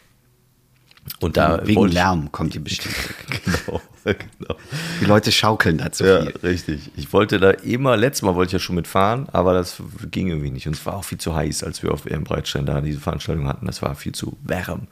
Und 1.19 1.37
da 1.37 1.65
Wegen 1.65 1.87
Lärm 1.87 2.31
kommt 2.31 2.53
die 2.53 2.59
bestimmt 2.59 2.95
weg. 2.95 3.41
Genau, 3.43 3.81
genau. 4.39 4.55
Die 5.01 5.05
Leute 5.05 5.31
schaukeln 5.31 5.77
da 5.77 5.91
zu 5.91 6.05
Ja, 6.07 6.21
viel. 6.21 6.33
richtig. 6.43 6.91
Ich 6.95 7.11
wollte 7.13 7.39
da 7.39 7.51
immer, 7.51 7.97
letztes 7.97 8.21
Mal 8.23 8.35
wollte 8.35 8.49
ich 8.49 8.53
ja 8.53 8.59
schon 8.59 8.75
mitfahren, 8.75 9.27
aber 9.33 9.53
das 9.53 9.81
ging 10.11 10.27
irgendwie 10.27 10.51
nicht. 10.51 10.67
Und 10.67 10.75
es 10.75 10.85
war 10.85 10.95
auch 10.95 11.03
viel 11.03 11.17
zu 11.17 11.35
heiß, 11.35 11.63
als 11.63 11.83
wir 11.83 11.91
auf 11.91 12.05
EM 12.05 12.23
Breitstein 12.23 12.65
da 12.65 12.81
diese 12.81 12.99
Veranstaltung 12.99 13.47
hatten. 13.47 13.65
Das 13.65 13.81
war 13.81 13.95
viel 13.95 14.13
zu 14.13 14.37
warm. 14.43 14.87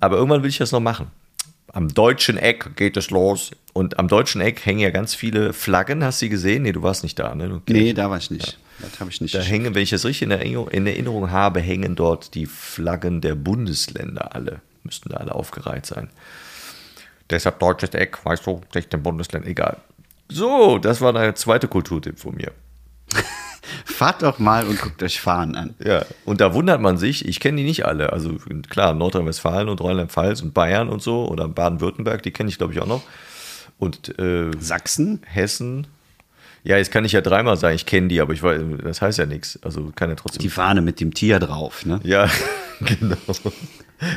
Aber 0.00 0.16
irgendwann 0.16 0.42
will 0.42 0.50
ich 0.50 0.58
das 0.58 0.72
noch 0.72 0.80
machen. 0.80 1.06
Am 1.72 1.88
deutschen 1.88 2.36
Eck 2.36 2.76
geht 2.76 2.96
es 2.96 3.10
los. 3.10 3.50
Und 3.72 3.98
am 3.98 4.08
deutschen 4.08 4.40
Eck 4.42 4.66
hängen 4.66 4.80
ja 4.80 4.90
ganz 4.90 5.14
viele 5.14 5.52
Flaggen. 5.54 6.04
Hast 6.04 6.20
du 6.20 6.26
die 6.26 6.30
gesehen? 6.30 6.64
Nee, 6.64 6.72
du 6.72 6.82
warst 6.82 7.02
nicht 7.02 7.18
da, 7.18 7.34
ne? 7.34 7.48
Du, 7.48 7.72
Nee, 7.72 7.94
da 7.94 8.10
war 8.10 8.18
ich 8.18 8.30
nicht. 8.30 8.58
Das 8.80 9.00
habe 9.00 9.10
ich 9.10 9.20
nicht. 9.22 9.34
Da 9.34 9.40
hängen, 9.40 9.74
wenn 9.74 9.82
ich 9.82 9.90
das 9.90 10.04
richtig 10.04 10.22
in 10.22 10.30
Erinnerung, 10.32 10.68
in 10.68 10.86
Erinnerung 10.86 11.30
habe, 11.30 11.60
hängen 11.60 11.94
dort 11.94 12.34
die 12.34 12.44
Flaggen 12.46 13.20
der 13.22 13.34
Bundesländer 13.36 14.34
alle. 14.34 14.60
Müssten 14.82 15.08
da 15.10 15.18
alle 15.18 15.34
aufgereiht 15.34 15.86
sein. 15.86 16.10
Deshalb 17.32 17.58
deutsches 17.58 17.90
Eck, 17.90 18.24
weißt 18.24 18.46
du, 18.46 18.60
16 18.72 19.02
Bundesländer, 19.02 19.48
egal. 19.48 19.78
So, 20.28 20.78
das 20.78 21.00
war 21.00 21.14
der 21.14 21.34
zweite 21.34 21.66
Kulturtipp 21.66 22.18
von 22.18 22.36
mir. 22.36 22.52
Fahrt 23.86 24.22
doch 24.22 24.38
mal 24.38 24.66
und 24.66 24.80
guckt 24.80 25.02
euch 25.02 25.20
Fahren 25.20 25.56
an. 25.56 25.74
Ja, 25.82 26.04
und 26.26 26.40
da 26.42 26.52
wundert 26.52 26.80
man 26.80 26.98
sich, 26.98 27.26
ich 27.26 27.40
kenne 27.40 27.56
die 27.56 27.64
nicht 27.64 27.86
alle. 27.86 28.12
Also 28.12 28.36
klar, 28.68 28.92
Nordrhein-Westfalen 28.92 29.68
und 29.68 29.80
Rheinland-Pfalz 29.80 30.42
und 30.42 30.52
Bayern 30.52 30.88
und 30.88 31.02
so 31.02 31.26
oder 31.26 31.48
Baden-Württemberg, 31.48 32.22
die 32.22 32.32
kenne 32.32 32.50
ich 32.50 32.58
glaube 32.58 32.74
ich 32.74 32.80
auch 32.80 32.86
noch. 32.86 33.02
Und 33.78 34.18
äh, 34.18 34.50
Sachsen? 34.58 35.22
Hessen. 35.24 35.86
Ja, 36.64 36.76
jetzt 36.76 36.92
kann 36.92 37.04
ich 37.04 37.12
ja 37.12 37.22
dreimal 37.22 37.56
sagen, 37.56 37.74
ich 37.74 37.86
kenne 37.86 38.08
die, 38.08 38.20
aber 38.20 38.34
ich 38.34 38.42
weiß, 38.42 38.60
das 38.84 39.02
heißt 39.02 39.18
ja 39.18 39.26
nichts. 39.26 39.58
Also 39.62 39.90
kann 39.96 40.10
ja 40.10 40.16
trotzdem. 40.16 40.42
Die 40.42 40.50
Fahne 40.50 40.82
mit 40.82 41.00
dem 41.00 41.14
Tier 41.14 41.40
drauf, 41.40 41.86
ne? 41.86 41.98
Ja, 42.04 42.28
genau. 42.80 43.16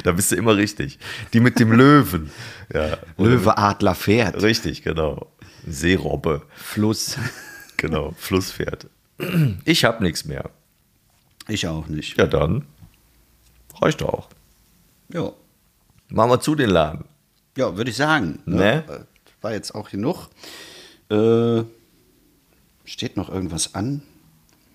Da 0.04 0.12
bist 0.12 0.32
du 0.32 0.36
immer 0.36 0.56
richtig. 0.56 0.98
Die 1.34 1.40
mit 1.40 1.60
dem 1.60 1.72
Löwen. 1.72 2.32
Ja. 2.74 2.98
Löwe, 3.18 3.58
Adler, 3.58 3.96
Pferd, 3.96 4.42
Richtig, 4.42 4.82
genau. 4.84 5.32
Seerobbe. 5.68 6.42
Fluss. 6.56 7.18
Genau. 7.78 8.14
Flusspferd. 8.18 8.88
Ich 9.66 9.84
habe 9.86 10.04
nichts 10.04 10.26
mehr. 10.26 10.50
Ich 11.48 11.68
auch 11.68 11.88
nicht. 11.88 12.18
Ja, 12.18 12.26
dann 12.28 12.66
reicht 13.82 14.02
auch. 14.04 14.30
Ja, 15.10 15.32
Machen 16.10 16.30
wir 16.32 16.40
zu 16.40 16.56
den 16.56 16.70
Laden. 16.70 17.06
ja 17.58 17.76
würde 17.78 17.90
ich 17.90 17.98
sagen. 17.98 18.40
Ne? 18.46 18.84
Äh, 18.88 19.00
War 19.42 19.54
jetzt 19.54 19.74
auch 19.76 19.90
genug. 19.90 20.30
Äh, 21.10 21.64
steht 22.86 23.18
noch 23.18 23.30
irgendwas 23.30 23.76
an? 23.76 24.02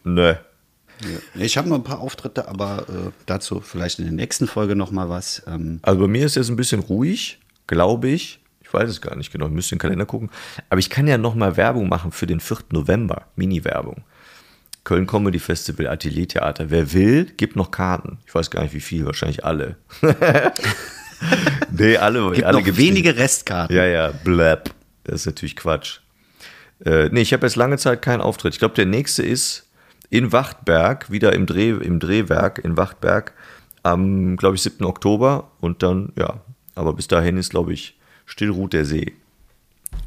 Nö. 0.04 0.34
Ja. 1.02 1.40
Ich 1.42 1.56
habe 1.56 1.68
noch 1.68 1.76
ein 1.76 1.84
paar 1.84 2.00
Auftritte, 2.00 2.48
aber 2.48 2.84
äh, 2.88 3.10
dazu 3.26 3.60
vielleicht 3.60 3.98
in 3.98 4.04
der 4.06 4.14
nächsten 4.14 4.46
Folge 4.46 4.76
noch 4.76 4.90
mal 4.90 5.08
was. 5.08 5.42
Ähm, 5.46 5.78
Also 5.82 6.00
bei 6.00 6.06
mir 6.08 6.26
ist 6.26 6.36
jetzt 6.36 6.48
ein 6.50 6.56
bisschen 6.56 6.80
ruhig, 6.80 7.38
glaube 7.66 8.08
ich. 8.08 8.40
Ich 8.62 8.72
weiß 8.72 8.88
es 8.88 9.00
gar 9.00 9.16
nicht 9.16 9.32
genau, 9.32 9.46
ich 9.46 9.52
müsste 9.52 9.74
den 9.74 9.80
Kalender 9.80 10.06
gucken. 10.06 10.30
Aber 10.68 10.78
ich 10.78 10.90
kann 10.90 11.06
ja 11.08 11.18
noch 11.18 11.34
mal 11.34 11.56
Werbung 11.56 11.88
machen 11.88 12.12
für 12.12 12.26
den 12.26 12.38
4. 12.40 12.58
November. 12.70 13.26
Mini-Werbung. 13.34 14.04
Köln 14.84 15.06
Comedy 15.06 15.38
Festival, 15.38 15.88
Ateliertheater. 15.88 16.70
Wer 16.70 16.92
will, 16.92 17.24
gibt 17.36 17.56
noch 17.56 17.70
Karten. 17.70 18.18
Ich 18.26 18.34
weiß 18.34 18.50
gar 18.50 18.62
nicht, 18.62 18.72
wie 18.74 18.80
viel, 18.80 19.04
wahrscheinlich 19.06 19.44
alle. 19.44 19.76
nee, 21.70 21.96
alle. 21.96 22.30
gibt 22.32 22.44
alle 22.46 22.58
noch 22.60 22.76
wenige 22.76 23.10
nicht. 23.10 23.18
Restkarten. 23.18 23.76
Ja, 23.76 23.84
ja, 23.84 24.10
blab. 24.24 24.70
Das 25.04 25.16
ist 25.22 25.26
natürlich 25.26 25.56
Quatsch. 25.56 25.98
Äh, 26.84 27.08
nee, 27.10 27.20
ich 27.20 27.32
habe 27.32 27.46
jetzt 27.46 27.56
lange 27.56 27.76
Zeit 27.78 28.02
keinen 28.02 28.20
Auftritt. 28.20 28.54
Ich 28.54 28.58
glaube, 28.58 28.74
der 28.74 28.86
nächste 28.86 29.22
ist 29.22 29.66
in 30.10 30.32
Wachtberg, 30.32 31.10
wieder 31.10 31.32
im, 31.32 31.46
Dreh, 31.46 31.70
im 31.70 32.00
Drehwerk 32.00 32.58
in 32.58 32.76
Wachtberg, 32.76 33.32
am, 33.82 34.36
glaube 34.36 34.56
ich, 34.56 34.62
7. 34.62 34.84
Oktober. 34.84 35.50
Und 35.60 35.82
dann, 35.82 36.12
ja, 36.16 36.40
aber 36.74 36.92
bis 36.92 37.08
dahin 37.08 37.36
ist, 37.36 37.50
glaube 37.50 37.72
ich, 37.72 37.98
still 38.26 38.50
ruht 38.50 38.72
der 38.72 38.84
See. 38.84 39.14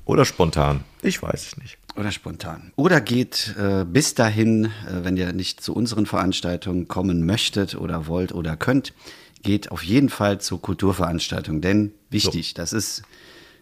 Oder 0.06 0.26
spontan. 0.26 0.84
Ich 1.02 1.22
weiß 1.22 1.48
es 1.48 1.58
nicht. 1.58 1.78
Oder 1.96 2.12
spontan. 2.12 2.72
Oder 2.76 3.02
geht 3.02 3.56
äh, 3.58 3.86
bis 3.86 4.16
dahin, 4.16 4.66
äh, 4.66 5.04
wenn 5.04 5.16
ihr 5.16 5.32
nicht 5.34 5.62
zu 5.62 5.74
unseren 5.74 6.06
Veranstaltungen 6.06 6.88
kommen 6.88 7.26
möchtet 7.26 7.76
oder 7.76 8.08
wollt 8.08 8.34
oder 8.34 8.58
könnt, 8.58 8.94
geht 9.44 9.72
auf 9.72 9.84
jeden 9.84 10.10
Fall 10.10 10.42
zur 10.42 10.62
Kulturveranstaltung. 10.62 11.62
Denn 11.62 11.94
wichtig, 12.10 12.54
das 12.54 12.74
ist 12.74 13.04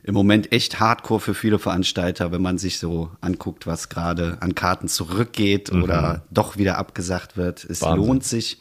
im 0.03 0.13
Moment 0.13 0.51
echt 0.51 0.79
hardcore 0.79 1.19
für 1.19 1.33
viele 1.33 1.59
Veranstalter, 1.59 2.31
wenn 2.31 2.41
man 2.41 2.57
sich 2.57 2.79
so 2.79 3.11
anguckt, 3.21 3.67
was 3.67 3.89
gerade 3.89 4.37
an 4.41 4.55
Karten 4.55 4.87
zurückgeht 4.87 5.71
oder 5.71 6.23
doch 6.31 6.57
wieder 6.57 6.77
abgesagt 6.77 7.37
wird. 7.37 7.63
Es 7.65 7.81
Wahnsinn. 7.81 8.05
lohnt 8.05 8.23
sich. 8.23 8.59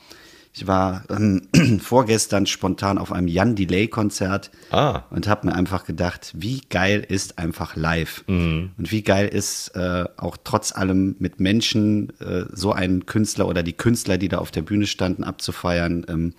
Ich 0.52 0.66
war 0.66 1.04
ähm, 1.10 1.42
vorgestern 1.80 2.44
spontan 2.46 2.98
auf 2.98 3.12
einem 3.12 3.28
Jan 3.28 3.54
Delay-Konzert 3.54 4.50
Ah. 4.72 5.04
und 5.10 5.28
habe 5.28 5.46
mir 5.46 5.54
einfach 5.54 5.84
gedacht, 5.84 6.32
wie 6.36 6.60
geil 6.68 7.06
ist 7.08 7.38
einfach 7.38 7.76
live 7.76 8.24
und 8.26 8.72
wie 8.76 9.02
geil 9.02 9.28
ist 9.28 9.68
äh, 9.76 10.06
auch 10.16 10.36
trotz 10.42 10.72
allem 10.72 11.14
mit 11.20 11.38
Menschen 11.38 12.12
äh, 12.20 12.46
so 12.52 12.72
einen 12.72 13.06
Künstler 13.06 13.46
oder 13.46 13.62
die 13.62 13.74
Künstler, 13.74 14.18
die 14.18 14.28
da 14.28 14.38
auf 14.38 14.50
der 14.50 14.62
Bühne 14.62 14.86
standen, 14.88 15.22
abzufeiern. 15.22 16.04
Ähm, 16.08 16.34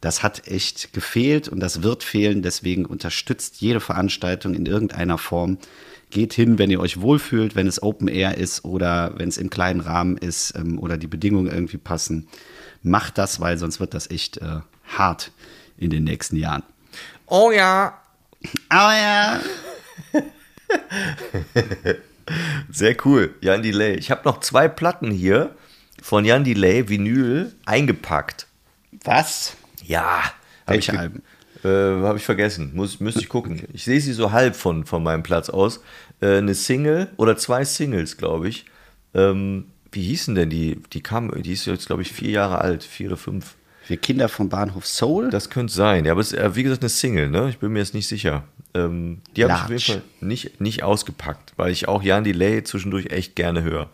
das 0.00 0.22
hat 0.22 0.46
echt 0.48 0.92
gefehlt 0.92 1.48
und 1.48 1.60
das 1.60 1.82
wird 1.82 2.04
fehlen. 2.04 2.42
Deswegen 2.42 2.84
unterstützt 2.84 3.60
jede 3.60 3.80
Veranstaltung 3.80 4.54
in 4.54 4.66
irgendeiner 4.66 5.18
Form. 5.18 5.58
Geht 6.10 6.32
hin, 6.32 6.58
wenn 6.58 6.70
ihr 6.70 6.80
euch 6.80 7.00
wohlfühlt, 7.00 7.56
wenn 7.56 7.66
es 7.66 7.82
Open 7.82 8.08
Air 8.08 8.38
ist 8.38 8.64
oder 8.64 9.14
wenn 9.16 9.28
es 9.28 9.38
im 9.38 9.50
kleinen 9.50 9.80
Rahmen 9.80 10.16
ist 10.16 10.54
ähm, 10.56 10.78
oder 10.78 10.96
die 10.96 11.08
Bedingungen 11.08 11.50
irgendwie 11.50 11.78
passen. 11.78 12.28
Macht 12.82 13.18
das, 13.18 13.40
weil 13.40 13.58
sonst 13.58 13.80
wird 13.80 13.94
das 13.94 14.10
echt 14.10 14.36
äh, 14.38 14.60
hart 14.86 15.32
in 15.76 15.90
den 15.90 16.04
nächsten 16.04 16.36
Jahren. 16.36 16.62
Oh 17.26 17.50
ja. 17.50 18.00
Aber 18.68 18.96
ja. 18.96 19.40
Sehr 22.70 22.96
cool. 23.04 23.34
Jan 23.40 23.62
Delay. 23.62 23.94
Ich 23.96 24.10
habe 24.10 24.22
noch 24.24 24.40
zwei 24.40 24.68
Platten 24.68 25.10
hier 25.10 25.54
von 26.02 26.24
Jan 26.24 26.44
Delay, 26.44 26.88
Vinyl, 26.88 27.52
eingepackt. 27.64 28.46
Was? 29.04 29.56
Ja. 29.86 30.22
Welche 30.66 30.92
ich, 30.92 30.98
Alben? 30.98 31.22
Äh, 31.64 31.68
Habe 31.68 32.18
ich 32.18 32.24
vergessen. 32.24 32.72
Muss, 32.74 33.00
müsste 33.00 33.20
ich 33.20 33.28
gucken. 33.28 33.62
Ich 33.72 33.84
sehe 33.84 34.00
sie 34.00 34.12
so 34.12 34.32
halb 34.32 34.56
von, 34.56 34.84
von 34.84 35.02
meinem 35.02 35.22
Platz 35.22 35.48
aus. 35.48 35.80
Äh, 36.20 36.38
eine 36.38 36.54
Single 36.54 37.08
oder 37.16 37.36
zwei 37.36 37.64
Singles, 37.64 38.16
glaube 38.16 38.48
ich. 38.48 38.66
Ähm, 39.14 39.66
wie 39.92 40.02
hießen 40.02 40.34
denn 40.34 40.50
die? 40.50 40.80
Die 40.92 41.02
kam, 41.02 41.30
die 41.42 41.52
ist 41.52 41.66
jetzt, 41.66 41.86
glaube 41.86 42.02
ich, 42.02 42.12
vier 42.12 42.30
Jahre 42.30 42.60
alt, 42.60 42.82
vier 42.82 43.08
oder 43.08 43.16
fünf. 43.16 43.54
Wir 43.88 43.96
Kinder 43.96 44.28
vom 44.28 44.48
Bahnhof 44.48 44.86
Soul. 44.86 45.30
Das 45.30 45.48
könnte 45.48 45.72
sein. 45.72 46.04
Ja, 46.04 46.12
aber 46.12 46.20
es 46.20 46.32
ist, 46.32 46.38
äh, 46.38 46.54
wie 46.56 46.64
gesagt, 46.64 46.82
eine 46.82 46.88
Single, 46.88 47.30
ne? 47.30 47.48
Ich 47.48 47.58
bin 47.58 47.72
mir 47.72 47.78
jetzt 47.78 47.94
nicht 47.94 48.08
sicher. 48.08 48.44
Ähm, 48.74 49.20
die 49.36 49.44
habe 49.44 49.54
ich 49.54 49.60
auf 49.60 49.70
jeden. 49.70 49.82
Fall 49.82 50.02
nicht, 50.20 50.60
nicht 50.60 50.82
ausgepackt, 50.82 51.52
weil 51.56 51.70
ich 51.70 51.86
auch 51.88 52.02
Jan 52.02 52.24
Delay 52.24 52.64
zwischendurch 52.64 53.06
echt 53.06 53.36
gerne 53.36 53.62
höre. 53.62 53.88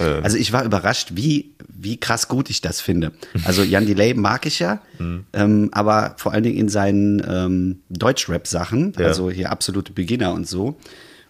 Also 0.00 0.36
ich 0.36 0.52
war 0.52 0.64
überrascht, 0.64 1.10
wie, 1.14 1.54
wie 1.68 1.98
krass 1.98 2.28
gut 2.28 2.50
ich 2.50 2.60
das 2.60 2.80
finde. 2.80 3.12
Also 3.44 3.62
Jan 3.62 3.86
Delay 3.86 4.14
mag 4.14 4.46
ich 4.46 4.58
ja, 4.58 4.80
Mhm. 4.98 5.24
ähm, 5.32 5.68
aber 5.72 6.14
vor 6.18 6.32
allen 6.32 6.42
Dingen 6.42 6.58
in 6.58 6.68
seinen 6.68 7.22
ähm, 7.28 7.80
Deutschrap-Sachen, 7.88 8.92
Ja. 8.98 9.06
also 9.06 9.30
hier 9.30 9.50
absolute 9.50 9.92
Beginner 9.92 10.32
und 10.34 10.46
so. 10.46 10.76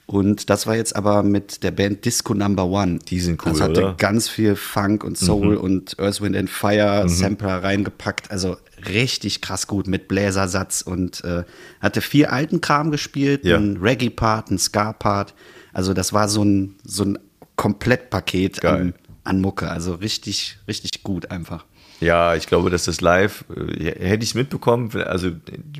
Und 0.06 0.48
das 0.48 0.66
war 0.66 0.74
jetzt 0.74 0.96
aber 0.96 1.22
mit 1.22 1.62
der 1.62 1.70
Band 1.70 2.06
Disco 2.06 2.32
Number 2.32 2.64
One. 2.64 2.98
Die 2.98 3.20
sind 3.20 3.44
cool, 3.44 3.52
Das 3.52 3.60
hatte 3.60 3.80
oder? 3.82 3.92
Mhm. 3.92 3.96
ganz 3.98 4.26
viel 4.28 4.56
Funk 4.56 5.04
und 5.04 5.18
Soul 5.18 5.56
und 5.56 5.98
Earth, 6.00 6.22
Wind 6.22 6.34
and 6.34 6.48
Fire 6.48 7.06
Sampler 7.08 7.62
reingepackt. 7.62 8.30
Also 8.30 8.56
richtig 8.88 9.42
krass 9.42 9.66
gut 9.66 9.86
mit 9.86 10.08
Bläsersatz 10.08 10.80
und 10.80 11.22
äh, 11.24 11.44
hatte 11.80 12.00
viel 12.00 12.24
alten 12.24 12.62
Kram 12.62 12.90
gespielt, 12.90 13.44
Ja. 13.44 13.56
einen 13.58 13.76
Reggae-Part, 13.76 14.48
einen 14.48 14.58
Ska-Part. 14.58 15.34
Also 15.74 15.92
das 15.92 16.14
war 16.14 16.30
so 16.30 16.42
ein, 16.42 16.76
so 16.84 17.04
ein 17.04 17.18
Komplettpaket 17.58 18.64
an, 18.64 18.94
an 19.24 19.40
Mucke. 19.42 19.68
Also 19.68 19.94
richtig, 19.94 20.56
richtig 20.66 21.02
gut 21.02 21.30
einfach. 21.30 21.66
Ja, 22.00 22.36
ich 22.36 22.46
glaube, 22.46 22.70
dass 22.70 22.84
das 22.84 23.00
live, 23.00 23.44
äh, 23.54 23.84
hätte 23.84 24.22
ich 24.22 24.30
es 24.30 24.34
mitbekommen, 24.34 24.90
also 25.04 25.30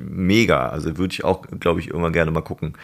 mega. 0.00 0.68
Also 0.68 0.98
würde 0.98 1.12
ich 1.12 1.24
auch, 1.24 1.46
glaube 1.60 1.80
ich, 1.80 1.88
immer 1.88 2.10
gerne 2.10 2.30
mal 2.30 2.42
gucken. 2.42 2.74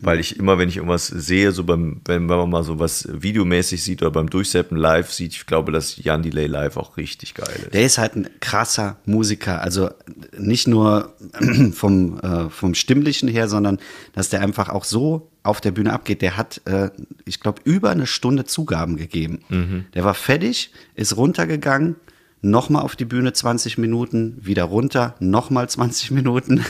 Weil 0.00 0.18
ich 0.18 0.36
immer, 0.36 0.58
wenn 0.58 0.68
ich 0.68 0.78
irgendwas 0.78 1.06
sehe, 1.06 1.52
so 1.52 1.62
beim, 1.62 2.00
wenn, 2.06 2.28
wenn 2.28 2.36
man 2.36 2.50
mal 2.50 2.64
so 2.64 2.80
was 2.80 3.08
videomäßig 3.08 3.84
sieht 3.84 4.02
oder 4.02 4.10
beim 4.10 4.28
Durchseppen 4.28 4.76
live 4.76 5.12
sieht, 5.12 5.32
ich 5.32 5.46
glaube, 5.46 5.70
dass 5.70 5.96
Jan 5.96 6.24
Delay 6.24 6.48
live 6.48 6.76
auch 6.76 6.96
richtig 6.96 7.34
geil 7.34 7.54
ist. 7.56 7.72
Der 7.72 7.84
ist 7.84 7.98
halt 7.98 8.16
ein 8.16 8.28
krasser 8.40 8.96
Musiker. 9.04 9.62
Also 9.62 9.90
nicht 10.36 10.66
nur 10.66 11.14
vom, 11.72 12.18
äh, 12.18 12.50
vom 12.50 12.74
Stimmlichen 12.74 13.28
her, 13.28 13.48
sondern 13.48 13.78
dass 14.12 14.28
der 14.28 14.40
einfach 14.40 14.70
auch 14.70 14.84
so 14.84 15.30
auf 15.44 15.60
der 15.60 15.70
Bühne 15.70 15.92
abgeht. 15.92 16.20
Der 16.20 16.36
hat, 16.36 16.60
äh, 16.64 16.90
ich 17.24 17.38
glaube, 17.38 17.60
über 17.62 17.90
eine 17.90 18.08
Stunde 18.08 18.44
Zugaben 18.44 18.96
gegeben. 18.96 19.84
Der 19.94 20.04
war 20.04 20.14
fertig, 20.14 20.72
ist 20.96 21.16
runtergegangen, 21.16 21.96
nochmal 22.42 22.82
auf 22.82 22.96
die 22.96 23.04
Bühne 23.04 23.32
20 23.32 23.78
Minuten, 23.78 24.36
wieder 24.40 24.64
runter, 24.64 25.14
nochmal 25.20 25.70
20 25.70 26.10
Minuten 26.10 26.64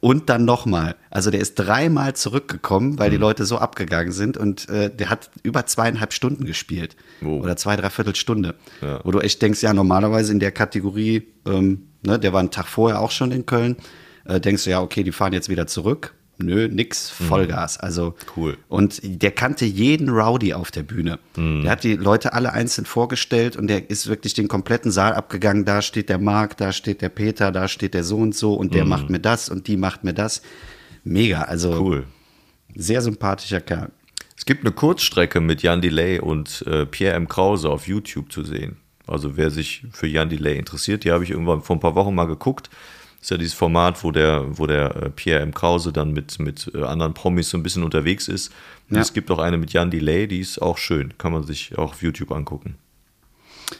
und 0.00 0.30
dann 0.30 0.44
nochmal. 0.44 0.96
Also 1.10 1.30
der 1.30 1.40
ist 1.40 1.54
dreimal 1.54 2.16
zurückgekommen, 2.16 2.98
weil 2.98 3.10
die 3.10 3.18
Leute 3.18 3.44
so 3.44 3.58
abgegangen 3.58 4.12
sind 4.12 4.38
und 4.38 4.68
äh, 4.70 4.90
der 4.90 5.10
hat 5.10 5.30
über 5.42 5.66
zweieinhalb 5.66 6.14
Stunden 6.14 6.46
gespielt. 6.46 6.96
Wow. 7.20 7.42
Oder 7.42 7.56
zwei, 7.56 7.76
dreiviertel 7.76 8.16
Stunde. 8.16 8.54
Ja. 8.80 9.00
Wo 9.04 9.10
du 9.10 9.20
echt 9.20 9.40
denkst, 9.42 9.62
ja, 9.62 9.74
normalerweise 9.74 10.32
in 10.32 10.40
der 10.40 10.50
Kategorie, 10.50 11.28
ähm, 11.46 11.88
ne, 12.02 12.18
der 12.18 12.32
war 12.32 12.40
einen 12.40 12.50
Tag 12.50 12.66
vorher 12.66 13.00
auch 13.00 13.10
schon 13.10 13.32
in 13.32 13.44
Köln, 13.44 13.76
äh, 14.24 14.40
denkst 14.40 14.64
du, 14.64 14.70
ja, 14.70 14.80
okay, 14.80 15.04
die 15.04 15.12
fahren 15.12 15.34
jetzt 15.34 15.50
wieder 15.50 15.66
zurück. 15.66 16.14
Nö, 16.42 16.68
nix, 16.68 17.08
Vollgas. 17.10 17.78
Also 17.78 18.10
Mhm. 18.10 18.14
Cool. 18.36 18.56
Und 18.68 19.00
der 19.02 19.30
kannte 19.30 19.64
jeden 19.64 20.08
Rowdy 20.08 20.54
auf 20.54 20.70
der 20.70 20.82
Bühne. 20.82 21.18
Mhm. 21.36 21.62
Der 21.62 21.70
hat 21.72 21.84
die 21.84 21.94
Leute 21.96 22.32
alle 22.32 22.52
einzeln 22.52 22.84
vorgestellt 22.84 23.56
und 23.56 23.68
der 23.68 23.88
ist 23.90 24.08
wirklich 24.08 24.34
den 24.34 24.48
kompletten 24.48 24.90
Saal 24.90 25.14
abgegangen. 25.14 25.64
Da 25.64 25.82
steht 25.82 26.08
der 26.08 26.18
Marc, 26.18 26.56
da 26.56 26.72
steht 26.72 27.00
der 27.02 27.08
Peter, 27.08 27.52
da 27.52 27.68
steht 27.68 27.94
der 27.94 28.04
so 28.04 28.16
und 28.18 28.34
so 28.34 28.54
und 28.54 28.68
Mhm. 28.68 28.72
der 28.72 28.84
macht 28.84 29.10
mir 29.10 29.20
das 29.20 29.48
und 29.48 29.66
die 29.68 29.76
macht 29.76 30.04
mir 30.04 30.14
das. 30.14 30.42
Mega, 31.04 31.42
also 31.42 31.72
Cool. 31.80 32.04
sehr 32.74 33.00
sympathischer 33.02 33.60
Kerl. 33.60 33.90
Es 34.36 34.46
gibt 34.46 34.64
eine 34.64 34.72
Kurzstrecke 34.72 35.40
mit 35.40 35.62
Jan 35.62 35.80
Delay 35.80 36.18
und 36.18 36.64
äh, 36.66 36.86
Pierre 36.86 37.14
M. 37.14 37.28
Krause 37.28 37.68
auf 37.70 37.86
YouTube 37.86 38.32
zu 38.32 38.42
sehen. 38.44 38.76
Also 39.06 39.36
wer 39.36 39.50
sich 39.50 39.84
für 39.92 40.06
Jan 40.06 40.28
Delay 40.30 40.56
interessiert, 40.58 41.04
die 41.04 41.12
habe 41.12 41.22
ich 41.24 41.30
irgendwann 41.30 41.60
vor 41.62 41.76
ein 41.76 41.80
paar 41.80 41.94
Wochen 41.94 42.14
mal 42.14 42.26
geguckt. 42.26 42.70
Das 43.22 43.26
ist 43.26 43.30
ja 43.30 43.36
dieses 43.36 43.54
Format, 43.54 44.02
wo 44.02 44.10
der, 44.10 44.58
wo 44.58 44.66
der 44.66 44.96
äh, 44.96 45.10
Pierre 45.10 45.42
M. 45.42 45.54
Krause 45.54 45.92
dann 45.92 46.12
mit, 46.12 46.40
mit 46.40 46.68
äh, 46.74 46.82
anderen 46.82 47.14
Promis 47.14 47.50
so 47.50 47.56
ein 47.56 47.62
bisschen 47.62 47.84
unterwegs 47.84 48.26
ist. 48.26 48.50
Ja. 48.90 48.98
es 48.98 49.12
gibt 49.12 49.30
auch 49.30 49.38
eine 49.38 49.58
mit 49.58 49.72
Jan 49.72 49.92
Delay, 49.92 50.26
die 50.26 50.40
ist 50.40 50.60
auch 50.60 50.76
schön. 50.76 51.14
Kann 51.18 51.30
man 51.30 51.44
sich 51.44 51.78
auch 51.78 51.92
auf 51.92 52.02
YouTube 52.02 52.32
angucken. 52.32 52.74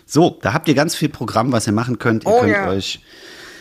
So, 0.07 0.39
da 0.43 0.53
habt 0.53 0.69
ihr 0.69 0.75
ganz 0.75 0.95
viel 0.95 1.09
Programm, 1.09 1.51
was 1.51 1.67
ihr 1.67 1.73
machen 1.73 1.99
könnt. 1.99 2.23
Ihr 2.23 2.31
Oh 2.31 2.39
könnt 2.43 2.53
ja. 2.53 2.69
euch 2.69 3.01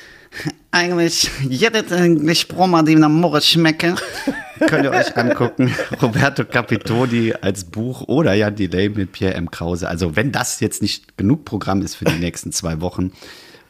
eigentlich 0.72 1.32
jedes 1.50 1.92
eigentlich 1.92 2.48
Broma, 2.48 2.84
die 2.84 2.94
nach 2.94 3.10
Morre 3.10 3.42
schmecke, 3.42 3.96
könnt 4.68 4.84
ihr 4.84 4.92
euch 4.92 5.18
angucken. 5.18 5.74
Roberto 6.00 6.46
Capitoni 6.46 7.34
als 7.42 7.64
Buch 7.64 8.04
oder 8.04 8.36
Jan 8.36 8.56
Delay 8.56 8.90
mit 8.90 9.14
Pierre 9.14 9.34
M. 9.34 9.50
Krause. 9.50 9.90
Also 9.90 10.16
wenn 10.16 10.32
das 10.32 10.60
jetzt 10.60 10.84
nicht 10.84 11.18
genug 11.18 11.44
Programm 11.44 11.82
ist 11.82 11.96
für 11.96 12.06
die 12.06 12.20
nächsten 12.20 12.52
zwei 12.52 12.82
Wochen, 12.82 13.14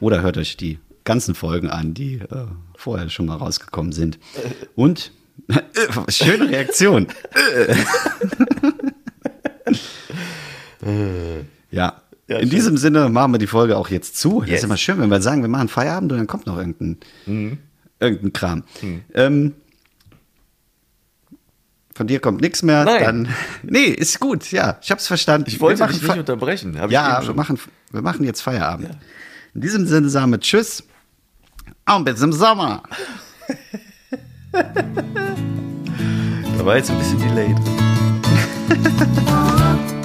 oder 0.02 0.22
hört 0.22 0.38
euch 0.38 0.58
die 0.58 0.78
ganzen 1.04 1.36
Folgen 1.36 1.70
an, 1.70 1.94
die 1.94 2.16
äh, 2.16 2.46
vorher 2.78 3.10
schon 3.10 3.26
mal 3.28 3.36
rausgekommen 3.38 3.92
sind. 3.92 4.20
Und 4.76 5.12
schöne 6.10 6.50
Reaktion. 6.50 7.08
ja. 11.72 12.02
Ja, 12.28 12.38
In 12.38 12.42
schön. 12.44 12.50
diesem 12.50 12.78
Sinne 12.78 13.10
machen 13.10 13.34
wir 13.34 13.40
die 13.40 13.48
Folge 13.48 13.76
auch 13.78 13.90
jetzt 13.90 14.16
zu. 14.18 14.40
Das 14.42 14.50
Yes. 14.50 14.60
ist 14.60 14.64
immer 14.66 14.78
schön, 14.78 15.00
wenn 15.00 15.10
wir 15.10 15.22
sagen, 15.22 15.42
wir 15.42 15.50
machen 15.50 15.68
Feierabend 15.68 16.12
und 16.14 16.18
dann 16.18 16.28
kommt 16.28 16.46
noch 16.46 16.58
irgendein, 16.58 16.98
Mhm. 17.26 17.58
irgendein 18.00 18.32
Kram. 18.34 18.64
Ähm, 19.14 19.54
von 21.94 22.08
dir 22.08 22.20
kommt 22.22 22.40
nichts 22.40 22.64
mehr. 22.64 22.86
Nein. 22.86 23.04
Dann, 23.04 23.28
nee, 23.64 23.84
ist 23.86 24.20
gut. 24.22 24.50
Ja, 24.52 24.78
ich 24.82 24.92
hab's 24.92 25.08
verstanden. 25.08 25.50
Ich 25.50 25.60
wollte 25.60 25.86
dich 25.88 26.02
nicht 26.02 26.18
unterbrechen. 26.18 26.74
Ja, 26.90 27.22
wir 27.28 27.34
machen, 27.34 27.60
wir 27.92 28.02
machen 28.02 28.24
jetzt 28.24 28.42
Feierabend. 28.42 28.92
In 29.54 29.60
diesem 29.62 29.86
Sinne 29.86 30.08
sagen 30.08 30.32
wir 30.32 30.40
Tschüss. 30.40 30.84
Und 31.86 32.06
bis 32.06 32.22
im 32.22 32.34
Sommer. 32.34 32.82
Da 34.52 34.66
war 36.66 36.78
jetzt 36.78 36.90
ein 36.90 36.98
bisschen 36.98 37.20
delayed. 37.20 37.58